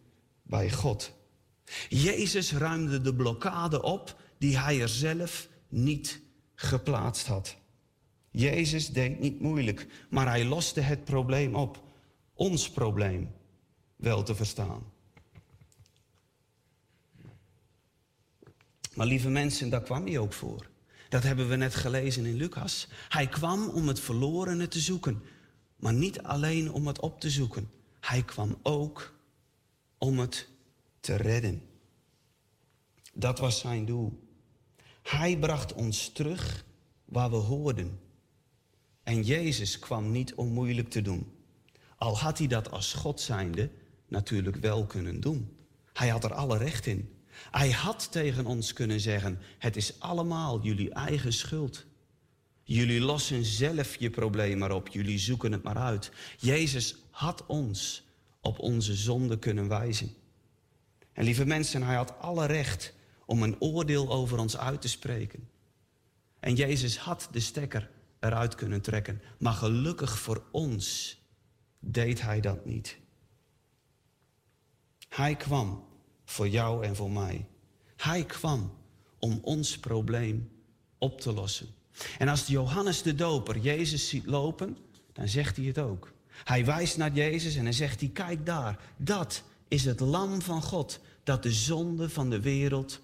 bij 0.42 0.70
God. 0.70 1.22
Jezus 1.88 2.52
ruimde 2.52 3.00
de 3.00 3.14
blokkade 3.14 3.82
op 3.82 4.20
die 4.38 4.58
hij 4.58 4.80
er 4.80 4.88
zelf 4.88 5.48
niet 5.68 6.20
geplaatst 6.54 7.26
had. 7.26 7.56
Jezus 8.30 8.88
deed 8.88 9.20
niet 9.20 9.40
moeilijk, 9.40 9.86
maar 10.10 10.26
hij 10.26 10.44
loste 10.44 10.80
het 10.80 11.04
probleem 11.04 11.54
op. 11.54 11.82
Ons 12.34 12.70
probleem 12.70 13.34
wel 13.96 14.22
te 14.22 14.34
verstaan. 14.34 14.92
Maar 18.94 19.06
lieve 19.06 19.28
mensen, 19.28 19.70
daar 19.70 19.82
kwam 19.82 20.06
hij 20.06 20.18
ook 20.18 20.32
voor. 20.32 20.68
Dat 21.08 21.22
hebben 21.22 21.48
we 21.48 21.56
net 21.56 21.74
gelezen 21.74 22.26
in 22.26 22.34
Lucas. 22.34 22.88
Hij 23.08 23.26
kwam 23.26 23.68
om 23.68 23.88
het 23.88 24.00
verlorene 24.00 24.68
te 24.68 24.80
zoeken, 24.80 25.22
maar 25.76 25.92
niet 25.92 26.22
alleen 26.22 26.72
om 26.72 26.86
het 26.86 27.00
op 27.00 27.20
te 27.20 27.30
zoeken. 27.30 27.70
Hij 28.00 28.22
kwam 28.22 28.58
ook 28.62 29.14
om 29.98 30.18
het 30.18 30.48
te 31.04 31.16
redden. 31.16 31.62
Dat 33.12 33.38
was 33.38 33.58
zijn 33.58 33.84
doel. 33.84 34.28
Hij 35.02 35.38
bracht 35.38 35.72
ons 35.72 36.08
terug 36.08 36.64
waar 37.04 37.30
we 37.30 37.36
hoorden. 37.36 38.00
En 39.02 39.22
Jezus 39.22 39.78
kwam 39.78 40.10
niet 40.10 40.34
om 40.34 40.52
moeilijk 40.52 40.90
te 40.90 41.02
doen. 41.02 41.32
Al 41.96 42.18
had 42.18 42.38
hij 42.38 42.46
dat 42.46 42.70
als 42.70 42.92
God 42.92 43.20
zijnde 43.20 43.70
natuurlijk 44.08 44.56
wel 44.56 44.86
kunnen 44.86 45.20
doen. 45.20 45.56
Hij 45.92 46.08
had 46.08 46.24
er 46.24 46.34
alle 46.34 46.58
recht 46.58 46.86
in. 46.86 47.14
Hij 47.50 47.70
had 47.70 48.12
tegen 48.12 48.46
ons 48.46 48.72
kunnen 48.72 49.00
zeggen: 49.00 49.38
Het 49.58 49.76
is 49.76 50.00
allemaal 50.00 50.62
jullie 50.62 50.90
eigen 50.90 51.32
schuld. 51.32 51.84
Jullie 52.62 53.00
lossen 53.00 53.44
zelf 53.44 53.96
je 53.96 54.10
probleem 54.10 54.58
maar 54.58 54.72
op, 54.72 54.88
jullie 54.88 55.18
zoeken 55.18 55.52
het 55.52 55.62
maar 55.62 55.78
uit. 55.78 56.10
Jezus 56.38 56.96
had 57.10 57.46
ons 57.46 58.04
op 58.40 58.58
onze 58.58 58.94
zonde 58.94 59.38
kunnen 59.38 59.68
wijzen. 59.68 60.14
En 61.14 61.24
lieve 61.24 61.44
mensen, 61.44 61.82
hij 61.82 61.96
had 61.96 62.18
alle 62.18 62.46
recht 62.46 62.94
om 63.26 63.42
een 63.42 63.60
oordeel 63.60 64.10
over 64.10 64.38
ons 64.38 64.56
uit 64.56 64.80
te 64.80 64.88
spreken. 64.88 65.48
En 66.40 66.54
Jezus 66.54 66.98
had 66.98 67.28
de 67.30 67.40
stekker 67.40 67.90
eruit 68.20 68.54
kunnen 68.54 68.80
trekken, 68.80 69.22
maar 69.38 69.52
gelukkig 69.52 70.18
voor 70.18 70.42
ons 70.50 71.18
deed 71.78 72.22
hij 72.22 72.40
dat 72.40 72.64
niet. 72.64 72.98
Hij 75.08 75.36
kwam 75.36 75.84
voor 76.24 76.48
jou 76.48 76.84
en 76.84 76.96
voor 76.96 77.10
mij. 77.10 77.46
Hij 77.96 78.24
kwam 78.24 78.72
om 79.18 79.38
ons 79.42 79.78
probleem 79.78 80.50
op 80.98 81.20
te 81.20 81.32
lossen. 81.32 81.68
En 82.18 82.28
als 82.28 82.46
Johannes 82.46 83.02
de 83.02 83.14
Doper 83.14 83.58
Jezus 83.58 84.08
ziet 84.08 84.26
lopen, 84.26 84.76
dan 85.12 85.28
zegt 85.28 85.56
hij 85.56 85.64
het 85.66 85.78
ook. 85.78 86.12
Hij 86.44 86.64
wijst 86.64 86.96
naar 86.96 87.12
Jezus 87.12 87.56
en 87.56 87.64
dan 87.64 87.72
zegt 87.72 88.00
hij, 88.00 88.08
kijk 88.08 88.46
daar, 88.46 88.78
dat 88.96 89.42
is 89.68 89.84
het 89.84 90.00
lam 90.00 90.42
van 90.42 90.62
God 90.62 91.00
dat 91.22 91.42
de 91.42 91.52
zonde 91.52 92.08
van 92.08 92.30
de 92.30 92.40
wereld 92.40 93.00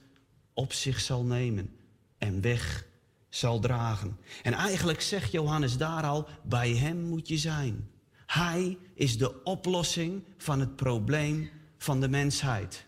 op 0.55 0.73
zich 0.73 1.01
zal 1.01 1.24
nemen 1.24 1.77
en 2.19 2.41
weg 2.41 2.87
zal 3.28 3.61
dragen. 3.61 4.16
En 4.43 4.53
eigenlijk 4.53 5.01
zegt 5.01 5.32
Johannes 5.32 5.77
daar 5.77 6.05
al, 6.05 6.28
bij 6.43 6.70
hem 6.70 7.01
moet 7.01 7.28
je 7.28 7.39
zijn. 7.39 7.91
Hij 8.27 8.78
is 8.95 9.19
de 9.19 9.43
oplossing 9.43 10.23
van 10.37 10.61
het 10.61 10.77
probleem 10.77 11.51
van 11.78 12.01
de 12.01 12.09
mensheid. 12.09 12.87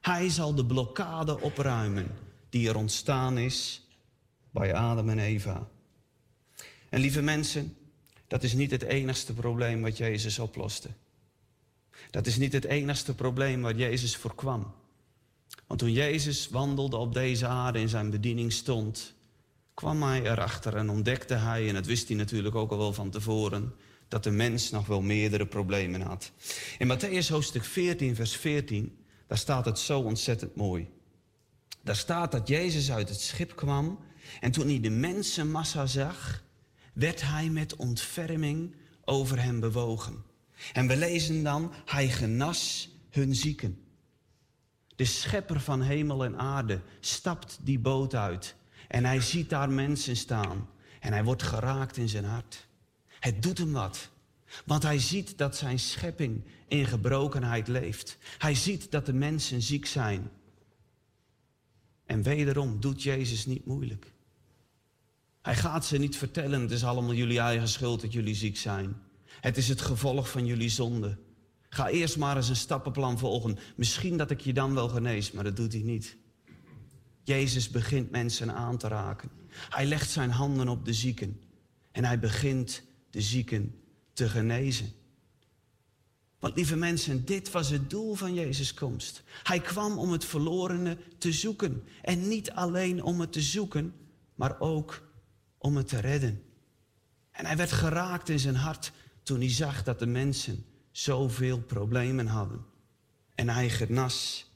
Hij 0.00 0.28
zal 0.28 0.54
de 0.54 0.66
blokkade 0.66 1.40
opruimen 1.40 2.06
die 2.48 2.68
er 2.68 2.76
ontstaan 2.76 3.38
is 3.38 3.86
bij 4.50 4.74
Adam 4.74 5.08
en 5.08 5.18
Eva. 5.18 5.68
En 6.88 7.00
lieve 7.00 7.22
mensen, 7.22 7.76
dat 8.26 8.42
is 8.42 8.52
niet 8.52 8.70
het 8.70 8.82
enigste 8.82 9.34
probleem 9.34 9.82
wat 9.82 9.96
Jezus 9.96 10.38
oploste. 10.38 10.88
Dat 12.10 12.26
is 12.26 12.36
niet 12.36 12.52
het 12.52 12.64
enigste 12.64 13.14
probleem 13.14 13.62
waar 13.62 13.76
Jezus 13.76 14.16
voor 14.16 14.34
kwam. 14.34 14.72
Want 15.66 15.80
toen 15.80 15.92
Jezus 15.92 16.48
wandelde 16.48 16.96
op 16.96 17.14
deze 17.14 17.46
aarde 17.46 17.80
in 17.80 17.88
zijn 17.88 18.10
bediening 18.10 18.52
stond, 18.52 19.14
kwam 19.74 20.02
hij 20.02 20.22
erachter 20.22 20.76
en 20.76 20.90
ontdekte 20.90 21.34
hij, 21.34 21.68
en 21.68 21.74
dat 21.74 21.86
wist 21.86 22.08
hij 22.08 22.16
natuurlijk 22.16 22.54
ook 22.54 22.70
al 22.70 22.78
wel 22.78 22.92
van 22.92 23.10
tevoren, 23.10 23.74
dat 24.08 24.24
de 24.24 24.30
mens 24.30 24.70
nog 24.70 24.86
wel 24.86 25.00
meerdere 25.00 25.46
problemen 25.46 26.00
had. 26.00 26.32
In 26.78 26.96
Matthäus 26.96 27.28
hoofdstuk 27.28 27.64
14, 27.64 28.14
vers 28.14 28.36
14, 28.36 28.98
daar 29.26 29.38
staat 29.38 29.64
het 29.64 29.78
zo 29.78 30.00
ontzettend 30.00 30.56
mooi. 30.56 30.88
Daar 31.82 31.96
staat 31.96 32.32
dat 32.32 32.48
Jezus 32.48 32.90
uit 32.90 33.08
het 33.08 33.20
schip 33.20 33.56
kwam 33.56 33.98
en 34.40 34.50
toen 34.50 34.66
hij 34.66 34.80
de 34.80 34.90
mensenmassa 34.90 35.86
zag, 35.86 36.42
werd 36.92 37.22
hij 37.22 37.48
met 37.48 37.76
ontferming 37.76 38.74
over 39.04 39.42
hem 39.42 39.60
bewogen. 39.60 40.24
En 40.72 40.86
we 40.86 40.96
lezen 40.96 41.42
dan, 41.42 41.72
hij 41.84 42.08
genas 42.08 42.90
hun 43.10 43.34
zieken. 43.34 43.84
De 44.96 45.04
schepper 45.04 45.60
van 45.60 45.82
hemel 45.82 46.24
en 46.24 46.38
aarde 46.38 46.80
stapt 47.00 47.58
die 47.62 47.78
boot 47.78 48.14
uit 48.14 48.54
en 48.88 49.04
hij 49.04 49.20
ziet 49.20 49.48
daar 49.48 49.70
mensen 49.70 50.16
staan 50.16 50.68
en 51.00 51.12
hij 51.12 51.24
wordt 51.24 51.42
geraakt 51.42 51.96
in 51.96 52.08
zijn 52.08 52.24
hart. 52.24 52.66
Het 53.20 53.42
doet 53.42 53.58
hem 53.58 53.72
wat. 53.72 54.10
Want 54.64 54.82
hij 54.82 54.98
ziet 54.98 55.38
dat 55.38 55.56
zijn 55.56 55.78
schepping 55.78 56.44
in 56.68 56.86
gebrokenheid 56.86 57.68
leeft. 57.68 58.18
Hij 58.38 58.54
ziet 58.54 58.90
dat 58.90 59.06
de 59.06 59.12
mensen 59.12 59.62
ziek 59.62 59.86
zijn. 59.86 60.30
En 62.06 62.22
wederom 62.22 62.80
doet 62.80 63.02
Jezus 63.02 63.46
niet 63.46 63.66
moeilijk. 63.66 64.12
Hij 65.42 65.56
gaat 65.56 65.84
ze 65.84 65.98
niet 65.98 66.16
vertellen, 66.16 66.60
het 66.60 66.70
is 66.70 66.84
allemaal 66.84 67.14
jullie 67.14 67.38
eigen 67.38 67.68
schuld 67.68 68.00
dat 68.00 68.12
jullie 68.12 68.34
ziek 68.34 68.56
zijn. 68.56 68.96
Het 69.40 69.56
is 69.56 69.68
het 69.68 69.80
gevolg 69.80 70.30
van 70.30 70.46
jullie 70.46 70.68
zonde. 70.68 71.18
Ga 71.68 71.88
eerst 71.88 72.16
maar 72.16 72.36
eens 72.36 72.48
een 72.48 72.56
stappenplan 72.56 73.18
volgen. 73.18 73.58
Misschien 73.76 74.16
dat 74.16 74.30
ik 74.30 74.40
je 74.40 74.52
dan 74.52 74.74
wel 74.74 74.88
genees, 74.88 75.32
maar 75.32 75.44
dat 75.44 75.56
doet 75.56 75.72
hij 75.72 75.82
niet. 75.82 76.16
Jezus 77.22 77.70
begint 77.70 78.10
mensen 78.10 78.54
aan 78.54 78.78
te 78.78 78.88
raken. 78.88 79.30
Hij 79.48 79.86
legt 79.86 80.10
zijn 80.10 80.30
handen 80.30 80.68
op 80.68 80.84
de 80.84 80.92
zieken. 80.92 81.40
En 81.92 82.04
hij 82.04 82.18
begint 82.18 82.82
de 83.10 83.20
zieken 83.20 83.74
te 84.12 84.28
genezen. 84.28 84.92
Want 86.38 86.56
lieve 86.56 86.76
mensen, 86.76 87.24
dit 87.24 87.50
was 87.50 87.70
het 87.70 87.90
doel 87.90 88.14
van 88.14 88.34
Jezus' 88.34 88.74
komst. 88.74 89.22
Hij 89.42 89.60
kwam 89.60 89.98
om 89.98 90.12
het 90.12 90.24
verlorene 90.24 90.96
te 91.18 91.32
zoeken. 91.32 91.84
En 92.02 92.28
niet 92.28 92.50
alleen 92.50 93.02
om 93.02 93.20
het 93.20 93.32
te 93.32 93.40
zoeken, 93.40 93.94
maar 94.34 94.60
ook 94.60 95.02
om 95.58 95.76
het 95.76 95.88
te 95.88 96.00
redden. 96.00 96.42
En 97.30 97.46
hij 97.46 97.56
werd 97.56 97.72
geraakt 97.72 98.28
in 98.28 98.38
zijn 98.38 98.54
hart 98.54 98.92
toen 99.22 99.38
hij 99.38 99.50
zag 99.50 99.82
dat 99.82 99.98
de 99.98 100.06
mensen 100.06 100.64
zoveel 100.90 101.60
problemen 101.60 102.26
hadden. 102.26 102.64
En 103.34 103.48
hij 103.48 103.70
genas 103.70 104.50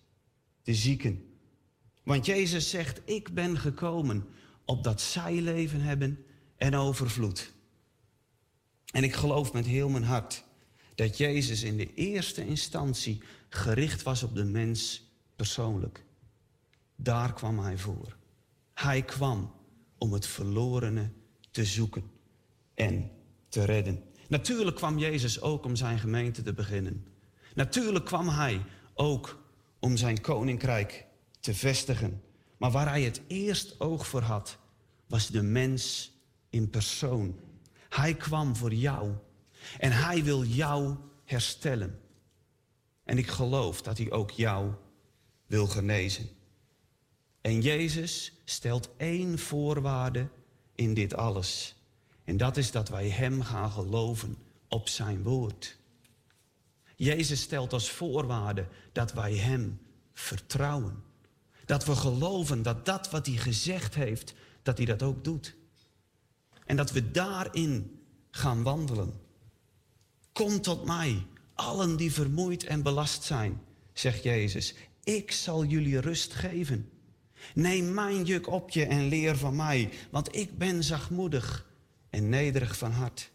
de 0.63 0.75
zieken. 0.75 1.25
Want 2.03 2.27
Jezus 2.27 2.71
zegt, 2.71 3.01
ik 3.05 3.35
ben 3.35 3.59
gekomen 3.59 4.27
opdat 4.65 5.01
zij 5.01 5.41
leven 5.41 5.81
hebben 5.81 6.25
en 6.57 6.75
overvloed. 6.75 7.53
En 8.93 9.05
ik 9.05 9.15
geloof 9.15 9.53
met 9.53 9.67
heel 9.67 9.89
mijn 9.89 10.05
hart 10.05 10.45
dat 10.95 11.17
Jezus 11.17 11.63
in 11.63 11.77
de 11.77 11.95
eerste 11.95 12.47
instantie 12.47 13.23
gericht 13.49 14.03
was 14.03 14.23
op 14.23 14.35
de 14.35 14.45
mens 14.45 15.11
persoonlijk. 15.37 16.05
Daar 16.97 17.33
kwam 17.33 17.59
hij 17.59 17.79
voor. 17.79 18.17
Hij 18.75 19.03
kwam 19.03 19.55
om 19.99 20.13
het 20.13 20.27
verlorene 20.27 21.11
te 21.51 21.65
zoeken 21.65 22.11
en 22.75 23.11
te 23.49 23.65
redden. 23.65 24.03
Natuurlijk 24.29 24.77
kwam 24.77 24.99
Jezus 24.99 25.41
ook 25.41 25.65
om 25.65 25.77
zijn 25.77 25.99
gemeente 25.99 26.43
te 26.43 26.53
beginnen. 26.53 27.07
Natuurlijk 27.55 28.05
kwam 28.05 28.29
hij 28.29 28.65
ook 28.95 29.43
om 29.79 29.97
zijn 29.97 30.21
koninkrijk 30.21 31.07
te 31.41 31.55
vestigen. 31.55 32.23
Maar 32.57 32.71
waar 32.71 32.89
hij 32.89 33.03
het 33.03 33.21
eerst 33.27 33.81
oog 33.81 34.07
voor 34.07 34.23
had, 34.23 34.59
was 35.07 35.27
de 35.29 35.43
mens 35.43 36.13
in 36.51 36.71
persoon. 36.71 37.41
Hij 37.89 38.15
kwam 38.15 38.57
voor 38.57 38.75
jou 38.75 39.13
en 39.79 39.93
hij 39.93 40.25
wil 40.25 40.45
jou 40.45 40.97
herstellen. 41.25 42.01
En 43.05 43.19
ik 43.19 43.27
geloof 43.27 43.83
dat 43.83 43.99
hij 43.99 44.11
ook 44.11 44.31
jou 44.31 44.73
wil 45.47 45.67
genezen. 45.67 46.29
En 47.41 47.61
Jezus 47.61 48.33
stelt 48.45 48.91
één 48.97 49.39
voorwaarde 49.39 50.29
in 50.75 50.95
dit 50.95 51.15
alles. 51.15 51.77
En 52.25 52.37
dat 52.37 52.57
is 52.57 52.71
dat 52.71 52.89
wij 52.89 53.09
Hem 53.09 53.43
gaan 53.43 53.71
geloven 53.71 54.37
op 54.69 54.89
Zijn 54.89 55.23
woord. 55.23 55.77
Jezus 56.97 57.41
stelt 57.41 57.73
als 57.73 57.91
voorwaarde 57.91 58.67
dat 58.93 59.13
wij 59.13 59.37
Hem 59.37 59.81
vertrouwen. 60.13 61.03
Dat 61.65 61.85
we 61.85 61.97
geloven 61.97 62.63
dat 62.63 62.87
dat 62.87 63.11
wat 63.11 63.27
Hij 63.27 63.37
gezegd 63.37 63.95
heeft, 63.95 64.35
dat 64.63 64.77
Hij 64.77 64.87
dat 64.87 65.03
ook 65.03 65.25
doet. 65.25 65.55
En 66.67 66.77
dat 66.77 66.91
we 66.91 67.11
daarin 67.11 68.01
gaan 68.31 68.63
wandelen. 68.63 69.21
Kom 70.33 70.61
tot 70.61 70.85
mij, 70.85 71.27
allen 71.55 71.97
die 71.97 72.13
vermoeid 72.13 72.65
en 72.65 72.83
belast 72.83 73.23
zijn, 73.23 73.61
zegt 73.93 74.23
Jezus. 74.23 74.75
Ik 75.05 75.33
zal 75.33 75.65
jullie 75.65 76.01
rust 76.01 76.35
geven. 76.35 76.89
Neem 77.55 77.95
mijn 77.95 78.25
juk 78.25 78.47
op 78.47 78.71
je 78.71 78.87
en 78.87 79.09
leer 79.09 79.37
van 79.37 79.57
mij, 79.57 79.91
want 80.11 80.37
ik 80.37 80.59
ben 80.59 80.85
zachtmoedig 80.85 81.67
en 82.15 82.29
nederig 82.29 82.79
van 82.79 82.91
hart. 82.91 83.31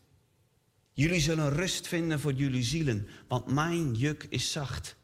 Jullie 0.93 1.19
zullen 1.19 1.49
rust 1.49 1.88
vinden 1.88 2.19
voor 2.19 2.33
jullie 2.33 2.64
zielen, 2.64 3.08
want 3.27 3.45
mijn 3.45 3.93
juk 3.93 4.25
is 4.30 4.51
zacht 4.51 4.95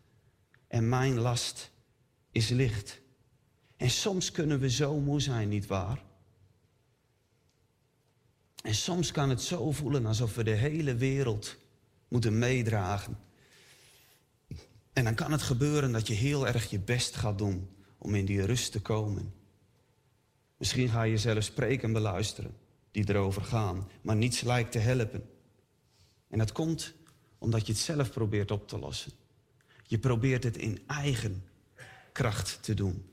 en 0.68 0.90
mijn 0.90 1.20
last 1.20 1.72
is 2.32 2.50
licht. 2.50 3.02
En 3.78 3.90
soms 3.90 4.32
kunnen 4.32 4.60
we 4.60 4.70
zo 4.70 5.00
moe 5.00 5.22
zijn, 5.22 5.50
nietwaar? 5.50 6.04
En 8.62 8.76
soms 8.76 9.12
kan 9.12 9.30
het 9.30 9.42
zo 9.42 9.72
voelen 9.72 10.06
alsof 10.06 10.36
we 10.36 10.44
de 10.44 10.56
hele 10.56 10.96
wereld 10.96 11.58
moeten 12.08 12.40
meedragen. 12.40 13.18
En 14.94 15.04
dan 15.04 15.16
kan 15.16 15.32
het 15.32 15.42
gebeuren 15.42 15.92
dat 15.92 16.08
je 16.08 16.14
heel 16.14 16.48
erg 16.48 16.70
je 16.70 16.80
best 16.80 17.16
gaat 17.16 17.38
doen 17.38 17.70
om 17.98 18.16
in 18.16 18.26
die 18.26 18.46
rust 18.46 18.72
te 18.72 18.82
komen. 18.82 19.34
Misschien 20.58 20.90
ga 20.90 21.04
je 21.04 21.18
zelfs 21.18 21.46
spreken 21.46 21.94
beluisteren 21.94 22.64
die 22.96 23.10
erover 23.10 23.42
gaan, 23.42 23.90
maar 24.02 24.16
niets 24.16 24.42
lijkt 24.42 24.72
te 24.72 24.80
helpen. 24.80 25.30
En 26.28 26.38
dat 26.38 26.52
komt 26.52 26.94
omdat 27.38 27.66
je 27.66 27.72
het 27.72 27.82
zelf 27.82 28.12
probeert 28.12 28.52
op 28.52 28.68
te 28.68 28.80
lossen. 28.80 29.12
Je 29.84 30.00
probeert 30.00 30.44
het 30.44 30.58
in 30.58 30.84
eigen 30.88 31.44
kracht 32.12 32.64
te 32.64 32.74
doen. 32.74 33.10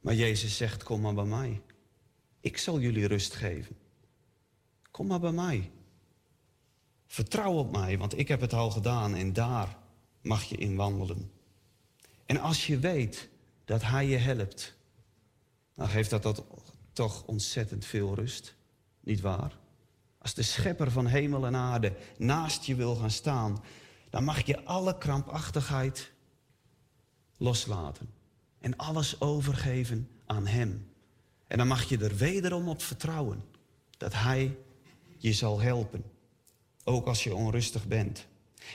Maar 0.00 0.14
Jezus 0.14 0.56
zegt, 0.56 0.82
kom 0.82 1.00
maar 1.00 1.14
bij 1.14 1.24
mij. 1.24 1.62
Ik 2.40 2.58
zal 2.58 2.80
jullie 2.80 3.06
rust 3.06 3.34
geven. 3.34 3.76
Kom 4.90 5.06
maar 5.06 5.20
bij 5.20 5.32
mij. 5.32 5.70
Vertrouw 7.06 7.52
op 7.52 7.72
mij, 7.72 7.98
want 7.98 8.18
ik 8.18 8.28
heb 8.28 8.40
het 8.40 8.52
al 8.52 8.70
gedaan 8.70 9.14
en 9.14 9.32
daar 9.32 9.78
mag 10.20 10.42
je 10.42 10.56
in 10.56 10.76
wandelen. 10.76 11.30
En 12.26 12.40
als 12.40 12.66
je 12.66 12.78
weet 12.78 13.28
dat 13.64 13.82
Hij 13.82 14.06
je 14.06 14.16
helpt, 14.16 14.76
dan 15.74 15.88
geeft 15.88 16.10
dat, 16.10 16.22
dat 16.22 16.44
toch 16.92 17.24
ontzettend 17.24 17.84
veel 17.84 18.14
rust, 18.14 18.53
niet 19.04 19.20
waar? 19.20 19.58
Als 20.18 20.34
de 20.34 20.42
schepper 20.42 20.90
van 20.90 21.06
hemel 21.06 21.46
en 21.46 21.56
aarde 21.56 21.96
naast 22.18 22.64
je 22.64 22.74
wil 22.74 22.94
gaan 22.94 23.10
staan, 23.10 23.62
dan 24.10 24.24
mag 24.24 24.46
je 24.46 24.64
alle 24.64 24.98
krampachtigheid 24.98 26.12
loslaten 27.36 28.10
en 28.60 28.76
alles 28.76 29.20
overgeven 29.20 30.08
aan 30.26 30.46
Hem. 30.46 30.92
En 31.46 31.58
dan 31.58 31.66
mag 31.66 31.88
je 31.88 31.98
er 31.98 32.16
wederom 32.16 32.68
op 32.68 32.82
vertrouwen 32.82 33.44
dat 33.96 34.12
Hij 34.12 34.56
je 35.16 35.32
zal 35.32 35.60
helpen, 35.60 36.04
ook 36.84 37.06
als 37.06 37.24
je 37.24 37.34
onrustig 37.34 37.86
bent. 37.86 38.26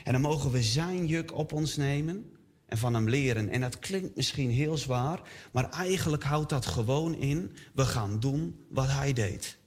En 0.04 0.12
dan 0.12 0.20
mogen 0.20 0.50
we 0.50 0.62
Zijn 0.62 1.06
juk 1.06 1.34
op 1.34 1.52
ons 1.52 1.76
nemen 1.76 2.32
en 2.66 2.78
van 2.78 2.94
Hem 2.94 3.08
leren. 3.08 3.48
En 3.48 3.60
dat 3.60 3.78
klinkt 3.78 4.16
misschien 4.16 4.50
heel 4.50 4.76
zwaar, 4.76 5.20
maar 5.52 5.70
eigenlijk 5.70 6.22
houdt 6.22 6.48
dat 6.48 6.66
gewoon 6.66 7.14
in, 7.14 7.56
we 7.74 7.84
gaan 7.84 8.20
doen 8.20 8.66
wat 8.68 8.88
Hij 8.88 9.12
deed. 9.12 9.58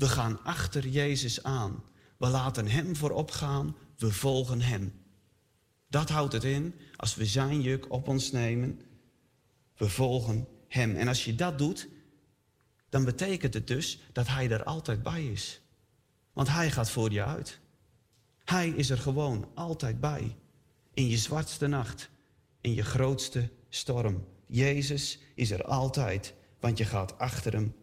We 0.00 0.08
gaan 0.08 0.42
achter 0.44 0.88
Jezus 0.88 1.42
aan. 1.42 1.84
We 2.16 2.28
laten 2.28 2.66
Hem 2.66 2.96
voorop 2.96 3.30
gaan, 3.30 3.76
we 3.96 4.12
volgen 4.12 4.60
Hem. 4.60 4.92
Dat 5.88 6.08
houdt 6.08 6.32
het 6.32 6.44
in 6.44 6.74
als 6.96 7.14
we 7.14 7.26
Zijn 7.26 7.60
juk 7.60 7.92
op 7.92 8.08
ons 8.08 8.32
nemen. 8.32 8.80
We 9.76 9.88
volgen 9.88 10.48
Hem. 10.68 10.96
En 10.96 11.08
als 11.08 11.24
je 11.24 11.34
dat 11.34 11.58
doet, 11.58 11.88
dan 12.88 13.04
betekent 13.04 13.54
het 13.54 13.66
dus 13.66 14.00
dat 14.12 14.26
Hij 14.26 14.50
er 14.50 14.64
altijd 14.64 15.02
bij 15.02 15.26
is. 15.26 15.60
Want 16.32 16.48
Hij 16.48 16.70
gaat 16.70 16.90
voor 16.90 17.12
je 17.12 17.24
uit. 17.24 17.60
Hij 18.44 18.68
is 18.68 18.90
er 18.90 18.98
gewoon 18.98 19.48
altijd 19.54 20.00
bij. 20.00 20.36
In 20.94 21.08
je 21.08 21.18
zwartste 21.18 21.66
nacht, 21.66 22.10
in 22.60 22.74
je 22.74 22.82
grootste 22.82 23.50
storm. 23.68 24.24
Jezus 24.46 25.18
is 25.34 25.50
er 25.50 25.64
altijd, 25.64 26.34
want 26.60 26.78
je 26.78 26.84
gaat 26.84 27.18
achter 27.18 27.52
Hem 27.52 27.74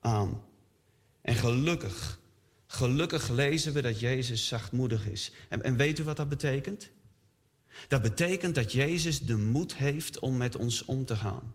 aan. 0.00 0.52
En 1.24 1.34
gelukkig, 1.34 2.18
gelukkig 2.66 3.28
lezen 3.28 3.72
we 3.72 3.82
dat 3.82 4.00
Jezus 4.00 4.46
zachtmoedig 4.46 5.06
is. 5.06 5.32
En, 5.48 5.62
en 5.62 5.76
weet 5.76 5.98
u 5.98 6.04
wat 6.04 6.16
dat 6.16 6.28
betekent? 6.28 6.90
Dat 7.88 8.02
betekent 8.02 8.54
dat 8.54 8.72
Jezus 8.72 9.20
de 9.20 9.36
moed 9.36 9.74
heeft 9.74 10.18
om 10.18 10.36
met 10.36 10.56
ons 10.56 10.84
om 10.84 11.04
te 11.04 11.16
gaan. 11.16 11.54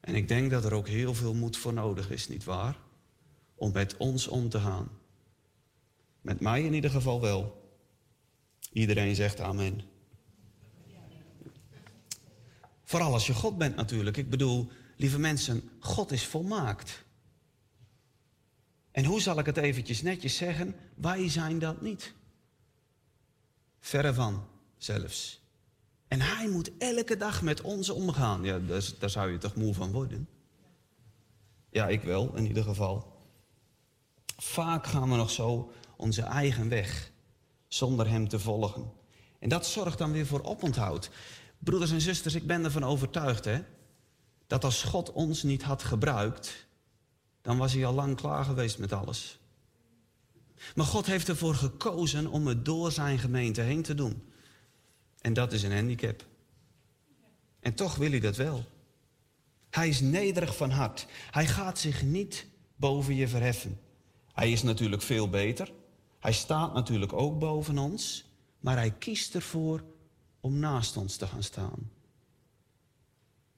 En 0.00 0.14
ik 0.14 0.28
denk 0.28 0.50
dat 0.50 0.64
er 0.64 0.72
ook 0.72 0.88
heel 0.88 1.14
veel 1.14 1.34
moed 1.34 1.56
voor 1.56 1.72
nodig 1.72 2.10
is, 2.10 2.28
niet 2.28 2.44
waar? 2.44 2.76
Om 3.54 3.72
met 3.72 3.96
ons 3.96 4.28
om 4.28 4.48
te 4.48 4.60
gaan. 4.60 4.88
Met 6.20 6.40
mij 6.40 6.62
in 6.62 6.74
ieder 6.74 6.90
geval 6.90 7.20
wel. 7.20 7.70
Iedereen 8.72 9.14
zegt 9.14 9.40
amen. 9.40 9.80
Vooral 12.84 13.12
als 13.12 13.26
je 13.26 13.34
God 13.34 13.58
bent 13.58 13.76
natuurlijk. 13.76 14.16
Ik 14.16 14.30
bedoel, 14.30 14.70
lieve 14.96 15.18
mensen, 15.18 15.70
God 15.78 16.12
is 16.12 16.26
volmaakt. 16.26 17.03
En 18.94 19.04
hoe 19.04 19.20
zal 19.20 19.38
ik 19.38 19.46
het 19.46 19.56
eventjes 19.56 20.02
netjes 20.02 20.36
zeggen? 20.36 20.76
Wij 20.94 21.30
zijn 21.30 21.58
dat 21.58 21.80
niet. 21.80 22.14
Verre 23.80 24.14
van 24.14 24.46
zelfs. 24.76 25.40
En 26.08 26.20
hij 26.20 26.48
moet 26.48 26.70
elke 26.78 27.16
dag 27.16 27.42
met 27.42 27.60
ons 27.60 27.90
omgaan. 27.90 28.44
Ja, 28.44 28.58
daar, 28.98 29.10
zou 29.10 29.30
je 29.30 29.38
toch 29.38 29.54
moe 29.54 29.74
van 29.74 29.92
worden? 29.92 30.28
Ja, 31.70 31.88
ik 31.88 32.02
wel, 32.02 32.36
in 32.36 32.46
ieder 32.46 32.62
geval. 32.62 33.12
Vaak 34.36 34.86
gaan 34.86 35.10
we 35.10 35.16
nog 35.16 35.30
zo 35.30 35.72
onze 35.96 36.22
eigen 36.22 36.68
weg, 36.68 37.10
zonder 37.68 38.08
hem 38.08 38.28
te 38.28 38.38
volgen. 38.38 38.92
En 39.38 39.48
dat 39.48 39.66
zorgt 39.66 39.98
dan 39.98 40.12
weer 40.12 40.26
voor 40.26 40.42
oponthoud. 40.42 41.10
Broeders 41.58 41.90
en 41.90 42.00
zusters, 42.00 42.34
ik 42.34 42.46
ben 42.46 42.64
ervan 42.64 42.84
overtuigd, 42.84 43.44
hè, 43.44 43.62
dat 44.46 44.64
als 44.64 44.82
God 44.82 45.12
ons 45.12 45.42
niet 45.42 45.62
had 45.62 45.82
gebruikt, 45.82 46.66
dan 47.44 47.58
was 47.58 47.72
hij 47.72 47.86
al 47.86 47.92
lang 47.92 48.16
klaar 48.16 48.44
geweest 48.44 48.78
met 48.78 48.92
alles. 48.92 49.38
Maar 50.74 50.86
God 50.86 51.06
heeft 51.06 51.28
ervoor 51.28 51.54
gekozen 51.54 52.26
om 52.26 52.46
het 52.46 52.64
door 52.64 52.92
zijn 52.92 53.18
gemeente 53.18 53.60
heen 53.60 53.82
te 53.82 53.94
doen. 53.94 54.22
En 55.20 55.32
dat 55.32 55.52
is 55.52 55.62
een 55.62 55.72
handicap. 55.72 56.26
En 57.60 57.74
toch 57.74 57.94
wil 57.94 58.10
hij 58.10 58.20
dat 58.20 58.36
wel. 58.36 58.64
Hij 59.70 59.88
is 59.88 60.00
nederig 60.00 60.56
van 60.56 60.70
hart. 60.70 61.06
Hij 61.30 61.46
gaat 61.46 61.78
zich 61.78 62.02
niet 62.02 62.46
boven 62.76 63.14
je 63.14 63.28
verheffen. 63.28 63.80
Hij 64.32 64.52
is 64.52 64.62
natuurlijk 64.62 65.02
veel 65.02 65.28
beter. 65.28 65.72
Hij 66.20 66.32
staat 66.32 66.74
natuurlijk 66.74 67.12
ook 67.12 67.38
boven 67.38 67.78
ons. 67.78 68.24
Maar 68.60 68.76
hij 68.76 68.90
kiest 68.90 69.34
ervoor 69.34 69.84
om 70.40 70.58
naast 70.58 70.96
ons 70.96 71.16
te 71.16 71.26
gaan 71.26 71.42
staan. 71.42 71.90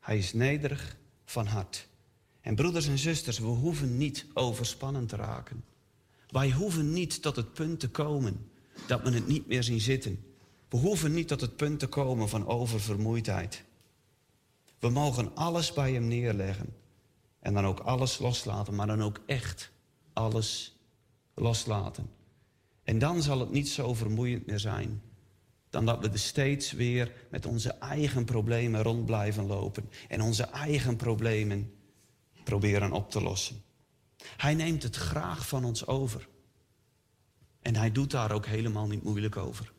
Hij 0.00 0.18
is 0.18 0.32
nederig 0.32 0.96
van 1.24 1.46
hart. 1.46 1.88
En 2.46 2.54
broeders 2.54 2.86
en 2.86 2.98
zusters, 2.98 3.38
we 3.38 3.46
hoeven 3.46 3.96
niet 3.96 4.26
overspannen 4.34 5.06
te 5.06 5.16
raken. 5.16 5.64
Wij 6.28 6.50
hoeven 6.50 6.92
niet 6.92 7.22
tot 7.22 7.36
het 7.36 7.52
punt 7.52 7.80
te 7.80 7.88
komen 7.88 8.50
dat 8.86 9.02
we 9.02 9.10
het 9.10 9.26
niet 9.26 9.46
meer 9.46 9.62
zien 9.62 9.80
zitten. 9.80 10.24
We 10.68 10.76
hoeven 10.76 11.12
niet 11.12 11.28
tot 11.28 11.40
het 11.40 11.56
punt 11.56 11.78
te 11.78 11.86
komen 11.86 12.28
van 12.28 12.46
oververmoeidheid. 12.46 13.64
We 14.78 14.88
mogen 14.88 15.34
alles 15.34 15.72
bij 15.72 15.92
hem 15.92 16.08
neerleggen. 16.08 16.74
En 17.40 17.54
dan 17.54 17.66
ook 17.66 17.80
alles 17.80 18.18
loslaten, 18.18 18.74
maar 18.74 18.86
dan 18.86 19.02
ook 19.02 19.20
echt 19.26 19.70
alles 20.12 20.76
loslaten. 21.34 22.10
En 22.82 22.98
dan 22.98 23.22
zal 23.22 23.40
het 23.40 23.50
niet 23.50 23.68
zo 23.68 23.94
vermoeiend 23.94 24.46
meer 24.46 24.60
zijn. 24.60 25.02
Dan 25.70 25.86
dat 25.86 26.00
we 26.00 26.08
er 26.08 26.18
steeds 26.18 26.72
weer 26.72 27.12
met 27.30 27.46
onze 27.46 27.70
eigen 27.70 28.24
problemen 28.24 28.82
rond 28.82 29.06
blijven 29.06 29.46
lopen. 29.46 29.90
En 30.08 30.20
onze 30.20 30.44
eigen 30.44 30.96
problemen 30.96 31.75
proberen 32.46 32.92
op 32.92 33.10
te 33.10 33.22
lossen. 33.22 33.62
Hij 34.36 34.54
neemt 34.54 34.82
het 34.82 34.96
graag 34.96 35.48
van 35.48 35.64
ons 35.64 35.86
over. 35.86 36.28
En 37.60 37.76
hij 37.76 37.92
doet 37.92 38.10
daar 38.10 38.32
ook 38.32 38.46
helemaal 38.46 38.86
niet 38.86 39.02
moeilijk 39.02 39.36
over. 39.36 39.72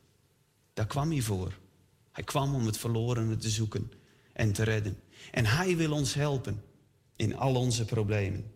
Daar 0.74 0.88
kwam 0.88 1.12
hij 1.12 1.22
voor. 1.22 1.60
Hij 2.12 2.24
kwam 2.24 2.56
om 2.56 2.66
het 2.66 2.78
verlorene 2.78 3.36
te 3.36 3.50
zoeken 3.50 3.92
en 4.34 4.54
te 4.54 4.64
redden. 4.64 5.00
En 5.32 5.46
hij 5.46 5.78
wil 5.78 5.92
ons 5.92 6.14
helpen 6.14 6.64
in 7.16 7.36
al 7.36 7.56
onze 7.56 7.86
problemen. 7.86 8.52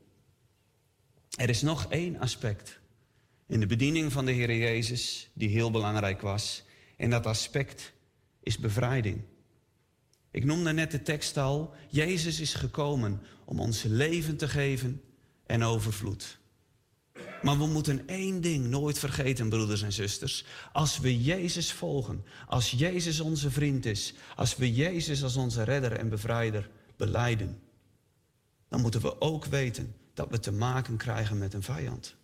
Er 1.38 1.50
is 1.50 1.62
nog 1.62 1.86
één 1.86 2.20
aspect 2.20 2.80
in 3.48 3.60
de 3.60 3.66
bediening 3.66 4.12
van 4.12 4.26
de 4.26 4.32
Heer 4.32 4.58
Jezus 4.58 5.30
die 5.34 5.50
heel 5.50 5.72
belangrijk 5.72 6.22
was. 6.22 6.64
En 6.98 7.10
dat 7.10 7.26
aspect 7.26 7.94
is 8.44 8.58
bevrijding. 8.58 9.22
Ik 10.32 10.46
noemde 10.46 10.74
net 10.74 10.92
de 10.92 11.02
tekst 11.02 11.38
al. 11.38 11.74
Jezus 11.90 12.40
is 12.40 12.54
gekomen 12.54 13.22
om 13.46 13.60
ons 13.60 13.84
leven 13.84 14.38
te 14.38 14.48
geven 14.48 15.02
en 15.46 15.64
overvloed. 15.64 16.40
Maar 17.42 17.58
we 17.58 17.66
moeten 17.66 18.08
één 18.08 18.42
ding 18.42 18.68
nooit 18.68 19.00
vergeten, 19.00 19.50
broeders 19.50 19.82
en 19.82 19.94
zusters. 19.94 20.46
Als 20.72 21.00
we 21.00 21.24
Jezus 21.24 21.72
volgen, 21.72 22.26
als 22.48 22.72
Jezus 22.72 23.20
onze 23.20 23.52
vriend 23.52 23.86
is, 23.86 24.14
als 24.36 24.56
we 24.56 24.74
Jezus 24.74 25.24
als 25.24 25.36
onze 25.36 25.64
redder 25.64 25.92
en 25.92 26.10
bevrijder 26.10 26.70
beleiden, 26.96 27.60
dan 28.68 28.82
moeten 28.82 29.02
we 29.02 29.22
ook 29.22 29.46
weten 29.46 29.96
dat 30.14 30.30
we 30.30 30.40
te 30.40 30.52
maken 30.52 30.98
krijgen 30.98 31.38
met 31.38 31.54
een 31.54 31.64
vijand. 31.64 32.16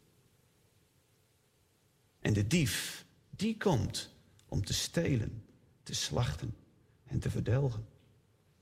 En 2.19 2.33
de 2.33 2.47
dief, 2.47 3.05
die 3.29 3.57
komt 3.57 4.09
om 4.45 4.65
te 4.65 4.73
stelen, 4.73 5.43
te 5.83 5.95
slachten 5.95 6.55
en 7.03 7.19
te 7.19 7.29
verdelgen. 7.29 7.85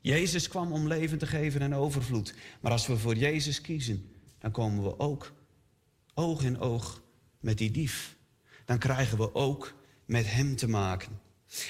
Jezus 0.06 0.48
kwam 0.48 0.72
om 0.72 0.88
leven 0.88 1.18
te 1.18 1.28
geven 1.28 1.62
en 1.62 1.76
overvloed. 1.76 2.34
Maar 2.60 2.72
als 2.72 2.88
we 2.88 2.98
voor 2.98 3.16
Jezus 3.16 3.62
kiezen, 3.62 4.10
dan 4.40 4.52
komen 4.52 4.84
we 4.84 5.00
ook 5.00 5.34
oog 6.14 6.44
in 6.44 6.60
oog 6.60 7.02
met 7.40 7.58
die 7.58 7.72
dief. 7.72 8.16
Dan 8.66 8.78
krijgen 8.78 9.18
we 9.18 9.36
ook 9.36 9.74
met 10.06 10.32
hem 10.32 10.56
te 10.56 10.68
maken. 10.68 11.20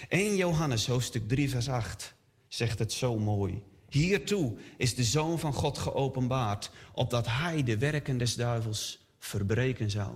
1 0.10 0.36
Johannes 0.36 0.88
hoofdstuk 0.88 1.28
3 1.28 1.50
vers 1.50 1.70
8 1.70 2.14
zegt 2.48 2.80
het 2.80 2.94
zo 2.94 3.20
mooi. 3.20 3.64
Hiertoe 3.90 4.58
is 4.78 4.96
de 4.96 5.04
Zoon 5.04 5.40
van 5.40 5.54
God 5.54 5.78
geopenbaard, 5.78 6.72
opdat 6.94 7.28
hij 7.28 7.64
de 7.64 7.78
werken 7.78 8.18
des 8.18 8.36
duivels 8.36 9.08
verbreken 9.20 9.92
zou. 9.92 10.16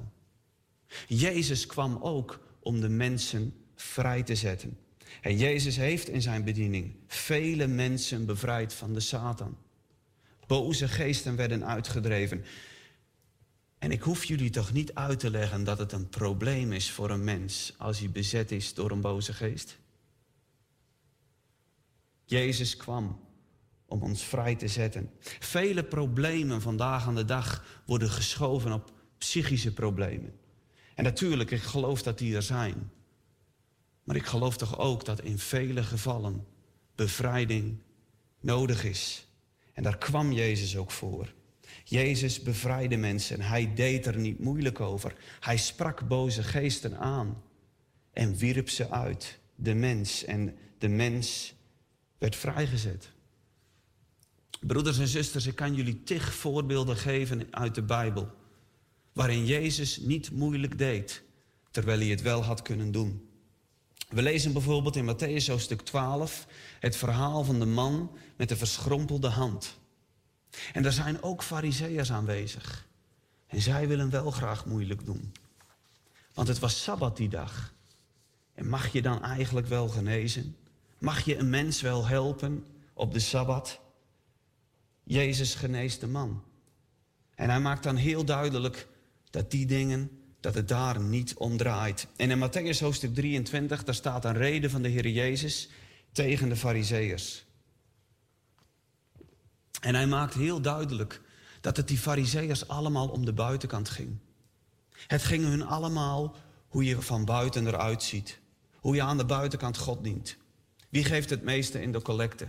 Jezus 1.08 1.66
kwam 1.66 1.98
ook 2.02 2.40
om 2.60 2.82
de 2.82 2.90
mensen 2.90 3.54
vrij 3.76 4.24
te 4.24 4.36
zetten. 4.36 4.78
En 5.22 5.38
Jezus 5.38 5.76
heeft 5.76 6.10
in 6.10 6.22
zijn 6.22 6.44
bediening 6.44 6.96
vele 7.08 7.68
mensen 7.68 8.26
bevrijd 8.26 8.74
van 8.74 8.94
de 8.94 9.00
Satan. 9.00 9.58
Boze 10.48 10.88
geesten 10.88 11.36
werden 11.36 11.66
uitgedreven. 11.66 12.46
En 13.78 13.92
ik 13.92 14.02
hoef 14.02 14.24
jullie 14.24 14.50
toch 14.50 14.74
niet 14.74 14.94
uit 14.94 15.20
te 15.20 15.30
leggen 15.30 15.64
dat 15.64 15.78
het 15.78 15.92
een 15.92 16.10
probleem 16.10 16.72
is 16.72 16.92
voor 16.92 17.10
een 17.10 17.24
mens 17.24 17.74
als 17.78 18.00
hij 18.00 18.10
bezet 18.10 18.52
is 18.52 18.74
door 18.74 18.92
een 18.92 19.02
boze 19.02 19.34
geest? 19.34 19.78
Jezus 22.26 22.78
kwam 22.78 23.20
om 23.86 24.02
ons 24.02 24.24
vrij 24.24 24.56
te 24.56 24.68
zetten. 24.68 25.12
Vele 25.40 25.84
problemen 25.84 26.62
vandaag 26.62 27.08
aan 27.08 27.16
de 27.16 27.26
dag 27.26 27.82
worden 27.86 28.10
geschoven 28.10 28.72
op 28.72 28.92
psychische 29.18 29.74
problemen. 29.74 30.40
En 30.96 31.04
natuurlijk, 31.04 31.52
ik 31.52 31.62
geloof 31.62 32.02
dat 32.04 32.18
die 32.18 32.36
er 32.36 32.44
zijn. 32.44 32.92
Maar 34.10 34.18
ik 34.18 34.26
geloof 34.26 34.58
toch 34.58 34.78
ook 34.78 35.06
dat 35.06 35.22
in 35.22 35.40
vele 35.40 35.84
gevallen 35.84 36.46
bevrijding 36.96 37.78
nodig 38.40 38.84
is. 38.84 39.28
En 39.74 39.84
daar 39.84 39.98
kwam 39.98 40.32
Jezus 40.32 40.78
ook 40.78 40.92
voor. 40.92 41.34
Jezus 41.84 42.42
bevrijdde 42.42 42.98
mensen 42.98 43.40
en 43.40 43.46
hij 43.48 43.74
deed 43.74 44.06
er 44.06 44.18
niet 44.18 44.40
moeilijk 44.40 44.80
over. 44.80 45.16
Hij 45.40 45.58
sprak 45.58 46.08
boze 46.08 46.44
geesten 46.44 46.98
aan 46.98 47.44
en 48.14 48.36
wierp 48.36 48.70
ze 48.70 48.90
uit, 48.90 49.40
de 49.56 49.74
mens. 49.74 50.24
En 50.26 50.58
de 50.78 50.88
mens 50.88 51.54
werd 52.18 52.36
vrijgezet. 52.36 53.12
Broeders 54.60 55.00
en 55.00 55.08
zusters, 55.08 55.46
ik 55.46 55.56
kan 55.56 55.76
jullie 55.76 56.04
tig 56.04 56.34
voorbeelden 56.34 56.98
geven 56.98 57.48
uit 57.52 57.76
de 57.76 57.84
Bijbel. 57.84 58.32
Waarin 59.14 59.46
Jezus 59.46 59.98
niet 59.98 60.32
moeilijk 60.32 60.78
deed, 60.78 61.24
terwijl 61.72 62.00
hij 62.00 62.08
het 62.08 62.22
wel 62.22 62.44
had 62.44 62.62
kunnen 62.62 62.92
doen. 62.92 63.29
We 64.10 64.22
lezen 64.22 64.54
bijvoorbeeld 64.54 64.96
in 64.96 65.16
Matthäus 65.16 65.46
hoofdstuk 65.46 65.82
12 65.82 66.48
het 66.80 66.96
verhaal 66.96 67.44
van 67.44 67.60
de 67.60 67.66
man 67.66 68.18
met 68.36 68.50
de 68.50 68.56
verschrompelde 68.56 69.28
hand. 69.28 69.78
En 70.74 70.86
er 70.86 70.94
zijn 70.94 71.24
ook 71.24 71.44
fariseërs 71.44 72.12
aanwezig. 72.12 72.88
En 73.48 73.62
zij 73.62 73.88
willen 73.88 74.10
wel 74.10 74.32
graag 74.32 74.66
moeilijk 74.66 75.06
doen. 75.06 75.34
Want 76.34 76.48
het 76.48 76.60
was 76.60 76.84
Sabbat 76.84 77.18
die 77.18 77.30
dag. 77.30 77.74
En 78.54 78.68
mag 78.68 78.92
je 78.92 79.02
dan 79.02 79.24
eigenlijk 79.24 79.68
wel 79.68 79.88
genezen? 79.88 80.56
Mag 80.98 81.26
je 81.26 81.38
een 81.38 81.50
mens 81.50 81.82
wel 81.82 82.06
helpen 82.06 82.66
op 82.94 83.14
de 83.14 83.20
Sabbat? 83.20 83.80
Jezus 85.04 85.56
geneest 85.56 86.00
de 86.00 86.08
man. 86.08 86.44
En 87.36 87.50
hij 87.50 87.60
maakt 87.60 87.84
dan 87.84 87.96
heel 87.96 88.26
duidelijk 88.26 88.88
dat 89.30 89.52
die 89.52 89.66
dingen, 89.66 90.19
dat 90.40 90.54
het 90.54 90.68
daar 90.68 91.00
niet 91.00 91.34
om 91.34 91.58
draait. 91.58 92.08
En 92.16 92.32
in 92.32 92.50
Matthäus 92.50 92.80
hoofdstuk 92.80 93.14
23, 93.14 93.84
daar 93.84 93.96
staat 93.96 94.26
een 94.26 94.34
reden 94.34 94.70
van 94.70 94.82
de 94.82 94.90
Heer 94.90 95.08
Jezus 95.08 95.70
tegen 96.12 96.50
de 96.50 96.56
Fariseërs. 96.56 97.46
En 99.82 99.96
hij 99.96 100.08
maakt 100.08 100.34
heel 100.34 100.62
duidelijk 100.62 101.22
dat 101.62 101.78
het 101.78 101.88
die 101.88 101.98
Fariseërs 101.98 102.68
allemaal 102.68 103.08
om 103.08 103.26
de 103.26 103.34
buitenkant 103.34 103.90
ging. 103.90 104.18
Het 105.08 105.24
ging 105.24 105.44
hun 105.44 105.66
allemaal 105.66 106.36
hoe 106.68 106.84
je 106.84 107.02
van 107.02 107.26
buiten 107.26 107.68
eruit 107.68 108.04
ziet. 108.04 108.40
Hoe 108.76 108.96
je 108.96 109.02
aan 109.02 109.18
de 109.18 109.26
buitenkant 109.26 109.78
God 109.78 110.04
dient. 110.04 110.38
Wie 110.90 111.04
geeft 111.04 111.30
het 111.30 111.44
meeste 111.44 111.82
in 111.82 111.92
de 111.92 112.02
collecte? 112.02 112.48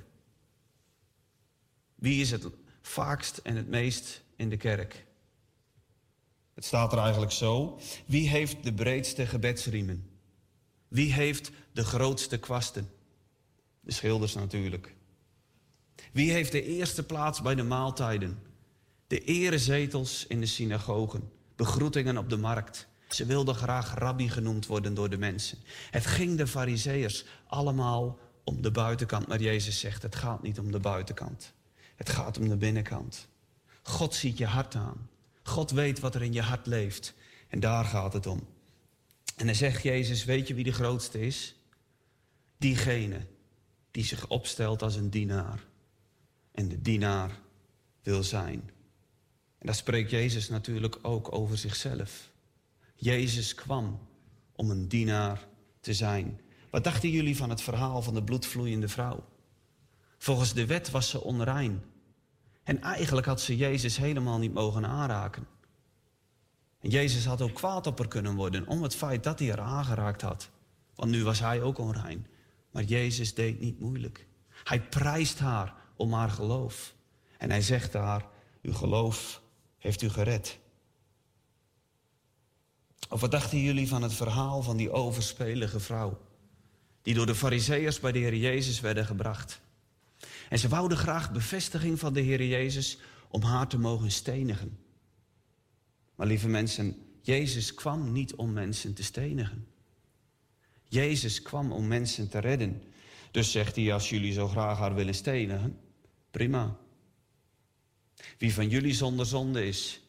Wie 1.94 2.20
is 2.20 2.30
het 2.30 2.46
vaakst 2.82 3.36
en 3.36 3.56
het 3.56 3.68
meest 3.68 4.22
in 4.36 4.48
de 4.48 4.56
kerk? 4.56 5.04
Het 6.60 6.68
staat 6.68 6.92
er 6.92 6.98
eigenlijk 6.98 7.32
zo. 7.32 7.78
Wie 8.06 8.28
heeft 8.28 8.64
de 8.64 8.72
breedste 8.72 9.26
gebedsriemen? 9.26 10.08
Wie 10.88 11.12
heeft 11.12 11.50
de 11.72 11.84
grootste 11.84 12.38
kwasten? 12.38 12.90
De 13.80 13.92
schilders 13.92 14.34
natuurlijk. 14.34 14.94
Wie 16.12 16.30
heeft 16.30 16.52
de 16.52 16.64
eerste 16.64 17.02
plaats 17.02 17.42
bij 17.42 17.54
de 17.54 17.62
maaltijden? 17.62 18.42
De 19.06 19.24
erezetels 19.24 20.26
in 20.26 20.40
de 20.40 20.46
synagogen, 20.46 21.30
begroetingen 21.56 22.16
op 22.16 22.28
de 22.28 22.36
markt. 22.36 22.86
Ze 23.08 23.24
wilden 23.24 23.54
graag 23.54 23.94
rabbi 23.94 24.28
genoemd 24.28 24.66
worden 24.66 24.94
door 24.94 25.10
de 25.10 25.18
mensen. 25.18 25.58
Het 25.90 26.06
ging 26.06 26.36
de 26.36 26.46
fariseërs 26.46 27.24
allemaal 27.46 28.18
om 28.44 28.62
de 28.62 28.70
buitenkant. 28.70 29.26
Maar 29.26 29.40
Jezus 29.40 29.80
zegt, 29.80 30.02
het 30.02 30.14
gaat 30.14 30.42
niet 30.42 30.58
om 30.58 30.72
de 30.72 30.80
buitenkant. 30.80 31.52
Het 31.96 32.10
gaat 32.10 32.38
om 32.38 32.48
de 32.48 32.56
binnenkant. 32.56 33.28
God 33.82 34.14
ziet 34.14 34.38
je 34.38 34.46
hart 34.46 34.74
aan. 34.74 35.09
God 35.50 35.70
weet 35.70 36.00
wat 36.00 36.14
er 36.14 36.22
in 36.22 36.32
je 36.32 36.42
hart 36.42 36.66
leeft. 36.66 37.14
En 37.48 37.60
daar 37.60 37.84
gaat 37.84 38.12
het 38.12 38.26
om. 38.26 38.40
En 39.36 39.46
dan 39.46 39.54
zegt 39.54 39.82
Jezus, 39.82 40.24
weet 40.24 40.48
je 40.48 40.54
wie 40.54 40.64
de 40.64 40.72
grootste 40.72 41.20
is? 41.20 41.54
Diegene 42.58 43.26
die 43.90 44.04
zich 44.04 44.28
opstelt 44.28 44.82
als 44.82 44.96
een 44.96 45.10
dienaar. 45.10 45.64
En 46.52 46.68
de 46.68 46.82
dienaar 46.82 47.40
wil 48.02 48.22
zijn. 48.22 48.70
En 49.58 49.66
daar 49.66 49.74
spreekt 49.74 50.10
Jezus 50.10 50.48
natuurlijk 50.48 50.98
ook 51.02 51.32
over 51.32 51.58
zichzelf. 51.58 52.30
Jezus 52.94 53.54
kwam 53.54 54.08
om 54.52 54.70
een 54.70 54.88
dienaar 54.88 55.46
te 55.80 55.94
zijn. 55.94 56.40
Wat 56.70 56.84
dachten 56.84 57.10
jullie 57.10 57.36
van 57.36 57.50
het 57.50 57.62
verhaal 57.62 58.02
van 58.02 58.14
de 58.14 58.22
bloedvloeiende 58.22 58.88
vrouw? 58.88 59.24
Volgens 60.18 60.54
de 60.54 60.66
wet 60.66 60.90
was 60.90 61.08
ze 61.08 61.20
onrein. 61.20 61.82
En 62.70 62.82
eigenlijk 62.82 63.26
had 63.26 63.40
ze 63.40 63.56
Jezus 63.56 63.96
helemaal 63.96 64.38
niet 64.38 64.52
mogen 64.54 64.86
aanraken. 64.86 65.46
En 66.80 66.90
Jezus 66.90 67.24
had 67.24 67.42
ook 67.42 67.54
kwaad 67.54 67.86
op 67.86 67.98
haar 67.98 68.08
kunnen 68.08 68.34
worden 68.34 68.66
om 68.66 68.82
het 68.82 68.94
feit 68.94 69.24
dat 69.24 69.38
hij 69.38 69.48
haar 69.48 69.60
aangeraakt 69.60 70.22
had. 70.22 70.50
Want 70.94 71.10
nu 71.10 71.24
was 71.24 71.40
hij 71.40 71.62
ook 71.62 71.78
onrein. 71.78 72.26
Maar 72.70 72.82
Jezus 72.82 73.34
deed 73.34 73.60
niet 73.60 73.80
moeilijk. 73.80 74.26
Hij 74.64 74.82
prijst 74.82 75.38
haar 75.38 75.74
om 75.96 76.12
haar 76.12 76.30
geloof. 76.30 76.94
En 77.38 77.50
hij 77.50 77.62
zegt 77.62 77.92
haar, 77.92 78.26
uw 78.62 78.72
geloof 78.72 79.42
heeft 79.78 80.02
u 80.02 80.08
gered. 80.08 80.58
Of 83.08 83.20
wat 83.20 83.30
dachten 83.30 83.58
jullie 83.58 83.88
van 83.88 84.02
het 84.02 84.14
verhaal 84.14 84.62
van 84.62 84.76
die 84.76 84.92
overspelige 84.92 85.80
vrouw? 85.80 86.20
Die 87.02 87.14
door 87.14 87.26
de 87.26 87.34
fariseërs 87.34 88.00
bij 88.00 88.12
de 88.12 88.18
Heer 88.18 88.36
Jezus 88.36 88.80
werden 88.80 89.06
gebracht. 89.06 89.60
En 90.50 90.58
ze 90.58 90.68
wouden 90.68 90.98
graag 90.98 91.32
bevestiging 91.32 91.98
van 91.98 92.12
de 92.12 92.20
Heer 92.20 92.46
Jezus 92.46 92.98
om 93.28 93.42
haar 93.42 93.68
te 93.68 93.78
mogen 93.78 94.10
stenigen. 94.10 94.78
Maar 96.14 96.26
lieve 96.26 96.48
mensen, 96.48 96.96
Jezus 97.22 97.74
kwam 97.74 98.12
niet 98.12 98.34
om 98.34 98.52
mensen 98.52 98.94
te 98.94 99.02
stenigen. 99.02 99.66
Jezus 100.88 101.42
kwam 101.42 101.72
om 101.72 101.86
mensen 101.86 102.28
te 102.28 102.38
redden. 102.38 102.82
Dus 103.30 103.50
zegt 103.50 103.76
hij, 103.76 103.92
als 103.92 104.08
jullie 104.08 104.32
zo 104.32 104.48
graag 104.48 104.78
haar 104.78 104.94
willen 104.94 105.14
stenigen, 105.14 105.78
prima. 106.30 106.76
Wie 108.38 108.54
van 108.54 108.68
jullie 108.68 108.94
zonder 108.94 109.26
zonde 109.26 109.66
is, 109.66 110.00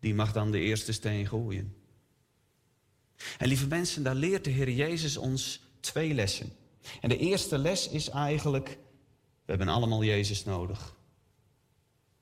die 0.00 0.14
mag 0.14 0.32
dan 0.32 0.50
de 0.50 0.60
eerste 0.60 0.92
steen 0.92 1.26
gooien. 1.26 1.76
En 3.38 3.48
lieve 3.48 3.66
mensen, 3.66 4.02
daar 4.02 4.14
leert 4.14 4.44
de 4.44 4.50
Heer 4.50 4.70
Jezus 4.70 5.16
ons 5.16 5.60
twee 5.80 6.14
lessen. 6.14 6.52
En 7.00 7.08
de 7.08 7.18
eerste 7.18 7.58
les 7.58 7.88
is 7.88 8.08
eigenlijk, 8.08 8.78
we 9.46 9.52
hebben 9.52 9.68
allemaal 9.68 10.04
Jezus 10.04 10.44
nodig. 10.44 10.94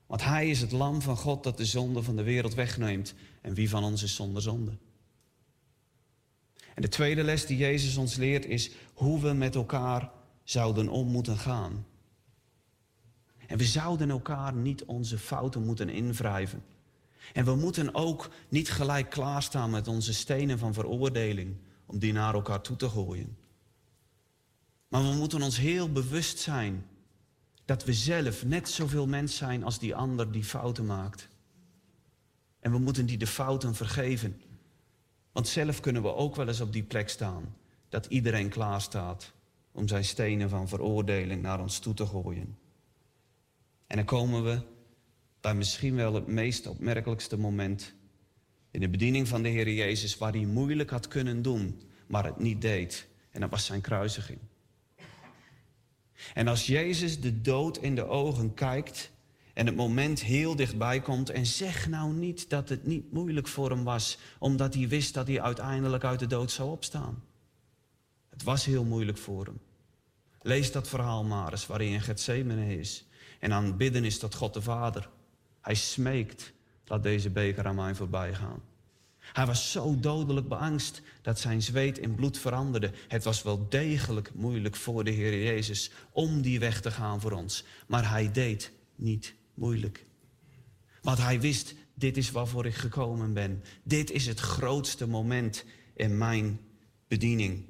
Want 0.07 0.25
Hij 0.25 0.51
is 0.51 0.61
het 0.61 0.73
lam 0.73 1.03
van 1.03 1.17
God 1.17 1.43
dat 1.43 1.57
de 1.57 1.65
zonde 1.65 2.03
van 2.03 2.17
de 2.17 2.23
wereld 2.23 2.55
wegneemt. 2.55 3.15
En 3.41 3.55
wie 3.55 3.69
van 3.69 3.85
ons 3.85 4.03
is 4.03 4.15
zonder 4.15 4.43
zonde? 4.43 4.77
En 6.75 6.83
de 6.83 6.89
tweede 6.89 7.23
les 7.23 7.47
die 7.47 7.57
Jezus 7.57 7.97
ons 7.97 8.17
leert 8.17 8.47
is 8.47 8.71
hoe 8.95 9.21
we 9.21 9.33
met 9.33 9.55
elkaar 9.55 10.11
zouden 10.43 10.89
om 10.89 11.07
moeten 11.07 11.39
gaan. 11.39 11.87
En 13.47 13.59
we 13.59 13.65
zouden 13.65 14.11
elkaar 14.11 14.55
niet 14.55 14.85
onze 14.85 15.19
fouten 15.19 15.65
moeten 15.65 15.89
invrijven. 15.89 16.65
En 17.33 17.45
we 17.45 17.55
moeten 17.55 17.95
ook 17.95 18.31
niet 18.49 18.71
gelijk 18.71 19.11
klaarstaan 19.11 19.71
met 19.71 19.89
onze 19.89 20.15
stenen 20.15 20.59
van 20.59 20.75
veroordeling 20.75 21.57
om 21.87 21.99
die 21.99 22.13
naar 22.13 22.35
elkaar 22.35 22.61
toe 22.61 22.77
te 22.77 22.89
gooien. 22.89 23.37
Maar 24.89 25.03
we 25.03 25.17
moeten 25.17 25.43
ons 25.43 25.59
heel 25.59 25.93
bewust 25.93 26.39
zijn 26.39 26.87
dat 27.65 27.85
we 27.85 27.93
zelf 27.93 28.45
net 28.45 28.69
zoveel 28.69 29.07
mens 29.07 29.37
zijn 29.37 29.65
als 29.65 29.79
die 29.79 29.95
ander 29.95 30.33
die 30.33 30.45
fouten 30.45 30.87
maakt. 30.87 31.29
En 32.61 32.73
we 32.73 32.79
moeten 32.79 33.07
die 33.07 33.19
de 33.19 33.27
fouten 33.27 33.75
vergeven. 33.75 34.41
Want 35.33 35.49
zelf 35.49 35.81
kunnen 35.81 36.03
we 36.03 36.15
ook 36.15 36.37
wel 36.37 36.49
eens 36.49 36.61
op 36.61 36.73
die 36.73 36.83
plek 36.83 37.09
staan 37.09 37.57
dat 37.89 38.07
iedereen 38.07 38.49
klaar 38.49 38.81
staat 38.81 39.33
om 39.73 39.89
zijn 39.89 40.05
stenen 40.05 40.49
van 40.49 40.69
veroordeling 40.69 41.43
naar 41.43 41.61
ons 41.61 41.79
toe 41.79 41.95
te 41.95 42.07
gooien. 42.07 42.59
En 43.87 43.97
dan 43.97 44.05
komen 44.05 44.45
we 44.45 44.61
bij 45.41 45.55
misschien 45.55 45.95
wel 45.95 46.15
het 46.15 46.27
meest 46.27 46.67
opmerkelijkste 46.67 47.39
moment 47.39 47.95
in 48.71 48.81
de 48.81 48.89
bediening 48.89 49.29
van 49.29 49.43
de 49.43 49.49
Heer 49.49 49.73
Jezus, 49.73 50.19
waar 50.19 50.33
hij 50.33 50.45
moeilijk 50.45 50.91
had 50.91 51.09
kunnen 51.09 51.43
doen, 51.43 51.83
maar 52.07 52.25
het 52.25 52.39
niet 52.39 52.61
deed. 52.61 53.09
En 53.31 53.41
dat 53.41 53.51
was 53.51 53.65
zijn 53.65 53.81
kruisiging. 53.81 54.39
En 56.35 56.49
als 56.49 56.67
Jezus 56.67 57.21
de 57.21 57.41
dood 57.41 57.77
in 57.77 57.95
de 57.95 58.07
ogen 58.07 58.55
kijkt 58.55 59.11
en 59.55 59.67
het 59.67 59.77
moment 59.77 60.23
heel 60.23 60.57
dichtbij 60.57 61.01
komt 61.01 61.31
en 61.31 61.47
zeg 61.47 61.89
nou 61.89 62.13
niet 62.13 62.51
dat 62.51 62.69
het 62.69 62.87
niet 62.87 63.13
moeilijk 63.13 63.49
voor 63.49 63.71
hem 63.71 63.85
was, 63.85 64.19
omdat 64.39 64.75
hij 64.75 64.89
wist 64.89 65.15
dat 65.15 65.27
hij 65.27 65.41
uiteindelijk 65.41 66.05
uit 66.05 66.19
de 66.19 66.27
dood 66.27 66.51
zou 66.51 66.71
opstaan. 66.71 67.23
Het 68.31 68.43
was 68.43 68.65
heel 68.65 68.85
moeilijk 68.85 69.19
voor 69.19 69.45
hem. 69.45 69.61
Lees 70.41 70.73
dat 70.73 70.89
verhaal 70.89 71.25
maar 71.25 71.53
eens 71.53 71.67
waarin 71.67 71.93
in 71.93 72.01
Gethsemane 72.01 72.79
is 72.79 73.07
en 73.41 73.53
aan 73.53 73.77
bidden 73.77 74.05
is 74.05 74.19
tot 74.19 74.35
God 74.35 74.55
de 74.55 74.63
Vader. 74.63 75.09
Hij 75.61 75.75
smeekt, 75.75 76.53
laat 76.85 77.03
deze 77.03 77.31
beker 77.31 77.67
aan 77.67 77.75
mij 77.75 77.95
voorbij 77.95 78.35
gaan. 78.35 78.63
Hij 79.33 79.47
was 79.47 79.71
zo 79.71 80.01
dodelijk 80.01 80.49
beangst 80.49 81.03
dat 81.23 81.41
zijn 81.41 81.63
zweet 81.63 81.99
in 81.99 82.15
bloed 82.15 82.39
veranderde. 82.39 82.93
Het 83.09 83.25
was 83.25 83.43
wel 83.43 83.69
degelijk 83.69 84.35
moeilijk 84.35 84.77
voor 84.77 85.05
de 85.05 85.11
Heer 85.11 85.43
Jezus 85.45 85.91
om 86.13 86.43
die 86.43 86.59
weg 86.59 86.81
te 86.81 86.91
gaan 86.91 87.21
voor 87.21 87.33
ons. 87.33 87.65
Maar 87.87 88.11
hij 88.11 88.33
deed 88.33 88.73
niet 88.97 89.35
moeilijk. 89.55 90.07
Want 91.03 91.19
hij 91.19 91.41
wist, 91.41 91.75
dit 91.95 92.17
is 92.17 92.31
waarvoor 92.31 92.67
ik 92.67 92.75
gekomen 92.75 93.33
ben. 93.33 93.63
Dit 93.83 94.11
is 94.11 94.27
het 94.27 94.41
grootste 94.41 95.07
moment 95.07 95.65
in 95.95 96.19
mijn 96.19 96.61
bediening. 97.09 97.65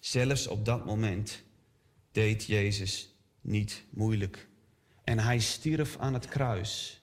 Zelfs 0.00 0.46
op 0.46 0.64
dat 0.64 0.84
moment 0.84 1.42
deed 2.12 2.44
Jezus 2.44 3.14
niet 3.40 3.84
moeilijk. 3.90 4.48
En 5.04 5.18
hij 5.18 5.38
stierf 5.38 5.96
aan 5.98 6.14
het 6.14 6.26
kruis. 6.26 6.99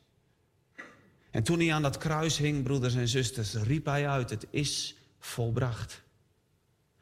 En 1.31 1.43
toen 1.43 1.59
hij 1.59 1.73
aan 1.73 1.81
dat 1.81 1.97
kruis 1.97 2.37
hing, 2.37 2.63
broeders 2.63 2.95
en 2.95 3.07
zusters, 3.07 3.53
riep 3.53 3.85
hij 3.85 4.07
uit: 4.07 4.29
Het 4.29 4.47
is 4.49 4.97
volbracht. 5.19 6.03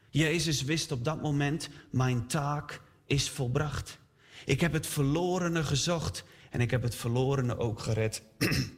Jezus 0.09 0.63
wist 0.63 0.91
op 0.91 1.03
dat 1.03 1.21
moment: 1.21 1.69
Mijn 1.91 2.27
taak 2.27 2.81
is 3.05 3.29
volbracht. 3.29 3.99
Ik 4.45 4.61
heb 4.61 4.73
het 4.73 4.87
verlorene 4.87 5.63
gezocht 5.63 6.23
en 6.49 6.61
ik 6.61 6.71
heb 6.71 6.81
het 6.81 6.95
verlorene 6.95 7.57
ook 7.57 7.79
gered. 7.79 8.23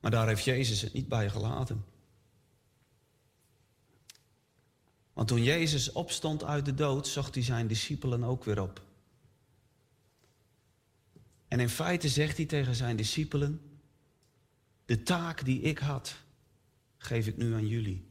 Maar 0.00 0.12
daar 0.12 0.26
heeft 0.28 0.44
Jezus 0.44 0.80
het 0.80 0.92
niet 0.92 1.08
bij 1.08 1.30
gelaten. 1.30 1.84
Want 5.12 5.28
toen 5.28 5.42
Jezus 5.42 5.92
opstond 5.92 6.44
uit 6.44 6.64
de 6.64 6.74
dood, 6.74 7.06
zocht 7.06 7.34
hij 7.34 7.44
zijn 7.44 7.66
discipelen 7.66 8.24
ook 8.24 8.44
weer 8.44 8.60
op. 8.60 8.82
En 11.54 11.60
in 11.60 11.68
feite 11.68 12.08
zegt 12.08 12.36
hij 12.36 12.46
tegen 12.46 12.74
zijn 12.74 12.96
discipelen: 12.96 13.60
De 14.84 15.02
taak 15.02 15.44
die 15.44 15.60
ik 15.60 15.78
had, 15.78 16.16
geef 16.96 17.26
ik 17.26 17.36
nu 17.36 17.54
aan 17.54 17.68
jullie. 17.68 18.06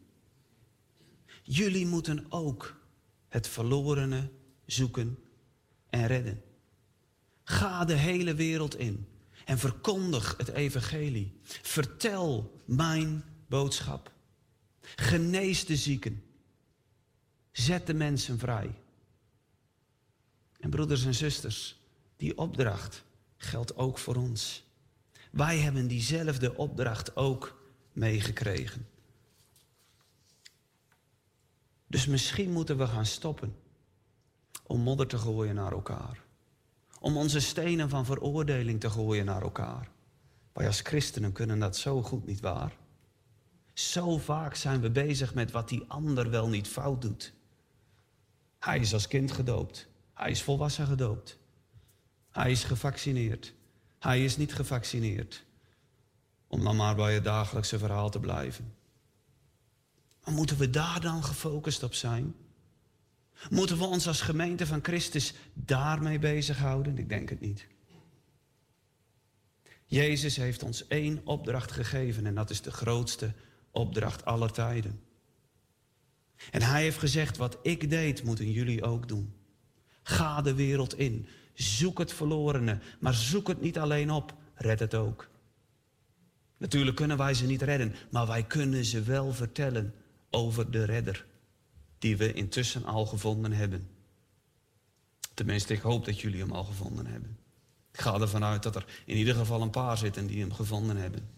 Jullie 1.41 1.85
moeten 1.85 2.25
ook 2.29 2.79
het 3.27 3.47
verlorene 3.47 4.29
zoeken 4.65 5.19
en 5.89 6.07
redden. 6.07 6.43
Ga 7.43 7.85
de 7.85 7.93
hele 7.93 8.33
wereld 8.33 8.77
in 8.77 9.07
en 9.45 9.59
verkondig 9.59 10.37
het 10.37 10.47
evangelie. 10.47 11.39
Vertel 11.43 12.61
mijn 12.65 13.23
boodschap. 13.47 14.11
Genees 14.81 15.65
de 15.65 15.75
zieken. 15.75 16.23
Zet 17.51 17.87
de 17.87 17.93
mensen 17.93 18.39
vrij. 18.39 18.75
En 20.59 20.69
broeders 20.69 21.05
en 21.05 21.15
zusters, 21.15 21.79
die 22.15 22.37
opdracht 22.37 23.03
geldt 23.45 23.75
ook 23.75 23.97
voor 23.97 24.15
ons. 24.15 24.63
Wij 25.31 25.57
hebben 25.57 25.87
diezelfde 25.87 26.55
opdracht 26.57 27.15
ook 27.15 27.61
meegekregen. 27.91 28.87
Dus 31.87 32.05
misschien 32.05 32.51
moeten 32.51 32.77
we 32.77 32.87
gaan 32.87 33.05
stoppen 33.05 33.55
om 34.63 34.81
modder 34.81 35.07
te 35.07 35.17
gooien 35.17 35.55
naar 35.55 35.71
elkaar. 35.71 36.21
Om 36.99 37.17
onze 37.17 37.39
stenen 37.39 37.89
van 37.89 38.05
veroordeling 38.05 38.79
te 38.79 38.89
gooien 38.89 39.25
naar 39.25 39.41
elkaar. 39.41 39.89
Wij 40.53 40.67
als 40.67 40.79
christenen 40.79 41.31
kunnen 41.31 41.59
dat 41.59 41.77
zo 41.77 42.01
goed 42.01 42.25
niet 42.25 42.39
waar. 42.39 42.77
Zo 43.73 44.17
vaak 44.17 44.55
zijn 44.55 44.81
we 44.81 44.89
bezig 44.89 45.33
met 45.33 45.51
wat 45.51 45.69
die 45.69 45.83
ander 45.87 46.29
wel 46.29 46.47
niet 46.47 46.67
fout 46.67 47.01
doet. 47.01 47.33
Hij 48.59 48.79
is 48.79 48.93
als 48.93 49.07
kind 49.07 49.31
gedoopt. 49.31 49.87
Hij 50.13 50.31
is 50.31 50.43
volwassen 50.43 50.87
gedoopt. 50.87 51.39
Hij 52.33 52.51
is 52.51 52.63
gevaccineerd. 52.63 53.53
Hij 53.99 54.23
is 54.23 54.37
niet 54.37 54.53
gevaccineerd. 54.53 55.43
Om 56.47 56.63
dan 56.63 56.75
maar 56.75 56.95
bij 56.95 57.13
het 57.13 57.23
dagelijkse 57.23 57.77
verhaal 57.77 58.09
te 58.09 58.19
blijven. 58.19 58.73
Maar 60.23 60.33
moeten 60.33 60.57
we 60.57 60.69
daar 60.69 61.01
dan 61.01 61.23
gefocust 61.23 61.83
op 61.83 61.93
zijn? 61.93 62.35
Moeten 63.49 63.77
we 63.77 63.83
ons 63.83 64.07
als 64.07 64.21
gemeente 64.21 64.65
van 64.65 64.79
Christus 64.83 65.33
daarmee 65.53 66.19
bezighouden? 66.19 66.97
Ik 66.97 67.09
denk 67.09 67.29
het 67.29 67.39
niet. 67.39 67.67
Jezus 69.85 70.35
heeft 70.35 70.63
ons 70.63 70.87
één 70.87 71.21
opdracht 71.23 71.71
gegeven 71.71 72.25
en 72.25 72.35
dat 72.35 72.49
is 72.49 72.61
de 72.61 72.71
grootste 72.71 73.33
opdracht 73.71 74.25
aller 74.25 74.51
tijden. 74.51 75.01
En 76.51 76.61
hij 76.61 76.81
heeft 76.81 76.97
gezegd, 76.97 77.37
wat 77.37 77.57
ik 77.61 77.89
deed, 77.89 78.23
moeten 78.23 78.51
jullie 78.51 78.83
ook 78.83 79.07
doen. 79.07 79.33
Ga 80.03 80.41
de 80.41 80.53
wereld 80.53 80.97
in. 80.97 81.27
Zoek 81.53 81.97
het 81.97 82.13
verlorene, 82.13 82.79
maar 82.99 83.13
zoek 83.13 83.47
het 83.47 83.61
niet 83.61 83.77
alleen 83.77 84.11
op, 84.11 84.33
red 84.55 84.79
het 84.79 84.95
ook. 84.95 85.29
Natuurlijk 86.57 86.95
kunnen 86.95 87.17
wij 87.17 87.33
ze 87.33 87.45
niet 87.45 87.61
redden, 87.61 87.95
maar 88.09 88.27
wij 88.27 88.43
kunnen 88.43 88.85
ze 88.85 89.01
wel 89.01 89.33
vertellen 89.33 89.93
over 90.29 90.71
de 90.71 90.83
redder, 90.83 91.25
die 91.99 92.17
we 92.17 92.33
intussen 92.33 92.85
al 92.85 93.05
gevonden 93.05 93.51
hebben. 93.51 93.87
Tenminste, 95.33 95.73
ik 95.73 95.81
hoop 95.81 96.05
dat 96.05 96.19
jullie 96.19 96.39
hem 96.39 96.51
al 96.51 96.63
gevonden 96.63 97.05
hebben. 97.05 97.37
Ik 97.91 97.99
ga 98.01 98.19
ervan 98.19 98.43
uit 98.43 98.63
dat 98.63 98.75
er 98.75 98.85
in 99.05 99.17
ieder 99.17 99.35
geval 99.35 99.61
een 99.61 99.69
paar 99.69 99.97
zitten 99.97 100.27
die 100.27 100.39
hem 100.39 100.53
gevonden 100.53 100.97
hebben. 100.97 101.29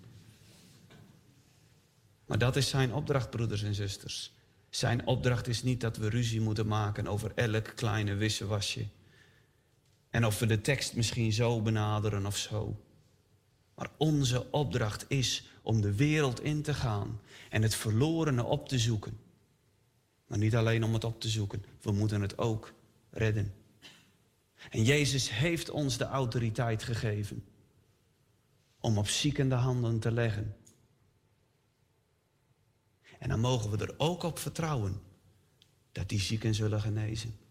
Maar 2.26 2.38
dat 2.38 2.56
is 2.56 2.70
zijn 2.70 2.94
opdracht, 2.94 3.30
broeders 3.30 3.64
en 3.64 3.76
zusters. 3.76 4.34
Zijn 4.70 5.08
opdracht 5.08 5.48
is 5.48 5.64
niet 5.64 5.82
dat 5.82 5.98
we 5.98 6.10
ruzie 6.10 6.42
moeten 6.42 6.68
maken 6.68 7.08
over 7.08 7.32
elk 7.36 7.72
kleine 7.76 8.14
wissewasje. 8.14 8.88
En 10.16 10.26
of 10.26 10.40
we 10.40 10.46
de 10.46 10.62
tekst 10.62 10.96
misschien 10.96 11.34
zo 11.34 11.62
benaderen 11.62 12.26
of 12.26 12.38
zo. 12.38 12.80
Maar 13.74 13.90
onze 13.98 14.52
opdracht 14.52 15.06
is 15.08 15.50
om 15.62 15.82
de 15.82 15.96
wereld 15.96 16.42
in 16.42 16.62
te 16.62 16.74
gaan 16.74 17.22
en 17.50 17.62
het 17.62 17.76
verlorene 17.76 18.44
op 18.44 18.68
te 18.68 18.80
zoeken. 18.80 19.20
Maar 20.28 20.38
niet 20.38 20.56
alleen 20.56 20.84
om 20.84 20.94
het 20.94 21.04
op 21.04 21.22
te 21.22 21.30
zoeken, 21.30 21.66
we 21.82 21.92
moeten 21.92 22.22
het 22.22 22.38
ook 22.38 22.74
redden. 23.10 23.54
En 24.70 24.84
Jezus 24.84 25.30
heeft 25.30 25.70
ons 25.70 25.98
de 25.98 26.06
autoriteit 26.06 26.84
gegeven 26.84 27.46
om 28.80 28.98
op 28.98 29.08
ziekende 29.08 29.56
handen 29.56 30.00
te 30.00 30.12
leggen. 30.12 30.56
En 33.20 33.30
dan 33.30 33.40
mogen 33.40 33.70
we 33.70 33.78
er 33.78 33.94
ook 33.98 34.24
op 34.24 34.40
vertrouwen 34.40 35.02
dat 35.92 36.10
die 36.10 36.20
zieken 36.20 36.54
zullen 36.54 36.82
genezen. 36.82 37.45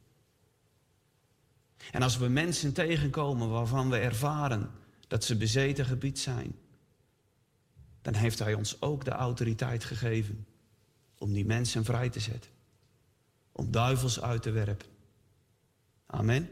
En 1.91 2.03
als 2.03 2.17
we 2.17 2.29
mensen 2.29 2.73
tegenkomen 2.73 3.51
waarvan 3.51 3.91
we 3.91 3.97
ervaren 3.97 4.71
dat 5.09 5.25
ze 5.25 5.37
bezeten 5.37 5.85
gebied 5.85 6.19
zijn, 6.19 6.55
dan 8.03 8.15
heeft 8.15 8.39
Hij 8.39 8.55
ons 8.55 8.81
ook 8.81 9.05
de 9.05 9.11
autoriteit 9.11 9.85
gegeven 9.85 10.47
om 11.19 11.33
die 11.33 11.47
mensen 11.47 11.85
vrij 11.85 12.09
te 12.09 12.21
zetten, 12.21 12.51
om 13.53 13.71
duivels 13.71 14.21
uit 14.21 14.43
te 14.43 14.51
werpen. 14.51 14.87
Amen. 16.07 16.51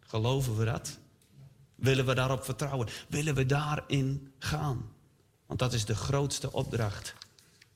Geloven 0.00 0.56
we 0.56 0.64
dat? 0.64 0.98
Willen 1.74 2.06
we 2.06 2.14
daarop 2.14 2.44
vertrouwen? 2.44 2.88
Willen 3.08 3.34
we 3.34 3.46
daarin 3.46 4.32
gaan? 4.38 4.92
Want 5.46 5.58
dat 5.58 5.72
is 5.72 5.84
de 5.84 5.94
grootste 5.94 6.52
opdracht 6.52 7.14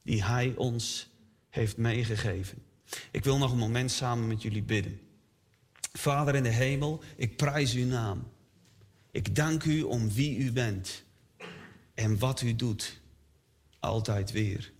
die 0.02 0.24
Hij 0.24 0.54
ons 0.56 1.08
heeft 1.48 1.76
meegegeven. 1.76 2.62
Ik 3.10 3.24
wil 3.24 3.38
nog 3.38 3.52
een 3.52 3.58
moment 3.58 3.90
samen 3.90 4.26
met 4.26 4.42
jullie 4.42 4.62
bidden. 4.62 5.00
Vader 5.92 6.34
in 6.34 6.42
de 6.42 6.48
hemel, 6.48 7.02
ik 7.16 7.36
prijs 7.36 7.74
uw 7.74 7.86
naam. 7.86 8.26
Ik 9.10 9.34
dank 9.34 9.64
u 9.64 9.82
om 9.82 10.10
wie 10.10 10.36
u 10.36 10.52
bent 10.52 11.04
en 11.94 12.18
wat 12.18 12.42
u 12.42 12.56
doet, 12.56 13.00
altijd 13.78 14.30
weer. 14.30 14.72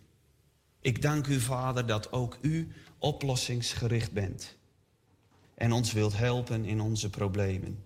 Ik 0.81 1.03
dank 1.03 1.27
u, 1.27 1.41
Vader, 1.41 1.87
dat 1.87 2.13
ook 2.13 2.39
u 2.41 2.69
oplossingsgericht 2.99 4.13
bent 4.13 4.57
en 5.55 5.73
ons 5.73 5.93
wilt 5.93 6.17
helpen 6.17 6.65
in 6.65 6.81
onze 6.81 7.11
problemen. 7.11 7.85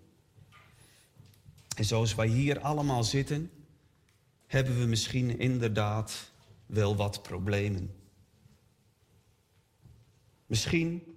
En 1.77 1.85
zoals 1.85 2.15
wij 2.15 2.29
hier 2.29 2.61
allemaal 2.61 3.05
zitten, 3.05 3.51
hebben 4.47 4.79
we 4.79 4.87
misschien 4.87 5.39
inderdaad 5.39 6.31
wel 6.67 6.97
wat 6.97 7.23
problemen. 7.23 7.95
Misschien 10.47 11.16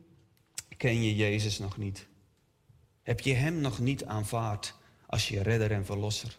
ken 0.80 1.04
je 1.04 1.16
Jezus 1.16 1.60
nog 1.60 1.78
niet. 1.78 2.08
Heb 3.02 3.20
je 3.20 3.34
Hem 3.34 3.62
nog 3.62 3.80
niet 3.80 4.06
aanvaard 4.06 4.76
als 5.06 5.30
je 5.30 5.42
redder 5.42 5.72
en 5.72 5.86
verlosser? 5.86 6.38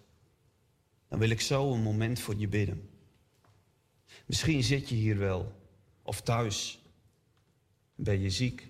Dan 1.08 1.18
wil 1.18 1.30
ik 1.30 1.40
zo 1.40 1.72
een 1.72 1.82
moment 1.82 2.20
voor 2.20 2.36
je 2.36 2.48
bidden. 2.48 2.90
Misschien 4.26 4.62
zit 4.62 4.88
je 4.88 4.94
hier 4.94 5.18
wel, 5.18 5.52
of 6.02 6.20
thuis. 6.20 6.82
Ben 7.94 8.20
je 8.20 8.30
ziek? 8.30 8.68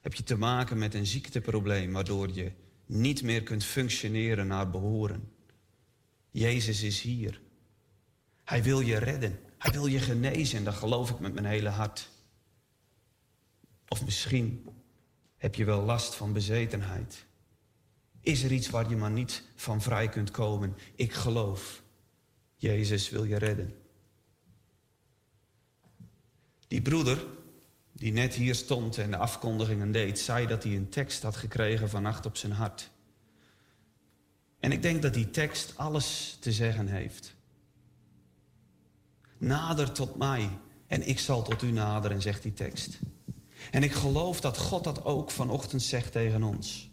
Heb 0.00 0.14
je 0.14 0.22
te 0.22 0.36
maken 0.36 0.78
met 0.78 0.94
een 0.94 1.06
ziekteprobleem 1.06 1.92
waardoor 1.92 2.32
je 2.32 2.52
niet 2.86 3.22
meer 3.22 3.42
kunt 3.42 3.64
functioneren 3.64 4.46
naar 4.46 4.70
behoren? 4.70 5.32
Jezus 6.30 6.82
is 6.82 7.00
hier. 7.00 7.40
Hij 8.44 8.62
wil 8.62 8.80
je 8.80 8.98
redden. 8.98 9.40
Hij 9.58 9.72
wil 9.72 9.86
je 9.86 9.98
genezen 9.98 10.58
en 10.58 10.64
dat 10.64 10.74
geloof 10.74 11.10
ik 11.10 11.18
met 11.18 11.34
mijn 11.34 11.46
hele 11.46 11.68
hart. 11.68 12.12
Of 13.94 14.04
misschien 14.04 14.64
heb 15.36 15.54
je 15.54 15.64
wel 15.64 15.82
last 15.82 16.14
van 16.14 16.32
bezetenheid. 16.32 17.26
Is 18.20 18.42
er 18.42 18.52
iets 18.52 18.70
waar 18.70 18.88
je 18.88 18.96
maar 18.96 19.10
niet 19.10 19.42
van 19.54 19.82
vrij 19.82 20.08
kunt 20.08 20.30
komen? 20.30 20.76
Ik 20.94 21.12
geloof. 21.12 21.82
Jezus 22.56 23.10
wil 23.10 23.24
je 23.24 23.36
redden. 23.36 23.74
Die 26.68 26.82
broeder, 26.82 27.24
die 27.92 28.12
net 28.12 28.34
hier 28.34 28.54
stond 28.54 28.98
en 28.98 29.10
de 29.10 29.16
afkondigingen 29.16 29.92
deed, 29.92 30.18
zei 30.18 30.46
dat 30.46 30.62
hij 30.62 30.76
een 30.76 30.88
tekst 30.88 31.22
had 31.22 31.36
gekregen 31.36 31.88
vannacht 31.88 32.26
op 32.26 32.36
zijn 32.36 32.52
hart. 32.52 32.90
En 34.60 34.72
ik 34.72 34.82
denk 34.82 35.02
dat 35.02 35.14
die 35.14 35.30
tekst 35.30 35.76
alles 35.76 36.36
te 36.40 36.52
zeggen 36.52 36.88
heeft. 36.88 37.34
Nader 39.38 39.92
tot 39.92 40.16
mij 40.16 40.50
en 40.86 41.08
ik 41.08 41.18
zal 41.18 41.42
tot 41.42 41.62
u 41.62 41.70
naderen, 41.70 42.22
zegt 42.22 42.42
die 42.42 42.52
tekst. 42.52 42.98
En 43.70 43.82
ik 43.82 43.92
geloof 43.92 44.40
dat 44.40 44.58
God 44.58 44.84
dat 44.84 45.04
ook 45.04 45.30
vanochtend 45.30 45.82
zegt 45.82 46.12
tegen 46.12 46.42
ons. 46.42 46.90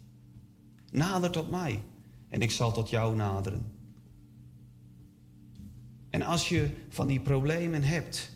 Nader 0.90 1.30
tot 1.30 1.50
mij 1.50 1.82
en 2.28 2.40
ik 2.40 2.50
zal 2.50 2.72
tot 2.72 2.90
jou 2.90 3.16
naderen. 3.16 3.72
En 6.10 6.22
als 6.22 6.48
je 6.48 6.70
van 6.88 7.06
die 7.06 7.20
problemen 7.20 7.82
hebt, 7.82 8.30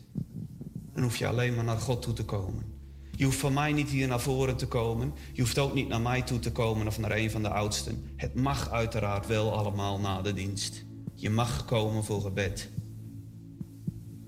dan 0.92 1.02
hoef 1.02 1.16
je 1.16 1.26
alleen 1.26 1.54
maar 1.54 1.64
naar 1.64 1.78
God 1.78 2.02
toe 2.02 2.12
te 2.12 2.24
komen. 2.24 2.74
Je 3.10 3.24
hoeft 3.24 3.38
van 3.38 3.52
mij 3.52 3.72
niet 3.72 3.88
hier 3.88 4.08
naar 4.08 4.20
voren 4.20 4.56
te 4.56 4.66
komen. 4.66 5.12
Je 5.32 5.40
hoeft 5.42 5.58
ook 5.58 5.74
niet 5.74 5.88
naar 5.88 6.00
mij 6.00 6.22
toe 6.22 6.38
te 6.38 6.52
komen 6.52 6.86
of 6.86 6.98
naar 6.98 7.10
een 7.10 7.30
van 7.30 7.42
de 7.42 7.48
oudsten. 7.48 8.12
Het 8.16 8.34
mag 8.34 8.70
uiteraard 8.70 9.26
wel 9.26 9.58
allemaal 9.58 10.00
na 10.00 10.22
de 10.22 10.32
dienst. 10.32 10.84
Je 11.14 11.30
mag 11.30 11.64
komen 11.64 12.04
voor 12.04 12.20
gebed. 12.20 12.70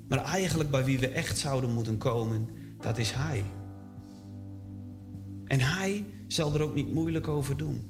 Maar 0.09 0.25
eigenlijk 0.25 0.70
bij 0.70 0.85
wie 0.85 0.99
we 0.99 1.09
echt 1.09 1.39
zouden 1.39 1.73
moeten 1.73 1.99
komen, 1.99 2.49
dat 2.81 2.99
is 2.99 3.12
Hij. 3.12 3.45
En 5.49 5.60
Hij 5.60 6.05
zal 6.27 6.55
er 6.55 6.62
ook 6.62 6.75
niet 6.75 6.93
moeilijk 6.93 7.28
over 7.28 7.57
doen. 7.57 7.86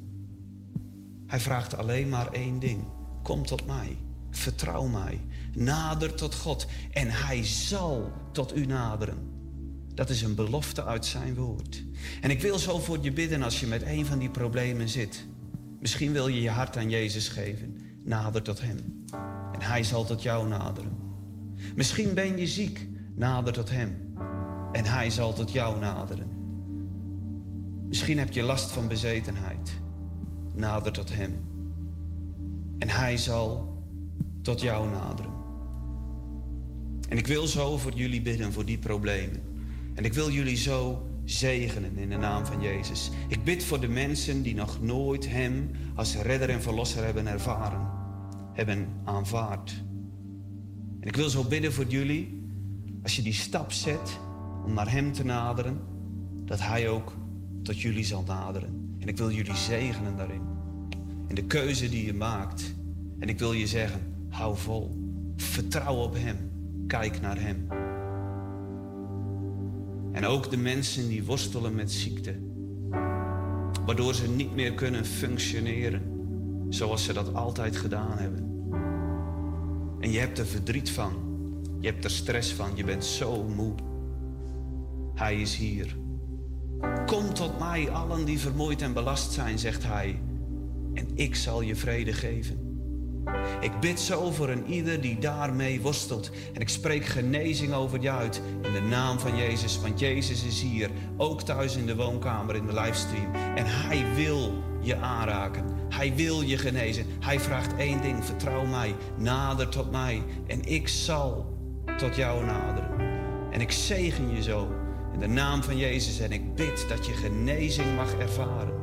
Hij 1.27 1.41
vraagt 1.41 1.77
alleen 1.77 2.09
maar 2.09 2.33
één 2.33 2.59
ding. 2.59 2.85
Kom 3.23 3.47
tot 3.47 3.67
mij. 3.67 3.97
Vertrouw 4.31 4.87
mij. 4.87 5.21
Nader 5.55 6.15
tot 6.15 6.35
God. 6.35 6.67
En 6.91 7.11
Hij 7.11 7.45
zal 7.45 8.13
tot 8.33 8.57
u 8.57 8.67
naderen. 8.67 9.19
Dat 9.95 10.11
is 10.11 10.23
een 10.23 10.35
belofte 10.35 10.85
uit 10.85 11.07
zijn 11.07 11.35
woord. 11.35 11.85
En 12.21 12.31
ik 12.31 12.41
wil 12.41 12.59
zo 12.59 12.79
voor 12.79 12.99
je 13.01 13.13
bidden 13.13 13.43
als 13.43 13.61
je 13.61 13.67
met 13.67 13.83
een 13.83 14.07
van 14.07 14.19
die 14.19 14.31
problemen 14.31 14.89
zit. 14.89 15.27
Misschien 15.81 16.13
wil 16.13 16.29
je 16.29 16.43
je 16.43 16.51
hart 16.51 16.77
aan 16.77 16.91
Jezus 16.91 17.29
geven. 17.29 17.77
Nader 18.05 18.43
tot 18.43 18.61
Hem. 18.61 19.05
En 19.53 19.63
Hij 19.63 19.83
zal 19.83 20.05
tot 20.05 20.23
jou 20.23 20.49
naderen. 20.49 20.97
Misschien 21.75 22.15
ben 22.15 22.39
je 22.39 22.47
ziek. 22.47 22.89
Nader 23.15 23.53
tot 23.53 23.71
Hem. 23.71 24.15
En 24.73 24.85
Hij 24.85 25.11
zal 25.11 25.33
tot 25.33 25.53
jou 25.53 25.79
naderen. 25.79 26.38
Misschien 27.89 28.19
heb 28.19 28.33
je 28.33 28.43
last 28.43 28.71
van 28.71 28.89
bezetenheid. 28.89 29.81
Nader 30.55 30.93
tot 30.93 31.15
Hem. 31.15 31.35
En 32.79 32.89
Hij 32.89 33.17
zal 33.17 33.77
tot 34.43 34.61
jou 34.61 34.91
naderen. 34.91 35.33
En 37.09 37.19
ik 37.19 37.27
wil 37.27 37.47
zo 37.47 37.79
voor 37.79 37.93
jullie 37.93 38.23
bidden, 38.23 38.53
voor 38.53 38.65
die 38.65 38.79
problemen. 38.79 39.43
En 39.95 40.05
ik 40.05 40.13
wil 40.13 40.31
jullie 40.31 40.57
zo 40.57 41.07
zegenen 41.25 41.97
in 41.97 42.09
de 42.09 42.17
naam 42.17 42.47
van 42.47 42.61
Jezus. 42.61 43.11
Ik 43.29 43.45
bid 43.45 43.65
voor 43.65 43.81
de 43.81 43.89
mensen 43.89 44.43
die 44.43 44.55
nog 44.55 44.83
nooit 44.83 45.29
Hem 45.29 45.71
als 45.95 46.17
redder 46.17 46.51
en 46.51 46.63
verlosser 46.63 47.05
hebben 47.05 47.27
ervaren, 47.27 47.89
hebben 48.53 48.89
aanvaard. 49.05 49.83
En 51.01 51.09
ik 51.09 51.17
wil 51.17 51.29
zo 51.29 51.45
bidden 51.45 51.73
voor 51.73 51.87
jullie, 51.87 52.43
als 53.03 53.17
je 53.17 53.23
die 53.23 53.33
stap 53.33 53.73
zet 53.73 54.19
om 54.65 54.75
naar 54.75 54.91
Hem 54.91 55.13
te 55.13 55.25
naderen, 55.25 55.81
dat 56.45 56.61
Hij 56.61 56.89
ook 56.89 57.13
tot 57.63 57.81
jullie 57.81 58.05
zal 58.05 58.25
naderen. 58.27 58.97
En 58.99 59.09
ik 59.09 59.17
wil 59.17 59.31
jullie 59.31 59.57
zegenen 59.57 60.17
daarin. 60.17 60.43
In 61.29 61.35
de 61.35 61.45
keuze 61.45 61.89
die 61.89 62.07
je 62.07 62.15
maakt. 62.15 62.75
En 63.19 63.29
ik 63.29 63.39
wil 63.39 63.53
je 63.53 63.67
zeggen, 63.67 64.01
hou 64.29 64.57
vol. 64.57 64.97
Vertrouw 65.37 65.97
op 65.97 66.15
Hem. 66.15 66.37
Kijk 66.87 67.21
naar 67.21 67.41
Hem. 67.41 67.67
En 70.13 70.25
ook 70.27 70.51
de 70.51 70.57
mensen 70.57 71.09
die 71.09 71.25
worstelen 71.25 71.75
met 71.75 71.93
ziekte. 71.93 72.35
Waardoor 73.87 74.15
ze 74.15 74.29
niet 74.29 74.55
meer 74.55 74.75
kunnen 74.75 75.05
functioneren 75.05 76.03
zoals 76.69 77.05
ze 77.05 77.13
dat 77.13 77.35
altijd 77.35 77.77
gedaan 77.77 78.19
hebben. 78.19 78.47
En 80.01 80.11
je 80.11 80.19
hebt 80.19 80.39
er 80.39 80.47
verdriet 80.47 80.91
van. 80.91 81.13
Je 81.81 81.89
hebt 81.89 82.05
er 82.05 82.11
stress 82.11 82.53
van. 82.53 82.71
Je 82.75 82.85
bent 82.85 83.05
zo 83.05 83.45
moe. 83.45 83.75
Hij 85.15 85.41
is 85.41 85.57
hier. 85.57 85.97
Kom 87.07 87.35
tot 87.35 87.59
mij, 87.59 87.91
allen 87.91 88.25
die 88.25 88.39
vermoeid 88.39 88.83
en 88.83 88.93
belast 88.93 89.33
zijn, 89.33 89.59
zegt 89.59 89.85
hij. 89.85 90.21
En 90.95 91.09
ik 91.15 91.35
zal 91.35 91.61
je 91.61 91.77
vrede 91.77 92.13
geven. 92.13 92.69
Ik 93.61 93.81
bid 93.81 94.01
zo 94.01 94.31
voor 94.31 94.49
een 94.49 94.67
ieder 94.67 95.01
die 95.01 95.19
daarmee 95.19 95.81
worstelt. 95.81 96.31
En 96.55 96.61
ik 96.61 96.69
spreek 96.69 97.05
genezing 97.05 97.73
over 97.73 98.01
je 98.01 98.11
uit 98.11 98.43
in 98.63 98.73
de 98.73 98.81
naam 98.81 99.19
van 99.19 99.37
Jezus. 99.37 99.81
Want 99.81 100.01
Jezus 100.01 100.45
is 100.45 100.63
hier, 100.63 100.91
ook 101.17 101.43
thuis 101.43 101.77
in 101.77 101.87
de 101.87 101.97
woonkamer, 101.97 102.55
in 102.57 102.67
de 102.67 102.81
livestream. 102.81 103.35
En 103.35 103.65
Hij 103.67 104.15
wil 104.15 104.63
je 104.81 104.97
aanraken. 104.97 105.65
Hij 105.89 106.15
wil 106.15 106.41
je 106.41 106.59
genezen. 106.59 107.07
Hij 107.21 107.41
vraagt 107.41 107.77
één 107.77 108.03
ding, 108.03 108.25
vertrouw 108.25 108.65
mij, 108.65 108.95
nader 109.17 109.69
tot 109.69 109.91
mij. 109.91 110.23
En 110.47 110.65
ik 110.65 110.89
zal 110.89 111.57
tot 111.97 112.17
jou 112.17 112.45
naderen. 112.45 112.91
En 113.51 113.61
ik 113.61 113.71
zegen 113.71 114.35
je 114.35 114.43
zo 114.43 114.69
in 115.21 115.29
de 115.29 115.35
naam 115.35 115.63
van 115.63 115.77
Jezus. 115.77 116.21
En 116.21 116.33
ik 116.33 116.55
bid 116.55 116.89
dat 116.89 117.07
je 117.07 117.13
genezing 117.13 117.97
mag 117.97 118.13
ervaren. 118.15 118.75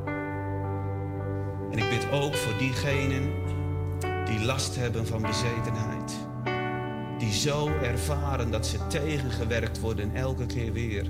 En 1.71 1.77
ik 1.77 1.89
bid 1.89 2.11
ook 2.11 2.35
voor 2.35 2.57
diegenen 2.57 3.33
die 4.25 4.45
last 4.45 4.75
hebben 4.75 5.07
van 5.07 5.21
bezetenheid. 5.21 6.13
Die 7.17 7.33
zo 7.33 7.67
ervaren 7.67 8.51
dat 8.51 8.67
ze 8.67 8.87
tegengewerkt 8.87 9.79
worden 9.79 10.15
elke 10.15 10.45
keer 10.45 10.73
weer. 10.73 11.05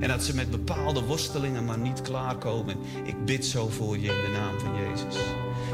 En 0.00 0.08
dat 0.08 0.22
ze 0.22 0.34
met 0.34 0.50
bepaalde 0.50 1.02
worstelingen 1.02 1.64
maar 1.64 1.78
niet 1.78 2.02
klaarkomen. 2.02 2.76
Ik 3.04 3.24
bid 3.24 3.46
zo 3.46 3.68
voor 3.68 3.98
je 3.98 4.08
in 4.08 4.24
de 4.24 4.38
naam 4.38 4.58
van 4.58 4.74
Jezus. 4.74 5.22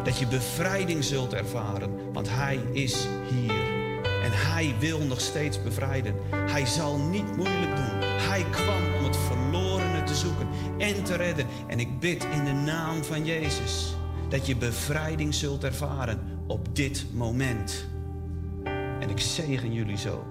Dat 0.04 0.18
je 0.18 0.26
bevrijding 0.26 1.04
zult 1.04 1.32
ervaren, 1.32 2.12
want 2.12 2.28
Hij 2.30 2.60
is 2.72 3.06
hier. 3.28 3.78
En 4.22 4.30
Hij 4.32 4.74
wil 4.78 4.98
nog 4.98 5.20
steeds 5.20 5.62
bevrijden. 5.62 6.14
Hij 6.30 6.66
zal 6.66 6.98
niet 6.98 7.36
moeilijk 7.36 7.76
doen. 7.76 7.99
Hij 8.20 8.44
kwam 8.50 8.94
om 8.98 9.04
het 9.04 9.16
verlorene 9.16 10.02
te 10.04 10.14
zoeken 10.14 10.48
en 10.78 11.04
te 11.04 11.16
redden. 11.16 11.46
En 11.66 11.80
ik 11.80 12.00
bid 12.00 12.26
in 12.32 12.44
de 12.44 12.52
naam 12.52 13.04
van 13.04 13.24
Jezus 13.24 13.94
dat 14.28 14.46
je 14.46 14.56
bevrijding 14.56 15.34
zult 15.34 15.64
ervaren 15.64 16.20
op 16.46 16.76
dit 16.76 17.06
moment. 17.12 17.86
En 19.00 19.10
ik 19.10 19.20
zegen 19.20 19.72
jullie 19.72 19.98
zo. 19.98 20.24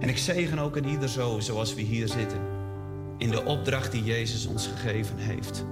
En 0.00 0.08
ik 0.08 0.18
zegen 0.18 0.58
ook 0.58 0.76
in 0.76 0.88
ieder 0.88 1.08
zo, 1.08 1.40
zoals 1.40 1.74
we 1.74 1.80
hier 1.80 2.08
zitten. 2.08 2.38
In 3.18 3.30
de 3.30 3.44
opdracht 3.44 3.92
die 3.92 4.04
Jezus 4.04 4.46
ons 4.46 4.66
gegeven 4.66 5.18
heeft. 5.18 5.64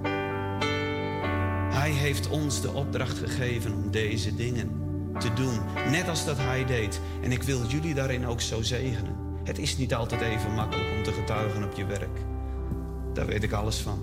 Hij 1.73 1.91
heeft 1.91 2.29
ons 2.29 2.61
de 2.61 2.71
opdracht 2.71 3.17
gegeven 3.17 3.73
om 3.73 3.91
deze 3.91 4.35
dingen 4.35 4.71
te 5.19 5.33
doen. 5.33 5.59
Net 5.89 6.09
als 6.09 6.25
dat 6.25 6.37
hij 6.37 6.65
deed. 6.65 6.99
En 7.23 7.31
ik 7.31 7.43
wil 7.43 7.65
jullie 7.67 7.93
daarin 7.93 8.25
ook 8.27 8.41
zo 8.41 8.61
zegenen. 8.61 9.22
Het 9.43 9.57
is 9.57 9.77
niet 9.77 9.93
altijd 9.93 10.21
even 10.21 10.53
makkelijk 10.53 10.89
om 10.97 11.03
te 11.03 11.11
getuigen 11.11 11.63
op 11.63 11.73
je 11.73 11.85
werk. 11.85 12.19
Daar 13.13 13.25
weet 13.25 13.43
ik 13.43 13.51
alles 13.51 13.77
van. 13.77 13.99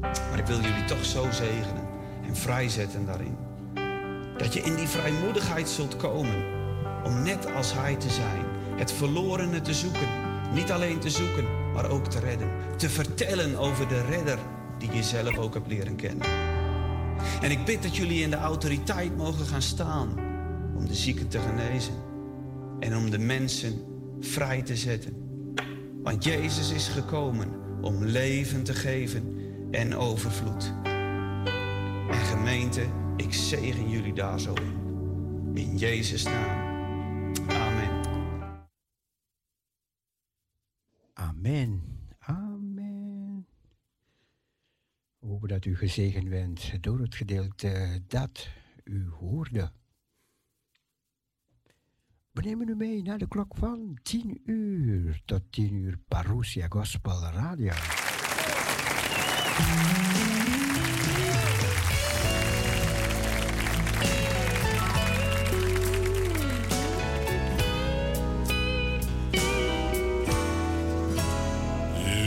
Maar 0.00 0.38
ik 0.38 0.46
wil 0.46 0.60
jullie 0.60 0.84
toch 0.84 1.04
zo 1.04 1.26
zegenen 1.30 1.88
en 2.26 2.36
vrijzetten 2.36 3.06
daarin. 3.06 3.36
Dat 4.36 4.54
je 4.54 4.60
in 4.60 4.74
die 4.74 4.88
vrijmoedigheid 4.88 5.68
zult 5.68 5.96
komen 5.96 6.44
om 7.04 7.22
net 7.22 7.54
als 7.54 7.74
hij 7.74 7.94
te 7.94 8.10
zijn. 8.10 8.44
Het 8.76 8.92
verlorene 8.92 9.60
te 9.60 9.74
zoeken. 9.74 10.08
Niet 10.52 10.72
alleen 10.72 10.98
te 10.98 11.10
zoeken, 11.10 11.72
maar 11.72 11.90
ook 11.90 12.06
te 12.06 12.18
redden. 12.18 12.50
Te 12.76 12.90
vertellen 12.90 13.56
over 13.56 13.88
de 13.88 14.02
redder 14.02 14.38
die 14.78 14.92
je 14.92 15.02
zelf 15.02 15.38
ook 15.38 15.54
hebt 15.54 15.66
leren 15.66 15.96
kennen. 15.96 16.26
En 17.40 17.50
ik 17.50 17.64
bid 17.64 17.82
dat 17.82 17.96
jullie 17.96 18.22
in 18.22 18.30
de 18.30 18.36
autoriteit 18.36 19.16
mogen 19.16 19.46
gaan 19.46 19.62
staan 19.62 20.08
om 20.76 20.86
de 20.86 20.94
zieken 20.94 21.28
te 21.28 21.38
genezen 21.38 21.94
en 22.80 22.96
om 22.96 23.10
de 23.10 23.18
mensen 23.18 23.97
vrij 24.20 24.62
te 24.62 24.76
zetten. 24.76 25.26
Want 26.02 26.24
Jezus 26.24 26.72
is 26.72 26.88
gekomen 26.88 27.48
om 27.80 28.04
leven 28.04 28.64
te 28.64 28.74
geven 28.74 29.36
en 29.70 29.94
overvloed. 29.94 30.72
En 32.10 32.24
gemeente, 32.24 32.86
ik 33.16 33.32
zegen 33.32 33.90
jullie 33.90 34.14
daar 34.14 34.40
zo 34.40 34.54
in. 34.54 34.76
In 35.54 35.76
Jezus' 35.76 36.22
naam. 36.22 36.66
Amen. 37.48 38.02
Amen. 41.12 41.82
Amen. 42.18 43.46
We 45.18 45.26
hopen 45.26 45.48
dat 45.48 45.64
u 45.64 45.76
gezegend 45.76 46.28
bent 46.28 46.82
door 46.82 46.98
het 46.98 47.14
gedeelte 47.14 48.02
dat 48.06 48.48
u 48.84 49.08
hoorde. 49.08 49.72
We 52.38 52.44
nemen 52.44 52.68
u 52.68 52.74
mee 52.74 53.02
naar 53.02 53.18
de 53.18 53.28
klok 53.28 53.54
van 53.56 53.98
10 54.02 54.40
uur 54.44 55.20
tot 55.24 55.42
10 55.50 55.74
uur 55.74 55.98
Parousia 56.08 56.66
Gospel 56.68 57.20
Radio. 57.32 57.72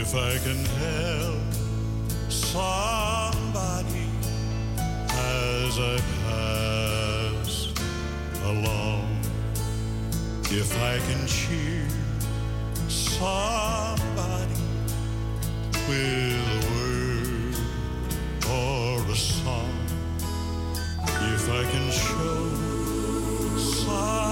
If 0.00 0.14
I 0.14 0.38
can 0.44 0.64
help 0.64 1.11
if 10.62 10.78
I 10.80 10.96
can 11.08 11.26
cheer 11.26 11.88
somebody 12.88 14.62
with 15.88 16.38
a 16.48 16.62
word 16.70 17.56
or 18.48 19.10
a 19.10 19.16
song, 19.16 19.74
if 21.34 21.50
I 21.50 21.64
can 21.72 21.90
show 21.90 22.44
somebody 23.58 24.31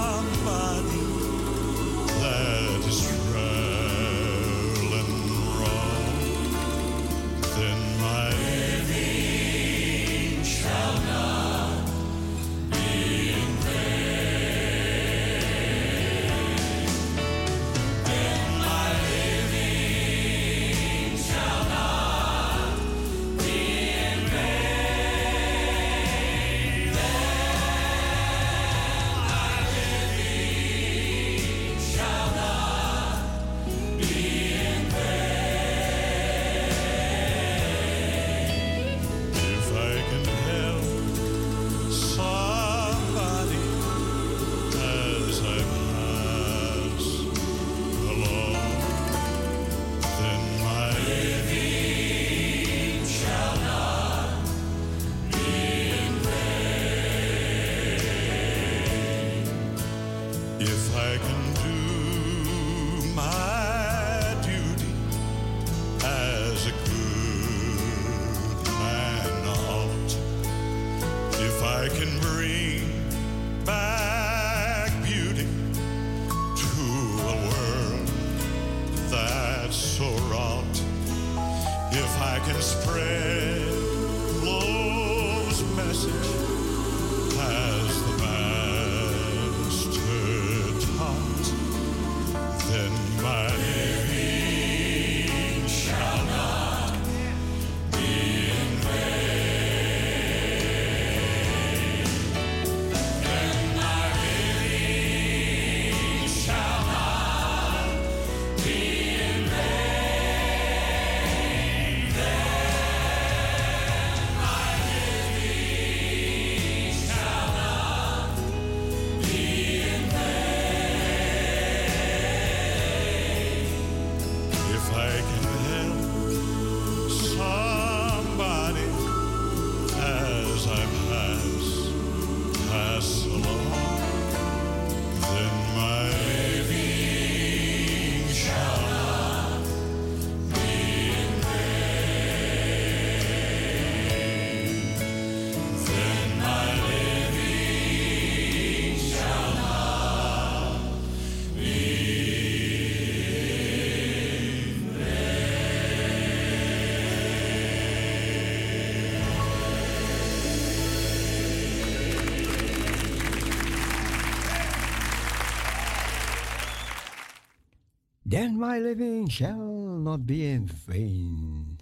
Then 168.41 168.57
my 168.57 168.79
living 168.79 169.29
shall 169.29 170.01
not 170.01 170.25
be 170.25 170.49
in 170.49 170.65
vain. 170.65 171.77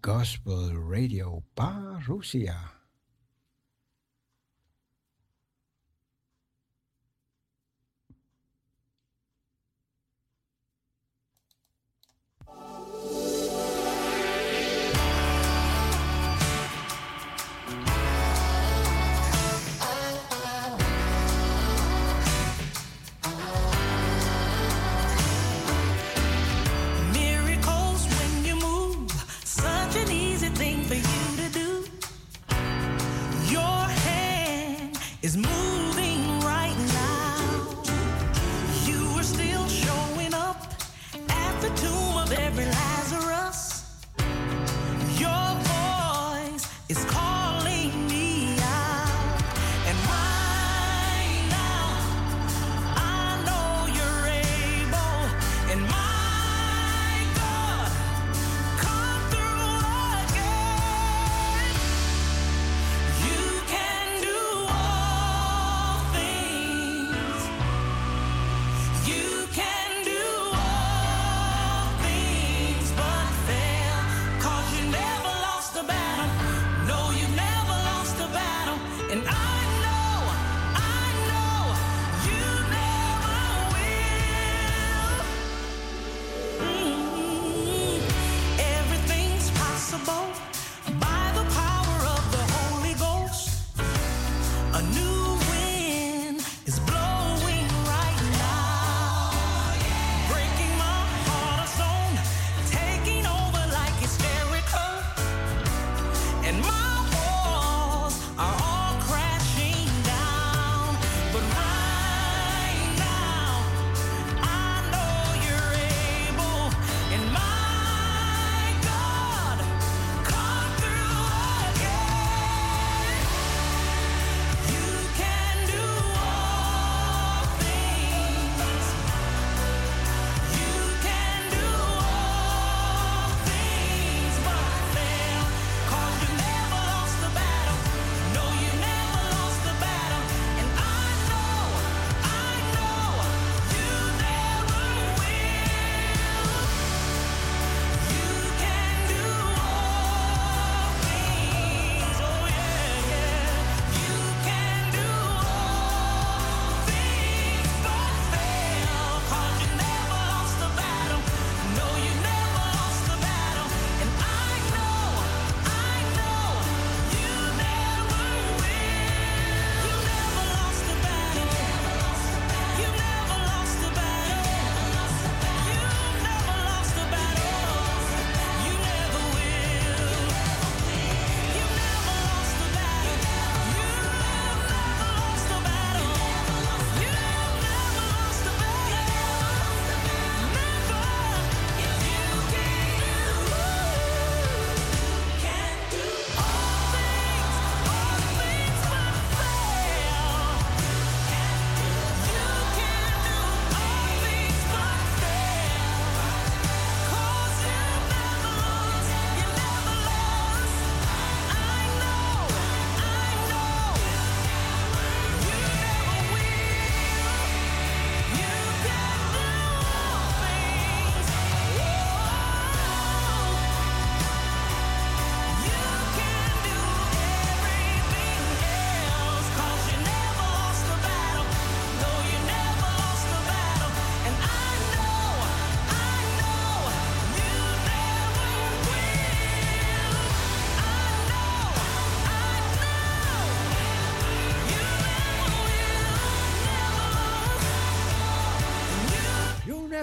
Gospel 0.00 0.72
Radio 0.80 1.44
Parousia. 1.54 2.79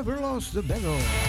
Never 0.07 0.21
lost 0.21 0.53
the 0.53 0.61
battle. 0.63 1.26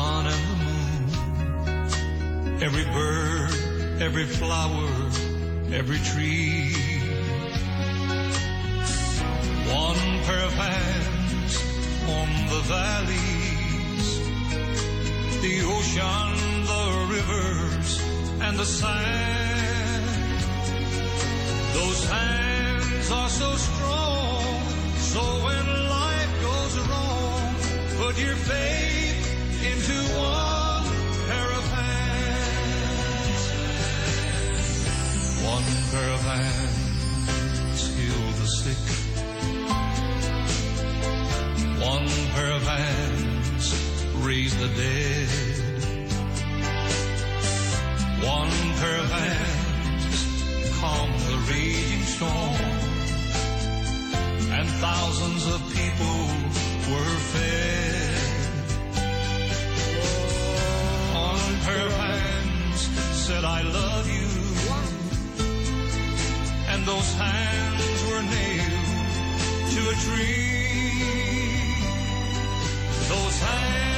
Sun 0.00 0.26
and 0.34 0.44
the 0.50 0.56
moon. 0.66 1.02
Every 2.66 2.86
bird, 2.98 3.52
every 4.06 4.26
flower, 4.38 4.90
every 5.80 6.00
tree. 6.10 6.74
One 9.86 10.02
pair 10.26 10.42
of 10.50 10.54
hands 10.66 11.52
on 12.18 12.28
the 12.52 12.62
valleys, 12.74 14.06
the 15.44 15.56
ocean, 15.74 16.30
the 16.72 16.86
rivers, 17.14 17.90
and 18.46 18.54
the 18.62 18.68
sand. 18.80 20.40
Those 21.78 22.00
hands 22.16 23.06
are 23.20 23.32
so 23.42 23.50
strong, 23.68 24.44
so 25.12 25.22
when 25.46 25.64
life 25.98 26.32
goes 26.48 26.74
wrong, 26.88 27.48
put 28.00 28.14
your 28.24 28.38
faith 28.48 28.99
And 54.52 54.68
thousands 54.68 55.46
of 55.46 55.60
people 55.74 56.16
were 56.92 57.16
fed. 57.32 58.09
Of 61.70 61.92
hands 61.92 62.80
said, 63.16 63.44
I 63.44 63.62
love 63.62 64.06
you. 64.10 64.28
And 66.68 66.84
those 66.84 67.14
hands 67.14 68.04
were 68.08 68.22
nailed 68.22 69.12
to 69.74 69.80
a 69.88 69.94
tree. 70.04 70.50
Those 73.08 73.38
hands 73.40 73.89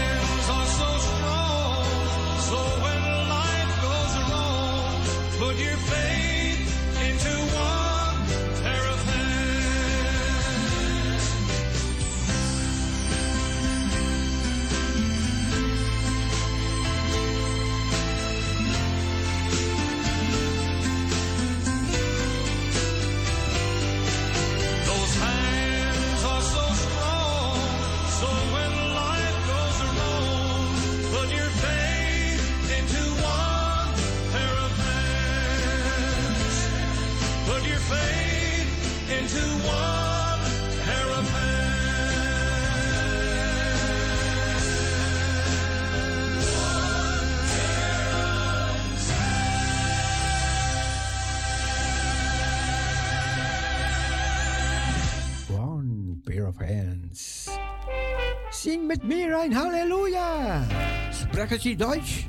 mit 58.93 59.05
mir 59.05 59.39
ein 59.41 59.57
Halleluja. 59.57 60.65
Sprechen 61.11 61.59
Sie 61.61 61.77
Deutsch? 61.77 62.27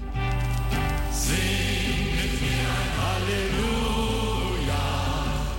Sing 1.12 1.36
mit 2.20 2.34
mir 2.42 2.68
ein 2.80 2.92
Halleluja. 3.04 4.86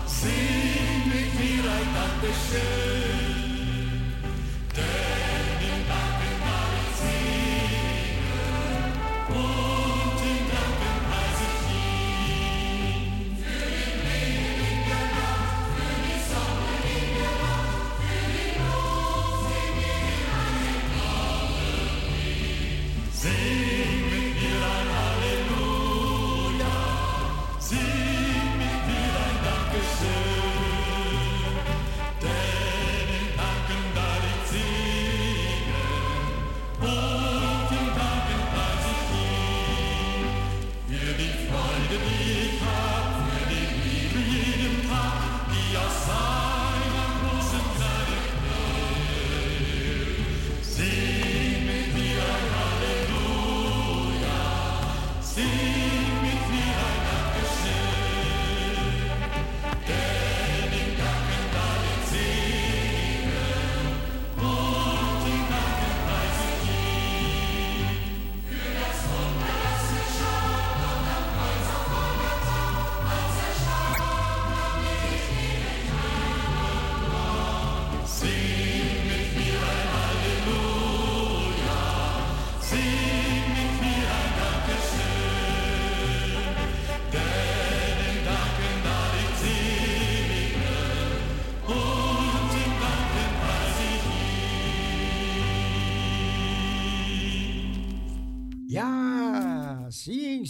Sing 0.07 1.03
mit 1.13 1.31
mir 1.41 1.65
ein 1.77 1.89
Dankeschön. 1.99 3.14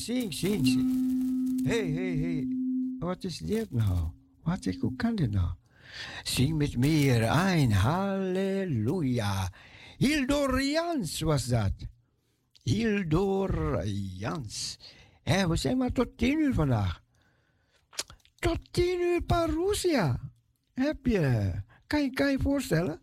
Zing, 0.05 0.33
zing, 0.35 0.67
zing. 0.67 1.65
Hey, 1.65 1.89
hey, 1.91 2.17
hey. 2.17 2.49
Wat 2.99 3.25
is 3.25 3.39
dit 3.39 3.71
nou? 3.71 4.09
Wat 4.43 4.67
ik, 4.67 4.81
hoe 4.81 4.97
kan 4.97 5.15
dit 5.15 5.31
nou? 5.31 5.49
Zing 6.23 6.57
met 6.57 6.77
meer 6.77 7.23
een 7.23 7.73
halleluja. 7.73 9.51
Hildur 9.97 10.63
Jans 10.63 11.21
was 11.21 11.47
dat. 11.47 11.73
Hildor 12.63 13.87
Jans. 14.19 14.79
Hé, 15.23 15.49
we 15.49 15.57
zijn 15.57 15.77
maar 15.77 15.93
tot 15.93 16.19
tien 16.19 16.39
uur 16.39 16.55
vandaag. 16.55 17.03
Tot 18.39 18.59
tien 18.71 19.01
uur 19.01 19.23
Parousia. 19.23 20.21
Heb 20.73 21.07
je. 21.07 21.53
Kan 21.87 22.03
je 22.03 22.11
kan 22.11 22.31
je 22.31 22.39
voorstellen? 22.39 23.01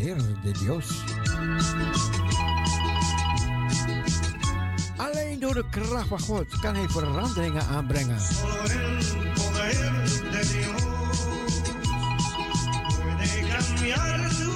Poder 0.00 0.16
de 0.42 0.50
Dios. 0.50 1.04
Alleen 4.96 5.38
door 5.40 5.54
de 5.54 5.64
kracht 5.70 6.08
van 6.08 6.20
God 6.20 6.58
kan 6.60 6.74
hij 6.74 6.88
veranderingen 6.88 7.66
aanbrengen. 7.66 8.18
poder 13.76 14.49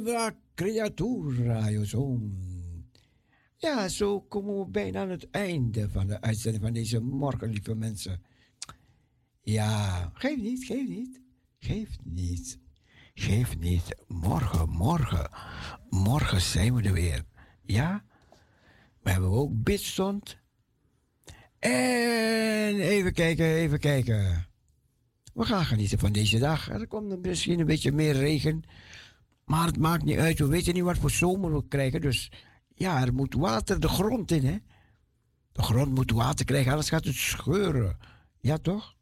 Nueva 0.00 0.36
creatura, 0.54 1.84
zoon. 1.84 2.32
Ja, 3.56 3.88
zo 3.88 4.20
komen 4.20 4.58
we 4.58 4.70
bijna 4.70 5.00
aan 5.00 5.10
het 5.10 5.30
einde 5.30 5.88
van 5.88 6.06
de 6.06 6.20
uitzending 6.20 6.64
van 6.64 6.72
deze 6.72 7.00
morgen, 7.00 7.50
lieve 7.50 7.74
mensen. 7.74 8.22
Ja, 9.40 10.10
geef 10.14 10.36
niet, 10.36 10.64
geef 10.64 10.88
niet. 10.88 11.20
Geef 11.58 11.96
niet. 12.04 12.58
Geef 13.14 13.58
niet. 13.58 13.96
Morgen, 14.06 14.68
morgen. 14.68 15.30
Morgen 15.90 16.40
zijn 16.40 16.74
we 16.74 16.82
er 16.82 16.92
weer. 16.92 17.24
Ja? 17.62 18.04
We 19.02 19.10
hebben 19.10 19.30
ook 19.30 19.62
bidstond. 19.62 20.38
En 21.58 22.80
even 22.80 23.12
kijken, 23.12 23.46
even 23.46 23.78
kijken. 23.78 24.46
We 25.34 25.44
gaan 25.44 25.64
genieten 25.64 25.98
van 25.98 26.12
deze 26.12 26.38
dag. 26.38 26.68
Er 26.68 26.86
komt 26.86 27.26
misschien 27.26 27.60
een 27.60 27.66
beetje 27.66 27.92
meer 27.92 28.14
regen. 28.14 28.64
Maar 29.50 29.66
het 29.66 29.78
maakt 29.78 30.04
niet 30.04 30.18
uit. 30.18 30.38
We 30.38 30.46
weten 30.46 30.74
niet 30.74 30.82
wat 30.82 30.98
voor 30.98 31.10
zomer 31.10 31.54
we 31.54 31.68
krijgen. 31.68 32.00
Dus 32.00 32.32
ja, 32.74 33.00
er 33.00 33.14
moet 33.14 33.34
water 33.34 33.80
de 33.80 33.88
grond 33.88 34.30
in, 34.30 34.44
hè. 34.44 34.56
De 35.52 35.62
grond 35.62 35.94
moet 35.94 36.10
water 36.10 36.44
krijgen, 36.44 36.70
anders 36.70 36.88
gaat 36.88 37.04
het 37.04 37.14
scheuren. 37.14 37.98
Ja, 38.40 38.58
toch? 38.58 38.94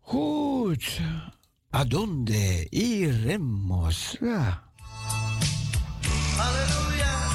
Goed. 0.00 1.00
Adonde 1.70 2.66
iremos. 2.68 4.16
Ja. 4.20 4.62
Halleluja. 6.36 7.32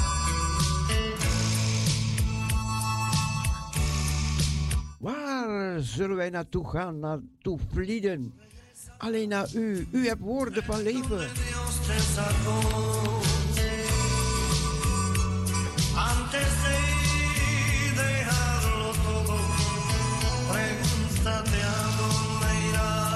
Waar 5.00 5.82
zullen 5.82 6.16
wij 6.16 6.30
naartoe 6.30 6.69
gaan, 6.69 7.00
naartoe 7.00 7.60
vlieden? 7.72 8.34
alleen 9.00 9.30
naar 9.30 9.48
u. 9.53 9.88
U 9.92 10.08
hebt 10.08 10.22
woorden 10.22 10.64
van 10.64 10.82
leven. 10.82 11.28
Pregúntate 20.52 21.60
a 21.61 21.98
dónde 21.98 22.52
irás. 22.69 23.10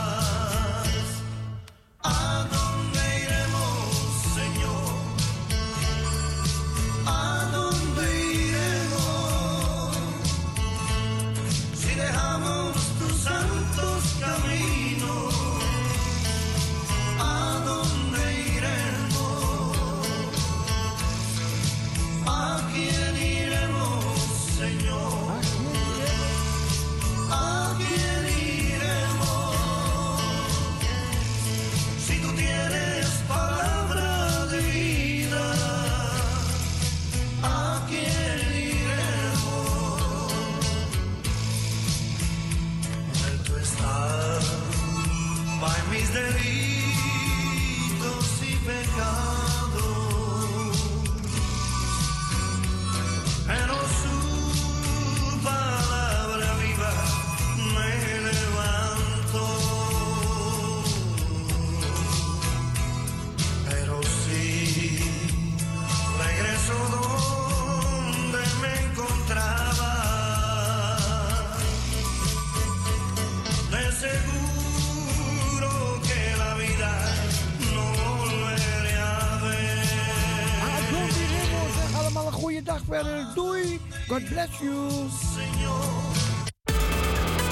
dag 82.64 82.82
verder. 82.88 83.28
Doei. 83.36 83.80
God 84.08 84.28
bless 84.30 84.60
you. 84.60 85.53